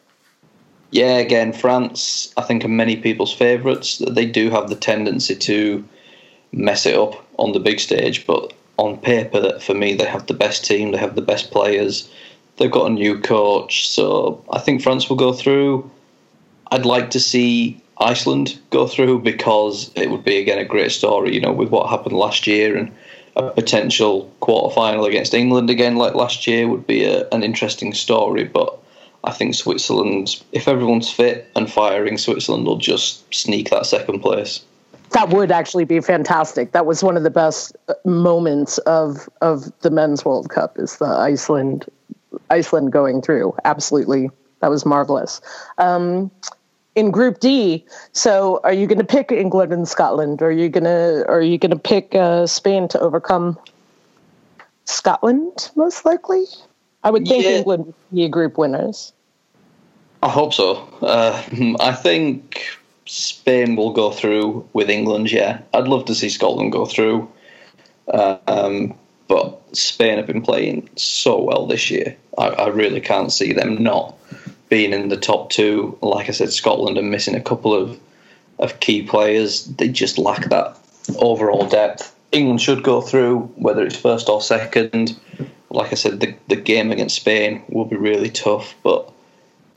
Yeah, 0.90 1.18
again, 1.18 1.52
France, 1.52 2.32
I 2.38 2.42
think, 2.42 2.64
are 2.64 2.68
many 2.68 2.96
people's 2.96 3.34
favourites. 3.34 4.00
They 4.10 4.24
do 4.24 4.48
have 4.48 4.70
the 4.70 4.76
tendency 4.76 5.34
to 5.36 5.84
mess 6.56 6.86
it 6.86 6.96
up 6.96 7.24
on 7.38 7.52
the 7.52 7.60
big 7.60 7.80
stage, 7.80 8.26
but 8.26 8.52
on 8.78 8.98
paper, 8.98 9.58
for 9.60 9.74
me, 9.74 9.94
they 9.94 10.06
have 10.06 10.26
the 10.26 10.34
best 10.34 10.64
team, 10.64 10.92
they 10.92 10.98
have 10.98 11.14
the 11.14 11.22
best 11.22 11.50
players. 11.50 12.08
They've 12.56 12.70
got 12.70 12.90
a 12.90 12.94
new 12.94 13.20
coach, 13.20 13.88
so 13.88 14.44
I 14.50 14.58
think 14.58 14.82
France 14.82 15.08
will 15.08 15.16
go 15.16 15.32
through. 15.32 15.90
I'd 16.70 16.86
like 16.86 17.10
to 17.10 17.20
see 17.20 17.80
Iceland 17.98 18.58
go 18.70 18.86
through 18.86 19.20
because 19.20 19.90
it 19.94 20.10
would 20.10 20.24
be 20.24 20.38
again 20.38 20.58
a 20.58 20.64
great 20.64 20.92
story, 20.92 21.34
you 21.34 21.40
know, 21.40 21.52
with 21.52 21.70
what 21.70 21.90
happened 21.90 22.16
last 22.16 22.46
year 22.46 22.76
and 22.76 22.92
a 23.36 23.50
potential 23.50 24.30
quarter 24.40 24.74
final 24.74 25.04
against 25.04 25.34
England 25.34 25.68
again 25.68 25.96
like 25.96 26.14
last 26.14 26.46
year 26.46 26.68
would 26.68 26.86
be 26.86 27.04
a, 27.04 27.28
an 27.30 27.42
interesting 27.42 27.92
story. 27.92 28.44
But 28.44 28.78
I 29.24 29.32
think 29.32 29.54
Switzerland, 29.54 30.42
if 30.52 30.68
everyone's 30.68 31.10
fit 31.10 31.50
and 31.56 31.70
firing, 31.70 32.18
Switzerland 32.18 32.66
will 32.66 32.78
just 32.78 33.32
sneak 33.34 33.70
that 33.70 33.86
second 33.86 34.20
place. 34.20 34.64
That 35.14 35.30
would 35.30 35.52
actually 35.52 35.84
be 35.84 36.00
fantastic. 36.00 36.72
That 36.72 36.86
was 36.86 37.02
one 37.02 37.16
of 37.16 37.22
the 37.22 37.30
best 37.30 37.76
moments 38.04 38.78
of 38.78 39.28
of 39.40 39.72
the 39.80 39.90
men's 39.90 40.24
World 40.24 40.50
Cup 40.50 40.78
is 40.78 40.96
the 40.96 41.06
Iceland 41.06 41.86
Iceland 42.50 42.92
going 42.92 43.22
through. 43.22 43.54
Absolutely, 43.64 44.30
that 44.60 44.70
was 44.70 44.84
marvelous. 44.84 45.40
Um, 45.78 46.30
in 46.96 47.10
Group 47.10 47.40
D, 47.40 47.84
so 48.12 48.60
are 48.64 48.72
you 48.72 48.86
going 48.86 48.98
to 48.98 49.04
pick 49.04 49.32
England 49.32 49.72
and 49.72 49.86
Scotland? 49.86 50.42
Or 50.42 50.46
are 50.46 50.50
you 50.50 50.68
going 50.68 50.84
to 50.84 51.24
are 51.28 51.42
you 51.42 51.58
going 51.58 51.70
to 51.70 51.78
pick 51.78 52.14
uh, 52.14 52.46
Spain 52.46 52.88
to 52.88 53.00
overcome 53.00 53.58
Scotland? 54.84 55.70
Most 55.76 56.04
likely, 56.04 56.44
I 57.02 57.10
would 57.10 57.26
think 57.26 57.44
yeah. 57.44 57.50
England 57.50 57.86
would 57.86 57.94
be 58.12 58.24
a 58.24 58.28
group 58.28 58.58
winners. 58.58 59.12
I 60.22 60.28
hope 60.28 60.54
so. 60.54 60.88
Uh, 61.02 61.42
I 61.80 61.92
think 61.92 62.66
Spain 63.06 63.76
will 63.76 63.92
go 63.92 64.10
through 64.10 64.66
with 64.72 64.90
England. 64.90 65.30
Yeah, 65.30 65.60
I'd 65.72 65.88
love 65.88 66.06
to 66.06 66.14
see 66.14 66.28
Scotland 66.28 66.72
go 66.72 66.86
through. 66.86 67.30
Um, 68.08 68.94
but 69.28 69.60
Spain 69.76 70.18
have 70.18 70.26
been 70.26 70.42
playing 70.42 70.88
so 70.96 71.40
well 71.40 71.66
this 71.66 71.90
year. 71.90 72.16
I, 72.38 72.48
I, 72.48 72.68
really 72.68 73.00
can't 73.00 73.32
see 73.32 73.52
them 73.52 73.82
not 73.82 74.14
being 74.68 74.92
in 74.92 75.08
the 75.08 75.16
top 75.16 75.50
two. 75.50 75.96
Like 76.02 76.28
I 76.28 76.32
said, 76.32 76.52
Scotland 76.52 76.98
are 76.98 77.02
missing 77.02 77.34
a 77.34 77.40
couple 77.40 77.74
of 77.74 77.98
of 78.58 78.78
key 78.80 79.02
players. 79.02 79.64
They 79.64 79.88
just 79.88 80.18
lack 80.18 80.50
that 80.50 80.78
overall 81.18 81.66
depth. 81.66 82.14
England 82.32 82.60
should 82.60 82.82
go 82.82 83.00
through, 83.00 83.40
whether 83.56 83.84
it's 83.84 83.96
first 83.96 84.28
or 84.28 84.40
second. 84.40 85.18
Like 85.70 85.92
I 85.92 85.96
said, 85.96 86.20
the 86.20 86.34
the 86.48 86.56
game 86.56 86.92
against 86.92 87.16
Spain 87.16 87.62
will 87.68 87.86
be 87.86 87.96
really 87.96 88.30
tough, 88.30 88.74
but 88.82 89.10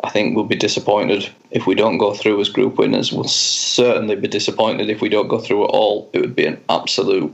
I 0.03 0.09
think 0.09 0.35
we'll 0.35 0.45
be 0.45 0.55
disappointed 0.55 1.29
if 1.49 1.65
we 1.65 1.73
don't 1.73 1.97
go 1.97 2.13
through 2.13 2.39
as 2.39 2.49
group 2.49 2.77
winners. 2.77 3.11
We'll 3.11 3.23
certainly 3.23 4.15
be 4.15 4.27
disappointed 4.27 4.89
if 4.89 5.01
we 5.01 5.09
don't 5.09 5.27
go 5.27 5.39
through 5.39 5.63
at 5.65 5.71
all. 5.71 6.09
It 6.13 6.21
would 6.21 6.35
be 6.35 6.45
an 6.45 6.61
absolute 6.69 7.33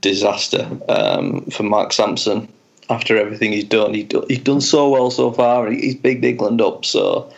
disaster 0.00 0.68
um, 0.88 1.44
for 1.46 1.64
Mark 1.64 1.92
Sampson 1.92 2.50
after 2.88 3.18
everything 3.18 3.52
he's 3.52 3.64
done. 3.64 3.92
He 3.92 4.08
he's 4.28 4.38
done 4.38 4.60
so 4.60 4.88
well 4.88 5.10
so 5.10 5.32
far. 5.32 5.70
He's 5.70 5.96
bigged 5.96 6.24
England 6.24 6.62
up. 6.62 6.86
So 6.86 7.30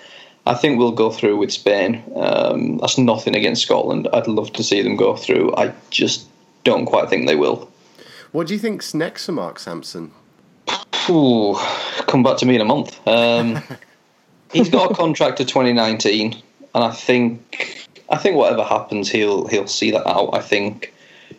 I 0.46 0.54
think 0.54 0.78
we'll 0.78 0.92
go 0.92 1.10
through 1.10 1.36
with 1.36 1.52
Spain. 1.52 2.02
Um, 2.14 2.78
that's 2.78 2.96
nothing 2.96 3.34
against 3.34 3.62
Scotland. 3.62 4.08
I'd 4.12 4.28
love 4.28 4.52
to 4.54 4.62
see 4.62 4.82
them 4.82 4.96
go 4.96 5.16
through. 5.16 5.54
I 5.56 5.74
just 5.90 6.28
don't 6.64 6.86
quite 6.86 7.08
think 7.08 7.26
they 7.26 7.36
will. 7.36 7.68
What 8.32 8.46
do 8.46 8.54
you 8.54 8.60
think's 8.60 8.94
next 8.94 9.26
for 9.26 9.32
Mark 9.32 9.58
Sampson? 9.58 10.12
Ooh, 11.08 11.56
come 12.06 12.22
back 12.22 12.36
to 12.38 12.46
me 12.46 12.54
in 12.54 12.60
a 12.60 12.64
month. 12.64 13.00
Um, 13.08 13.60
he's 14.52 14.68
got 14.68 14.90
a 14.90 14.94
contract 14.94 15.38
to 15.38 15.44
2019, 15.44 16.34
and 16.74 16.84
I 16.84 16.92
think 16.92 17.88
I 18.08 18.16
think 18.16 18.36
whatever 18.36 18.64
happens, 18.64 19.10
he'll 19.10 19.46
he'll 19.46 19.66
see 19.66 19.90
that 19.90 20.06
out. 20.06 20.30
I 20.32 20.40
think 20.40 20.92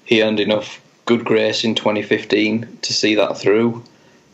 he 0.06 0.24
earned 0.24 0.40
enough 0.40 0.82
good 1.06 1.26
grace 1.26 1.64
in 1.64 1.76
2015 1.76 2.78
to 2.82 2.94
see 2.94 3.16
that 3.16 3.38
through. 3.38 3.84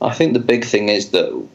I 0.02 0.14
think 0.14 0.34
the 0.34 0.40
big 0.40 0.64
thing 0.64 0.90
is 0.90 1.10
that 1.12 1.48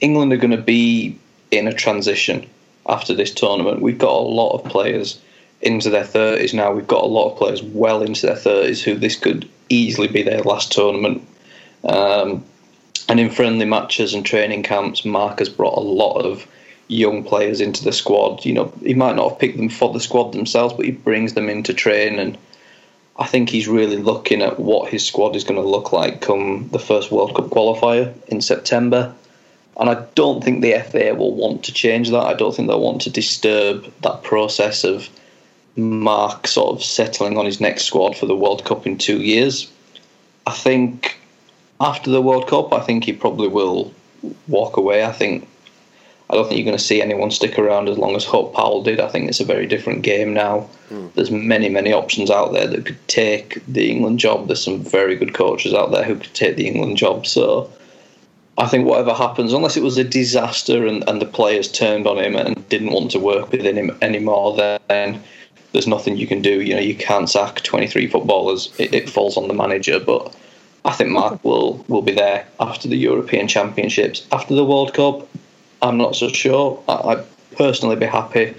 England 0.00 0.32
are 0.32 0.36
going 0.36 0.52
to 0.52 0.56
be 0.62 1.18
in 1.50 1.66
a 1.66 1.72
transition 1.72 2.48
after 2.86 3.14
this 3.14 3.32
tournament. 3.32 3.82
We've 3.82 3.98
got 3.98 4.12
a 4.12 4.22
lot 4.22 4.52
of 4.52 4.70
players 4.70 5.20
into 5.60 5.90
their 5.90 6.04
30s 6.04 6.54
now. 6.54 6.72
We've 6.72 6.86
got 6.86 7.02
a 7.02 7.06
lot 7.06 7.32
of 7.32 7.38
players 7.38 7.62
well 7.62 8.02
into 8.02 8.26
their 8.26 8.36
30s 8.36 8.82
who 8.82 8.94
this 8.94 9.16
could 9.16 9.48
easily 9.68 10.06
be 10.06 10.22
their 10.22 10.42
last 10.42 10.70
tournament. 10.70 11.26
Um, 11.84 12.44
and 13.08 13.18
in 13.18 13.30
friendly 13.30 13.64
matches 13.64 14.14
and 14.14 14.24
training 14.24 14.62
camps, 14.62 15.04
Mark 15.04 15.40
has 15.40 15.48
brought 15.48 15.76
a 15.76 15.80
lot 15.80 16.20
of 16.20 16.46
young 16.88 17.22
players 17.22 17.60
into 17.60 17.84
the 17.84 17.92
squad. 17.92 18.44
You 18.44 18.54
know, 18.54 18.72
he 18.82 18.94
might 18.94 19.16
not 19.16 19.30
have 19.30 19.38
picked 19.38 19.56
them 19.56 19.68
for 19.68 19.92
the 19.92 20.00
squad 20.00 20.32
themselves, 20.32 20.74
but 20.74 20.86
he 20.86 20.92
brings 20.92 21.34
them 21.34 21.48
into 21.48 21.72
train 21.72 22.18
and 22.18 22.36
I 23.18 23.26
think 23.26 23.48
he's 23.48 23.66
really 23.66 23.96
looking 23.96 24.42
at 24.42 24.60
what 24.60 24.90
his 24.90 25.04
squad 25.04 25.34
is 25.34 25.42
going 25.42 25.60
to 25.60 25.68
look 25.68 25.92
like 25.92 26.20
come 26.20 26.68
the 26.70 26.78
first 26.78 27.10
World 27.10 27.34
Cup 27.34 27.46
qualifier 27.46 28.14
in 28.28 28.40
September. 28.40 29.12
And 29.76 29.90
I 29.90 30.06
don't 30.14 30.42
think 30.42 30.62
the 30.62 30.80
FA 30.90 31.14
will 31.14 31.34
want 31.34 31.64
to 31.64 31.72
change 31.72 32.10
that. 32.10 32.24
I 32.24 32.34
don't 32.34 32.54
think 32.54 32.68
they'll 32.68 32.80
want 32.80 33.02
to 33.02 33.10
disturb 33.10 33.92
that 34.02 34.22
process 34.22 34.84
of 34.84 35.08
Mark 35.76 36.46
sort 36.46 36.76
of 36.76 36.84
settling 36.84 37.36
on 37.38 37.44
his 37.44 37.60
next 37.60 37.84
squad 37.84 38.16
for 38.16 38.26
the 38.26 38.36
World 38.36 38.64
Cup 38.64 38.86
in 38.86 38.98
two 38.98 39.20
years. 39.20 39.70
I 40.46 40.52
think 40.52 41.18
after 41.80 42.10
the 42.10 42.22
World 42.22 42.46
Cup, 42.46 42.72
I 42.72 42.80
think 42.80 43.04
he 43.04 43.12
probably 43.12 43.48
will 43.48 43.92
walk 44.46 44.76
away. 44.76 45.04
I 45.04 45.12
think 45.12 45.48
I 46.30 46.34
don't 46.34 46.46
think 46.46 46.58
you're 46.58 46.66
going 46.66 46.76
to 46.76 46.82
see 46.82 47.00
anyone 47.00 47.30
stick 47.30 47.58
around 47.58 47.88
as 47.88 47.96
long 47.96 48.14
as 48.14 48.24
Hope 48.24 48.54
Powell 48.54 48.82
did. 48.82 49.00
I 49.00 49.08
think 49.08 49.28
it's 49.28 49.40
a 49.40 49.46
very 49.46 49.66
different 49.66 50.02
game 50.02 50.34
now. 50.34 50.68
Mm. 50.90 51.14
There's 51.14 51.30
many, 51.30 51.70
many 51.70 51.92
options 51.92 52.30
out 52.30 52.52
there 52.52 52.66
that 52.66 52.84
could 52.84 53.08
take 53.08 53.62
the 53.66 53.90
England 53.90 54.18
job. 54.18 54.46
There's 54.46 54.62
some 54.62 54.80
very 54.80 55.16
good 55.16 55.32
coaches 55.32 55.72
out 55.72 55.90
there 55.90 56.04
who 56.04 56.16
could 56.16 56.34
take 56.34 56.56
the 56.56 56.66
England 56.66 56.98
job. 56.98 57.26
So 57.26 57.72
I 58.58 58.66
think 58.66 58.86
whatever 58.86 59.14
happens, 59.14 59.54
unless 59.54 59.78
it 59.78 59.82
was 59.82 59.96
a 59.96 60.04
disaster 60.04 60.86
and, 60.86 61.02
and 61.08 61.22
the 61.22 61.26
players 61.26 61.72
turned 61.72 62.06
on 62.06 62.18
him 62.18 62.36
and 62.36 62.68
didn't 62.68 62.92
want 62.92 63.10
to 63.12 63.18
work 63.18 63.50
with 63.50 63.62
him 63.62 63.96
anymore, 64.02 64.54
then 64.88 65.22
there's 65.72 65.86
nothing 65.86 66.18
you 66.18 66.26
can 66.26 66.42
do. 66.42 66.60
You 66.60 66.74
know, 66.74 66.80
you 66.80 66.94
can't 66.94 67.30
sack 67.30 67.62
23 67.62 68.06
footballers. 68.08 68.70
It, 68.78 68.92
it 68.92 69.08
falls 69.08 69.38
on 69.38 69.48
the 69.48 69.54
manager. 69.54 69.98
But 69.98 70.34
I 70.84 70.92
think 70.92 71.10
Mark 71.10 71.42
will 71.42 71.84
will 71.88 72.02
be 72.02 72.12
there 72.12 72.46
after 72.60 72.86
the 72.86 72.96
European 72.96 73.48
Championships, 73.48 74.26
after 74.32 74.54
the 74.54 74.64
World 74.64 74.92
Cup. 74.92 75.26
I'm 75.82 75.96
not 75.96 76.16
so 76.16 76.28
sure. 76.28 76.82
I, 76.88 76.92
I'd 76.94 77.24
personally 77.56 77.96
be 77.96 78.06
happy 78.06 78.54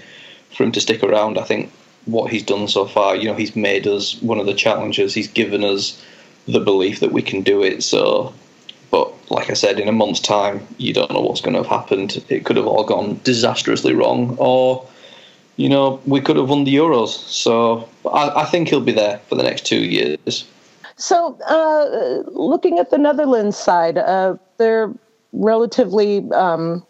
for 0.56 0.64
him 0.64 0.72
to 0.72 0.80
stick 0.80 1.02
around. 1.02 1.38
I 1.38 1.44
think 1.44 1.72
what 2.06 2.30
he's 2.30 2.42
done 2.42 2.68
so 2.68 2.86
far, 2.86 3.14
you 3.16 3.26
know, 3.26 3.34
he's 3.34 3.54
made 3.54 3.86
us 3.86 4.20
one 4.22 4.40
of 4.40 4.46
the 4.46 4.54
challengers. 4.54 5.14
He's 5.14 5.28
given 5.28 5.64
us 5.64 6.02
the 6.46 6.60
belief 6.60 7.00
that 7.00 7.12
we 7.12 7.22
can 7.22 7.42
do 7.42 7.62
it. 7.62 7.82
So 7.82 8.32
but 8.90 9.12
like 9.30 9.50
I 9.50 9.54
said, 9.54 9.78
in 9.78 9.88
a 9.88 9.92
month's 9.92 10.20
time, 10.20 10.66
you 10.78 10.92
don't 10.92 11.10
know 11.12 11.20
what's 11.20 11.40
going 11.40 11.54
to 11.54 11.62
have 11.62 11.70
happened. 11.70 12.22
It 12.28 12.44
could 12.44 12.56
have 12.56 12.66
all 12.66 12.84
gone 12.84 13.20
disastrously 13.24 13.94
wrong, 13.94 14.36
or 14.38 14.86
you 15.56 15.68
know, 15.68 16.00
we 16.06 16.20
could 16.20 16.36
have 16.36 16.48
won 16.48 16.64
the 16.64 16.74
Euros. 16.74 17.08
So 17.08 17.88
I, 18.10 18.42
I 18.42 18.44
think 18.46 18.68
he'll 18.68 18.80
be 18.80 18.92
there 18.92 19.18
for 19.28 19.36
the 19.36 19.42
next 19.42 19.66
two 19.66 19.84
years. 19.84 20.44
So, 20.96 21.38
uh, 21.46 22.22
looking 22.30 22.78
at 22.78 22.90
the 22.90 22.98
Netherlands 22.98 23.56
side, 23.56 23.96
uh, 23.96 24.36
they're 24.58 24.92
relatively 25.32 26.30
um, 26.32 26.84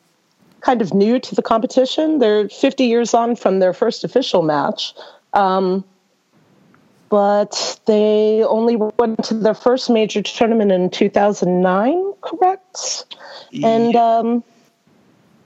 kind 0.61 0.83
of 0.83 0.95
new 0.95 1.19
to 1.19 1.35
the 1.35 1.43
competition. 1.43 2.19
They're 2.19 2.49
50 2.49 2.85
years 2.85 3.15
on 3.15 3.37
from 3.37 3.59
their 3.61 3.73
first 3.73 4.05
official 4.05 4.43
match. 4.43 4.95
Um, 5.33 5.85
but 7.11 7.79
they 7.87 8.45
only 8.45 8.77
went 8.77 9.25
to 9.25 9.35
their 9.35 9.55
first 9.55 9.91
major 9.91 10.23
tournament 10.23 10.71
in 10.71 10.91
2009, 10.91 12.13
correct? 12.23 13.05
Yeah. 13.51 13.69
And 13.69 13.97
um, 13.97 14.45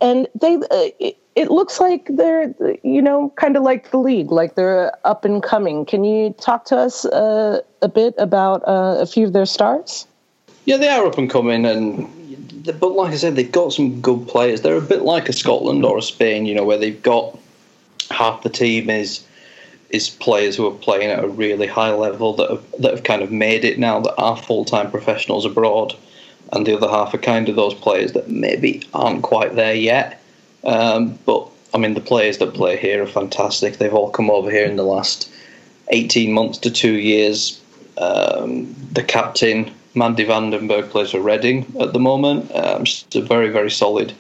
and 0.01 0.29
they 0.39 0.57
uh, 0.57 0.91
it, 1.01 1.17
it, 1.35 1.51
looks 1.51 1.81
like 1.81 2.07
they're 2.11 2.55
you 2.83 3.01
know 3.01 3.33
kind 3.37 3.57
of 3.57 3.62
like 3.62 3.91
the 3.91 3.99
league, 3.99 4.31
like 4.31 4.57
they're 4.57 4.93
up 5.07 5.25
and 5.25 5.43
coming. 5.43 5.87
Can 5.87 6.05
you 6.05 6.35
talk 6.35 6.67
to 6.67 6.77
us 6.77 7.07
uh, 7.07 7.62
a 7.81 7.89
bit 7.89 8.15
about 8.19 8.62
uh, 8.69 8.97
a 9.01 9.07
few 9.07 9.27
of 9.27 9.33
their 9.33 9.47
stars? 9.47 10.07
Yeah, 10.67 10.77
they 10.77 10.89
are 10.89 11.07
up 11.07 11.17
and 11.17 11.31
coming, 11.31 11.65
and 11.65 12.07
but 12.65 12.93
like 12.93 13.12
I 13.12 13.17
said, 13.17 13.37
they've 13.37 13.51
got 13.51 13.73
some 13.73 14.01
good 14.01 14.27
players. 14.27 14.62
They're 14.62 14.77
a 14.77 14.81
bit 14.83 15.03
like 15.03 15.29
a 15.29 15.33
Scotland 15.33 15.85
or 15.85 15.99
a 15.99 16.03
Spain, 16.03 16.47
you 16.47 16.55
know, 16.55 16.65
where 16.65 16.79
they've 16.79 17.03
got 17.03 17.39
half 18.11 18.43
the 18.43 18.51
team 18.51 18.91
is 18.91 19.25
is 19.91 20.11
players 20.11 20.57
who 20.57 20.67
are 20.67 20.75
playing 20.75 21.11
at 21.11 21.23
a 21.23 21.29
really 21.29 21.69
high 21.69 21.93
level 21.93 22.35
that 22.35 22.51
have, 22.51 22.65
that 22.81 22.91
have 22.91 23.05
kind 23.05 23.23
of 23.23 23.31
made 23.31 23.65
it 23.65 23.79
now 23.79 24.01
that 24.01 24.15
are 24.17 24.37
full 24.37 24.65
time 24.65 24.91
professionals 24.91 25.45
abroad, 25.45 25.95
and 26.53 26.67
the 26.67 26.77
other 26.77 26.89
half 26.89 27.15
are 27.15 27.19
kind 27.19 27.49
of 27.49 27.57
those 27.57 27.75
players 27.75 28.12
that 28.12 28.29
maybe 28.29 28.83
aren't 28.93 29.23
quite 29.23 29.55
there 29.55 29.75
yet. 29.75 30.21
Um, 30.65 31.19
but 31.27 31.49
I 31.75 31.79
mean, 31.79 31.95
the 31.95 32.01
players 32.01 32.39
that 32.39 32.55
play 32.55 32.77
here 32.77 33.03
are 33.03 33.07
fantastic. 33.07 33.77
They've 33.77 33.93
all 33.93 34.11
come 34.11 34.31
over 34.31 34.51
here 34.51 34.67
in 34.67 34.77
the 34.77 34.85
last 34.85 35.31
18 35.89 36.33
months 36.33 36.59
to 36.59 36.71
two 36.71 36.95
years. 36.95 37.61
Um, 37.99 38.75
the 38.93 39.03
captain, 39.05 39.73
Mandy 39.95 40.24
van 40.24 40.51
den 40.51 40.66
Berg, 40.66 40.90
plays 40.90 41.12
for 41.12 41.20
Reading 41.20 41.66
at 41.80 41.92
the 41.92 42.01
moment. 42.01 42.51
Um, 42.55 42.84
she's 42.84 43.07
a 43.14 43.20
very, 43.20 43.49
very 43.49 43.70
solid 43.70 44.12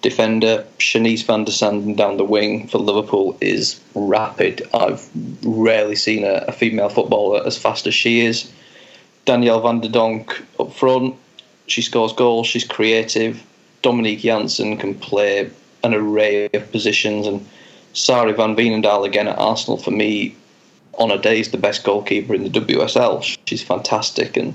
defender. 0.00 0.64
Shanice 0.78 1.24
van 1.24 1.44
der 1.44 1.52
Sanden 1.52 1.94
down 1.94 2.16
the 2.16 2.24
wing 2.24 2.66
for 2.66 2.78
Liverpool 2.78 3.36
is 3.40 3.80
rapid. 3.94 4.62
I've 4.72 5.06
rarely 5.42 5.96
seen 5.96 6.24
a, 6.24 6.44
a 6.48 6.52
female 6.52 6.88
footballer 6.88 7.46
as 7.46 7.58
fast 7.58 7.86
as 7.86 7.94
she 7.94 8.20
is. 8.20 8.50
Danielle 9.26 9.60
van 9.60 9.80
der 9.80 9.90
Donk 9.90 10.42
up 10.58 10.72
front. 10.72 11.14
She 11.66 11.82
scores 11.82 12.14
goals. 12.14 12.46
She's 12.46 12.66
creative. 12.66 13.42
Dominique 13.82 14.20
Janssen 14.20 14.78
can 14.78 14.94
play 14.94 15.50
an 15.84 15.92
array 15.92 16.48
of 16.54 16.72
positions. 16.72 17.26
And 17.26 17.46
Sari 17.92 18.32
van 18.32 18.56
Veenendaal 18.56 19.04
again 19.04 19.28
at 19.28 19.38
Arsenal 19.38 19.76
for 19.76 19.90
me 19.90 20.34
on 20.98 21.10
a 21.10 21.18
day 21.18 21.38
is 21.38 21.50
the 21.50 21.58
best 21.58 21.84
goalkeeper 21.84 22.34
in 22.34 22.44
the 22.44 22.60
WSL. 22.60 23.22
She's 23.46 23.62
fantastic 23.62 24.36
and 24.36 24.54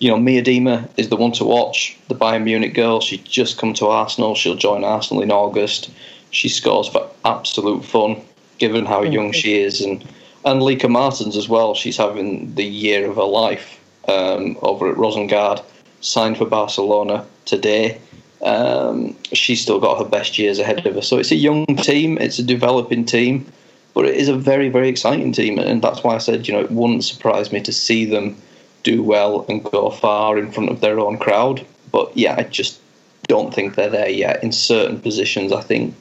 you 0.00 0.08
know, 0.08 0.16
Miedema 0.16 0.88
is 0.96 1.10
the 1.10 1.16
one 1.16 1.32
to 1.32 1.44
watch. 1.44 1.96
The 2.08 2.14
Bayern 2.14 2.44
Munich 2.44 2.74
girl. 2.74 3.00
She's 3.00 3.20
just 3.20 3.58
come 3.58 3.74
to 3.74 3.86
Arsenal. 3.86 4.34
She'll 4.34 4.56
join 4.56 4.82
Arsenal 4.82 5.22
in 5.22 5.30
August. 5.30 5.90
She 6.30 6.48
scores 6.48 6.88
for 6.88 7.08
absolute 7.24 7.84
fun, 7.84 8.20
given 8.58 8.86
how 8.86 9.02
young 9.02 9.26
mm-hmm. 9.26 9.32
she 9.32 9.60
is, 9.60 9.80
and 9.82 10.02
and 10.46 10.62
Lieke 10.62 10.88
Martens 10.88 11.36
as 11.36 11.48
well. 11.48 11.74
She's 11.74 11.98
having 11.98 12.54
the 12.54 12.64
year 12.64 13.10
of 13.10 13.16
her 13.16 13.24
life 13.24 13.78
um, 14.08 14.56
over 14.62 14.90
at 14.90 14.96
Rosengard. 14.96 15.62
Signed 16.00 16.38
for 16.38 16.46
Barcelona 16.46 17.26
today. 17.44 18.00
Um, 18.42 19.14
she's 19.34 19.60
still 19.60 19.78
got 19.78 19.98
her 19.98 20.08
best 20.08 20.38
years 20.38 20.58
ahead 20.58 20.86
of 20.86 20.94
her. 20.94 21.02
So 21.02 21.18
it's 21.18 21.30
a 21.30 21.36
young 21.36 21.66
team. 21.66 22.16
It's 22.16 22.38
a 22.38 22.42
developing 22.42 23.04
team, 23.04 23.52
but 23.92 24.06
it 24.06 24.16
is 24.16 24.30
a 24.30 24.34
very 24.34 24.70
very 24.70 24.88
exciting 24.88 25.32
team, 25.32 25.58
and 25.58 25.82
that's 25.82 26.02
why 26.02 26.14
I 26.14 26.18
said 26.18 26.48
you 26.48 26.54
know 26.54 26.60
it 26.60 26.70
wouldn't 26.70 27.04
surprise 27.04 27.52
me 27.52 27.60
to 27.60 27.72
see 27.72 28.06
them 28.06 28.40
do 28.82 29.02
well 29.02 29.44
and 29.48 29.64
go 29.64 29.90
far 29.90 30.38
in 30.38 30.50
front 30.52 30.70
of 30.70 30.80
their 30.80 30.98
own 30.98 31.18
crowd. 31.18 31.66
But 31.92 32.16
yeah, 32.16 32.36
I 32.38 32.44
just 32.44 32.80
don't 33.26 33.54
think 33.54 33.74
they're 33.74 33.90
there 33.90 34.08
yet. 34.08 34.42
In 34.42 34.52
certain 34.52 35.00
positions, 35.00 35.52
I 35.52 35.62
think 35.62 35.94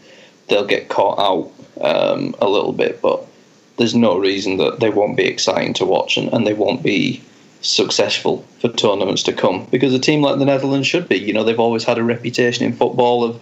they'll 0.47 0.65
get 0.65 0.89
caught 0.89 1.19
out 1.19 1.51
um, 1.81 2.35
a 2.39 2.49
little 2.49 2.73
bit, 2.73 3.01
but 3.01 3.25
there's 3.77 3.95
no 3.95 4.17
reason 4.17 4.57
that 4.57 4.79
they 4.79 4.89
won't 4.89 5.17
be 5.17 5.25
exciting 5.25 5.73
to 5.75 5.85
watch 5.85 6.17
and, 6.17 6.31
and 6.33 6.45
they 6.45 6.53
won't 6.53 6.83
be 6.83 7.23
successful 7.61 8.45
for 8.59 8.69
tournaments 8.69 9.23
to 9.23 9.33
come 9.33 9.65
because 9.65 9.93
a 9.93 9.99
team 9.99 10.21
like 10.21 10.39
the 10.39 10.45
Netherlands 10.45 10.87
should 10.87 11.07
be. 11.07 11.17
You 11.17 11.33
know, 11.33 11.43
they've 11.43 11.59
always 11.59 11.83
had 11.83 11.97
a 11.97 12.03
reputation 12.03 12.65
in 12.65 12.73
football 12.73 13.23
of, 13.23 13.41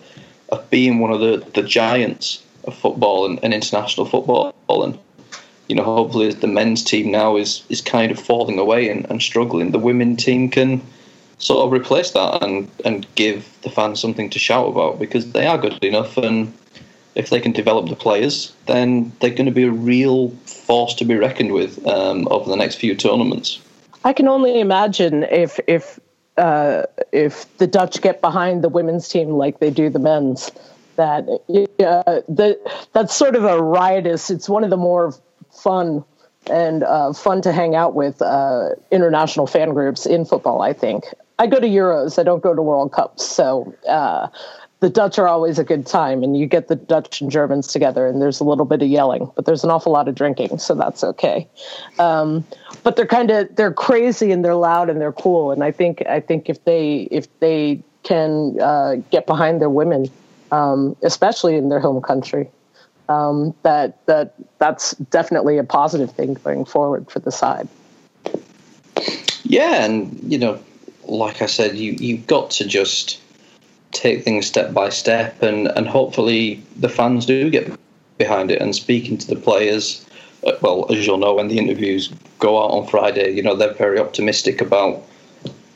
of 0.49 0.69
being 0.69 0.99
one 0.99 1.11
of 1.11 1.19
the, 1.19 1.45
the 1.53 1.63
giants 1.63 2.43
of 2.65 2.75
football 2.75 3.25
and, 3.25 3.39
and 3.43 3.53
international 3.53 4.05
football. 4.05 4.53
And 4.69 4.99
you 5.68 5.76
know, 5.76 5.84
hopefully 5.84 6.32
the 6.34 6.47
men's 6.47 6.84
team 6.84 7.11
now 7.11 7.38
is 7.38 7.63
is 7.70 7.82
kind 7.82 8.11
of 8.11 8.20
falling 8.20 8.59
away 8.59 8.89
and, 8.89 9.05
and 9.09 9.22
struggling, 9.22 9.72
the 9.72 9.80
women 9.80 10.15
team 10.15 10.49
can 10.49 10.82
sort 11.39 11.65
of 11.65 11.72
replace 11.72 12.11
that 12.11 12.43
and 12.43 12.70
and 12.86 13.05
give 13.15 13.45
the 13.61 13.70
fans 13.70 13.99
something 13.99 14.30
to 14.30 14.39
shout 14.39 14.68
about 14.68 14.99
because 14.99 15.32
they 15.34 15.45
are 15.45 15.57
good 15.57 15.84
enough 15.84 16.18
and 16.18 16.53
if 17.18 17.32
they 17.32 17.39
can 17.39 17.51
develop 17.51 17.89
the 17.89 17.95
players, 17.95 18.53
then 18.68 19.11
they're 19.20 19.32
going 19.32 19.47
to 19.47 19.51
be 19.51 19.63
a 19.63 19.72
real 19.72 20.30
force 20.45 20.93
to 20.93 21.03
be 21.03 21.15
reckoned 21.15 21.51
with 21.51 21.86
um, 21.88 22.28
over 22.30 22.47
the 22.47 22.55
next 22.55 22.76
few 22.76 22.95
tournaments. 22.95 23.59
I 24.03 24.13
can 24.13 24.28
only 24.28 24.59
imagine 24.59 25.24
if 25.24 25.59
if 25.68 25.99
uh, 26.38 26.84
if 27.11 27.57
the 27.57 27.65
Dutch 27.65 28.01
get 28.01 28.22
behind 28.22 28.63
the 28.63 28.70
women's 28.70 29.09
team 29.09 29.30
like 29.30 29.59
they 29.59 29.72
do 29.72 29.89
the 29.89 29.99
men's, 29.99 30.51
that 30.95 31.28
uh, 31.28 32.22
the 32.30 32.59
that's 32.93 33.15
sort 33.15 33.36
of 33.36 33.43
a 33.43 33.61
riotous. 33.61 34.30
It's 34.30 34.47
one 34.47 34.63
of 34.63 34.70
the 34.70 34.78
more 34.78 35.15
fun 35.57 36.03
and 36.49 36.83
uh, 36.83 37.13
fun 37.13 37.41
to 37.41 37.51
hang 37.51 37.75
out 37.75 37.93
with 37.93 38.21
uh, 38.21 38.69
international 38.91 39.47
fan 39.47 39.73
groups 39.73 40.05
in 40.05 40.25
football. 40.25 40.61
I 40.61 40.73
think 40.73 41.05
I 41.39 41.47
go 41.47 41.59
to 41.59 41.67
Euros. 41.67 42.17
I 42.17 42.23
don't 42.23 42.41
go 42.41 42.55
to 42.55 42.61
World 42.61 42.91
Cups, 42.91 43.25
so 43.25 43.73
uh, 43.87 44.27
the 44.79 44.89
Dutch 44.89 45.17
are 45.17 45.27
always 45.27 45.57
a 45.57 45.63
good 45.63 45.85
time, 45.85 46.23
and 46.23 46.37
you 46.37 46.45
get 46.45 46.67
the 46.67 46.75
Dutch 46.75 47.19
and 47.21 47.31
Germans 47.31 47.67
together, 47.67 48.07
and 48.07 48.21
there's 48.21 48.39
a 48.39 48.43
little 48.43 48.65
bit 48.65 48.81
of 48.81 48.87
yelling, 48.87 49.29
but 49.35 49.45
there's 49.45 49.63
an 49.63 49.71
awful 49.71 49.91
lot 49.91 50.07
of 50.07 50.15
drinking, 50.15 50.59
so 50.59 50.75
that's 50.75 51.03
okay. 51.03 51.47
Um, 51.99 52.45
but 52.83 52.95
they're 52.95 53.07
kind 53.07 53.31
of 53.31 53.55
they're 53.55 53.73
crazy 53.73 54.31
and 54.31 54.45
they're 54.45 54.55
loud 54.55 54.89
and 54.89 55.01
they're 55.01 55.11
cool, 55.11 55.51
and 55.51 55.63
I 55.63 55.71
think 55.71 56.05
I 56.07 56.19
think 56.19 56.49
if 56.49 56.63
they 56.65 57.07
if 57.11 57.27
they 57.39 57.81
can 58.03 58.59
uh, 58.61 58.95
get 59.09 59.25
behind 59.25 59.59
their 59.59 59.69
women, 59.69 60.09
um, 60.51 60.95
especially 61.01 61.55
in 61.55 61.69
their 61.69 61.79
home 61.79 62.01
country, 62.01 62.49
um, 63.09 63.53
that 63.63 64.05
that 64.07 64.33
that's 64.59 64.91
definitely 64.95 65.57
a 65.57 65.63
positive 65.63 66.11
thing 66.11 66.35
going 66.35 66.65
forward 66.65 67.09
for 67.09 67.19
the 67.19 67.31
side. 67.31 67.67
Yeah, 69.43 69.85
and 69.85 70.19
you 70.31 70.37
know, 70.37 70.59
like 71.05 71.41
I 71.41 71.45
said, 71.45 71.77
you 71.77 71.93
you've 71.93 72.27
got 72.27 72.51
to 72.51 72.67
just 72.67 73.21
take 73.91 74.23
things 74.23 74.45
step 74.45 74.73
by 74.73 74.89
step, 74.89 75.41
and 75.41 75.67
and 75.67 75.87
hopefully 75.87 76.63
the 76.75 76.89
fans 76.89 77.25
do 77.25 77.49
get 77.49 77.71
behind 78.17 78.51
it 78.51 78.61
and 78.61 78.75
speaking 78.75 79.17
to 79.17 79.27
the 79.27 79.39
players. 79.39 80.05
Uh, 80.45 80.53
well, 80.61 80.85
as 80.91 81.05
you'll 81.05 81.17
know, 81.17 81.35
when 81.35 81.47
the 81.47 81.57
interviews 81.57 82.11
go 82.39 82.63
out 82.63 82.71
on 82.71 82.87
Friday, 82.87 83.31
you 83.31 83.41
know 83.41 83.55
they're 83.55 83.73
very 83.73 83.99
optimistic 83.99 84.61
about 84.61 85.03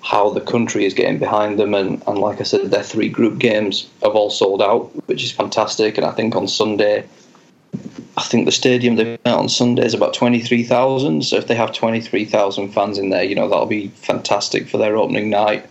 how 0.04 0.30
the 0.30 0.42
country 0.42 0.86
is 0.86 0.94
getting 0.94 1.20
behind 1.20 1.60
them. 1.60 1.74
And, 1.74 2.02
and 2.08 2.18
like 2.18 2.40
I 2.40 2.44
said, 2.44 2.72
their 2.72 2.84
three 2.84 3.08
group 3.08 3.40
games 3.40 3.88
have 4.04 4.16
all 4.16 4.30
sold 4.30 4.62
out, 4.62 4.88
which 5.08 5.24
is 5.24 5.32
fantastic. 5.32 5.98
And 5.98 6.06
I 6.06 6.12
think 6.12 6.36
on 6.36 6.48
Sunday 6.48 7.06
I 8.18 8.24
think 8.24 8.46
the 8.46 8.52
stadium 8.52 8.96
they've 8.96 9.24
got 9.24 9.40
on 9.40 9.50
Sunday 9.50 9.86
is 9.86 9.94
about 9.94 10.14
23,000. 10.14 11.24
So 11.24 11.38
if 11.38 11.48
they 11.48 11.56
have 11.56 11.72
23,000 11.72 12.70
fans 12.70 12.98
in 12.98 13.10
there, 13.10 13.24
you 13.24 13.36
know, 13.36 13.48
that'll 13.48 13.66
be 13.66 13.88
fantastic 13.90 14.68
for 14.68 14.78
their 14.78 14.98
opening 14.98 15.30
night. 15.30 15.66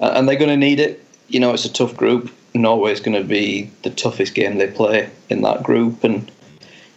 And 0.00 0.28
they're 0.28 0.36
going 0.36 0.50
to 0.50 0.56
need 0.56 0.80
it. 0.80 1.04
You 1.28 1.40
know, 1.40 1.52
it's 1.52 1.64
a 1.64 1.72
tough 1.72 1.96
group. 1.96 2.32
Norway's 2.54 3.00
going 3.00 3.20
to 3.20 3.28
be 3.28 3.70
the 3.82 3.90
toughest 3.90 4.34
game 4.34 4.56
they 4.56 4.68
play 4.68 5.10
in 5.28 5.42
that 5.42 5.62
group. 5.62 6.02
And 6.02 6.30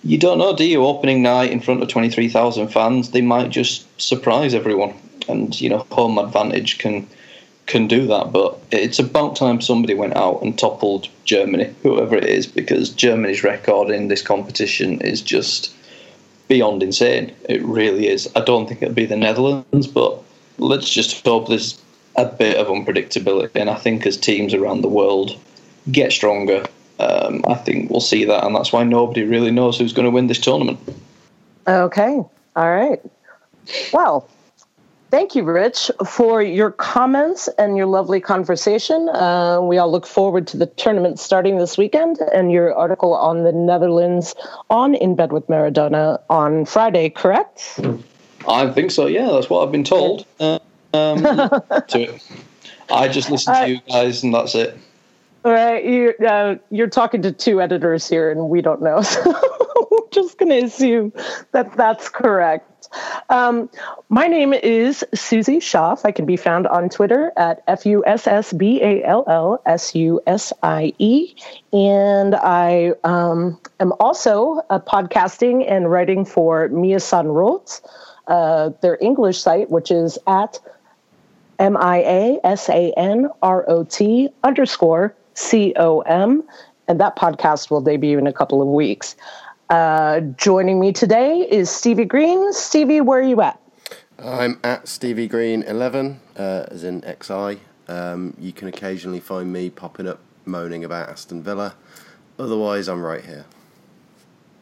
you 0.03 0.17
don't 0.17 0.37
know, 0.37 0.55
do 0.55 0.63
you? 0.63 0.85
Opening 0.85 1.21
night 1.21 1.51
in 1.51 1.59
front 1.59 1.81
of 1.81 1.89
23,000 1.89 2.69
fans, 2.69 3.11
they 3.11 3.21
might 3.21 3.49
just 3.49 3.85
surprise 4.01 4.53
everyone. 4.53 4.93
And, 5.27 5.59
you 5.59 5.69
know, 5.69 5.85
home 5.91 6.17
advantage 6.17 6.77
can 6.77 7.07
can 7.69 7.87
do 7.87 8.07
that, 8.07 8.31
but 8.33 8.59
it's 8.71 8.99
about 8.99 9.35
time 9.35 9.61
somebody 9.61 9.93
went 9.93 10.17
out 10.17 10.41
and 10.41 10.57
toppled 10.57 11.07
Germany, 11.23 11.73
whoever 11.83 12.17
it 12.17 12.25
is, 12.25 12.47
because 12.47 12.89
Germany's 12.89 13.43
record 13.43 13.91
in 13.91 14.07
this 14.07 14.23
competition 14.23 14.99
is 15.01 15.21
just 15.21 15.71
beyond 16.47 16.81
insane. 16.81 17.33
It 17.47 17.63
really 17.63 18.07
is. 18.07 18.27
I 18.35 18.41
don't 18.41 18.67
think 18.67 18.81
it'll 18.81 18.95
be 18.95 19.05
the 19.05 19.15
Netherlands, 19.15 19.85
but 19.85 20.21
let's 20.57 20.89
just 20.89 21.23
hope 21.23 21.47
there's 21.47 21.79
a 22.15 22.25
bit 22.25 22.57
of 22.57 22.67
unpredictability. 22.67 23.51
And 23.53 23.69
I 23.69 23.75
think 23.75 24.05
as 24.07 24.17
teams 24.17 24.55
around 24.55 24.81
the 24.81 24.89
world 24.89 25.37
get 25.91 26.11
stronger, 26.11 26.65
um, 26.99 27.43
I 27.47 27.53
think 27.53 27.91
we'll 27.91 28.01
see 28.01 28.25
that, 28.25 28.43
and 28.45 28.55
that's 28.55 28.73
why 28.73 28.83
nobody 28.83 29.23
really 29.23 29.51
knows 29.51 29.77
who's 29.77 29.93
going 29.93 30.05
to 30.05 30.11
win 30.11 30.25
this 30.25 30.39
tournament. 30.39 30.79
Okay. 31.67 32.23
All 32.55 32.71
right. 32.71 32.99
Well, 33.93 34.27
Thank 35.11 35.33
you, 35.33 35.43
Rich, 35.43 35.89
for 36.05 36.43
your 36.43 36.69
comments 36.69 37.49
and 37.57 37.75
your 37.75 37.87
lovely 37.87 38.21
conversation. 38.21 39.09
Uh, 39.09 39.59
we 39.59 39.79
all 39.79 39.91
look 39.91 40.05
forward 40.05 40.45
to 40.47 40.57
the 40.57 40.67
tournament 40.67 41.19
starting 41.19 41.57
this 41.57 41.79
weekend 41.79 42.19
and 42.31 42.51
your 42.51 42.75
article 42.75 43.15
on 43.15 43.43
the 43.43 43.51
Netherlands 43.51 44.35
on 44.69 44.93
In 44.93 45.15
Bed 45.15 45.31
with 45.31 45.47
Maradona 45.47 46.21
on 46.29 46.63
Friday, 46.65 47.09
correct? 47.09 47.79
I 48.47 48.69
think 48.69 48.91
so, 48.91 49.07
yeah. 49.07 49.31
That's 49.31 49.49
what 49.49 49.65
I've 49.65 49.71
been 49.71 49.83
told. 49.83 50.27
Uh, 50.39 50.59
um, 50.93 51.25
I 52.91 53.07
just 53.07 53.31
listen 53.31 53.53
to 53.53 53.61
uh, 53.61 53.65
you 53.65 53.79
guys 53.89 54.21
and 54.21 54.31
that's 54.31 54.53
it. 54.53 54.77
All 55.43 55.51
right. 55.51 55.83
You, 55.83 56.13
uh, 56.23 56.55
you're 56.69 56.89
talking 56.89 57.23
to 57.23 57.31
two 57.31 57.61
editors 57.61 58.07
here 58.07 58.29
and 58.29 58.49
we 58.49 58.61
don't 58.61 58.81
know. 58.81 59.01
So 59.09 59.33
I'm 59.91 60.11
just 60.11 60.37
going 60.37 60.49
to 60.49 60.65
assume 60.65 61.13
that 61.51 61.75
that's 61.77 62.09
correct. 62.09 62.78
Um, 63.29 63.69
my 64.09 64.27
name 64.27 64.53
is 64.53 65.05
Susie 65.13 65.59
Schaaf. 65.59 66.05
I 66.05 66.11
can 66.11 66.25
be 66.25 66.35
found 66.35 66.67
on 66.67 66.89
Twitter 66.89 67.31
at 67.37 67.63
F 67.67 67.85
U 67.85 68.03
S 68.05 68.25
S 68.27 68.53
B 68.53 68.81
A 68.81 69.03
L 69.03 69.23
L 69.27 69.61
S 69.65 69.93
U 69.95 70.21
S 70.25 70.51
I 70.63 70.93
E. 70.97 71.35
And 71.71 72.35
I 72.35 72.93
um, 73.03 73.59
am 73.79 73.93
also 73.99 74.61
uh, 74.69 74.79
podcasting 74.79 75.69
and 75.69 75.91
writing 75.91 76.25
for 76.25 76.67
Mia 76.69 76.99
San 76.99 77.27
uh, 78.27 78.69
their 78.81 78.97
English 79.01 79.39
site, 79.39 79.69
which 79.69 79.91
is 79.91 80.17
at 80.27 80.59
M 81.59 81.77
I 81.77 81.97
A 81.97 82.39
S 82.43 82.69
A 82.69 82.91
N 82.97 83.29
R 83.41 83.65
O 83.67 83.83
T 83.83 84.29
underscore 84.43 85.15
C 85.33 85.73
O 85.75 86.01
M. 86.01 86.43
And 86.87 86.99
that 86.99 87.15
podcast 87.15 87.69
will 87.69 87.81
debut 87.81 88.17
in 88.17 88.25
a 88.25 88.33
couple 88.33 88.63
of 88.63 88.67
weeks. 88.67 89.15
Uh, 89.69 90.21
joining 90.35 90.79
me 90.79 90.91
today 90.91 91.47
is 91.47 91.69
Stevie 91.69 92.05
Green. 92.05 92.51
Stevie, 92.53 93.01
where 93.01 93.19
are 93.19 93.23
you 93.23 93.39
at? 93.41 93.61
I'm 94.17 94.59
at 94.63 94.87
Stevie 94.87 95.27
Green 95.27 95.61
11, 95.61 96.19
uh, 96.35 96.65
as 96.69 96.83
in 96.83 97.03
XI. 97.21 97.59
Um, 97.87 98.35
you 98.39 98.51
can 98.51 98.67
occasionally 98.67 99.19
find 99.19 99.53
me 99.53 99.69
popping 99.69 100.07
up 100.07 100.19
moaning 100.45 100.83
about 100.85 101.09
Aston 101.09 101.43
Villa. 101.43 101.75
Otherwise, 102.39 102.89
I'm 102.89 103.03
right 103.03 103.23
here. 103.23 103.45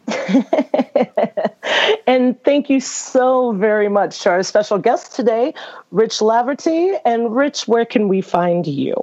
and 2.07 2.43
thank 2.43 2.69
you 2.69 2.81
so 2.81 3.53
very 3.53 3.87
much 3.87 4.19
to 4.23 4.29
our 4.29 4.43
special 4.43 4.77
guest 4.77 5.15
today, 5.15 5.53
Rich 5.91 6.19
Laverty. 6.19 6.99
And 7.05 7.33
Rich, 7.33 7.65
where 7.65 7.85
can 7.85 8.09
we 8.09 8.19
find 8.19 8.67
you? 8.67 8.93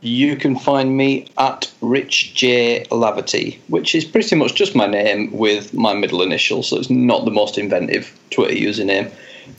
You 0.00 0.36
can 0.36 0.56
find 0.58 0.96
me 0.96 1.26
at 1.38 1.72
Rich 1.80 2.34
J 2.34 2.86
Laverty, 2.90 3.58
which 3.68 3.94
is 3.94 4.04
pretty 4.04 4.36
much 4.36 4.54
just 4.54 4.76
my 4.76 4.86
name 4.86 5.32
with 5.32 5.72
my 5.74 5.94
middle 5.94 6.22
initial, 6.22 6.62
so 6.62 6.76
it's 6.76 6.90
not 6.90 7.24
the 7.24 7.30
most 7.30 7.58
inventive 7.58 8.16
Twitter 8.30 8.54
username 8.54 9.10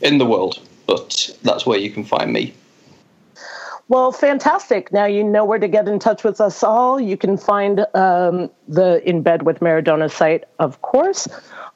in 0.01 0.19
the 0.19 0.25
world, 0.25 0.59
but 0.85 1.35
that's 1.43 1.65
where 1.65 1.79
you 1.79 1.89
can 1.89 2.03
find 2.03 2.31
me. 2.31 2.53
Well, 3.89 4.11
fantastic. 4.11 4.91
Now 4.91 5.05
you 5.05 5.23
know 5.23 5.45
where 5.45 5.59
to 5.59 5.67
get 5.67 5.87
in 5.87 5.97
touch 5.97 6.23
with 6.23 6.41
us 6.41 6.61
all. 6.61 6.99
You 6.99 7.15
can 7.15 7.37
find 7.37 7.85
um, 7.93 8.49
the 8.67 9.01
In 9.09 9.21
Bed 9.21 9.43
with 9.43 9.59
Maradona 9.59 10.11
site, 10.11 10.43
of 10.59 10.81
course, 10.81 11.27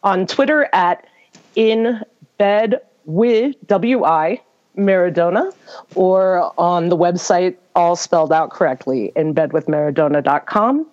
on 0.03 0.27
Twitter 0.27 0.67
at 0.73 1.07
In 1.55 2.01
Bed 2.37 2.81
with 3.05 3.55
WI 3.67 4.41
Maradona 4.77 5.53
or 5.95 6.53
on 6.59 6.89
the 6.89 6.97
website, 6.97 7.55
all 7.75 7.95
spelled 7.95 8.31
out 8.31 8.51
correctly, 8.51 9.11
in 9.15 9.33
inbedwithmaradona.com. 9.33 10.85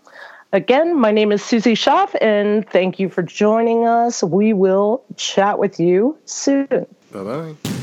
Again, 0.52 0.96
my 0.96 1.10
name 1.10 1.30
is 1.30 1.44
Susie 1.44 1.74
Schaaf, 1.74 2.14
and 2.22 2.66
thank 2.68 2.98
you 2.98 3.10
for 3.10 3.22
joining 3.22 3.86
us. 3.86 4.22
We 4.22 4.54
will 4.54 5.04
chat 5.16 5.58
with 5.58 5.78
you 5.78 6.16
soon. 6.24 6.86
Bye 7.12 7.22
bye. 7.22 7.77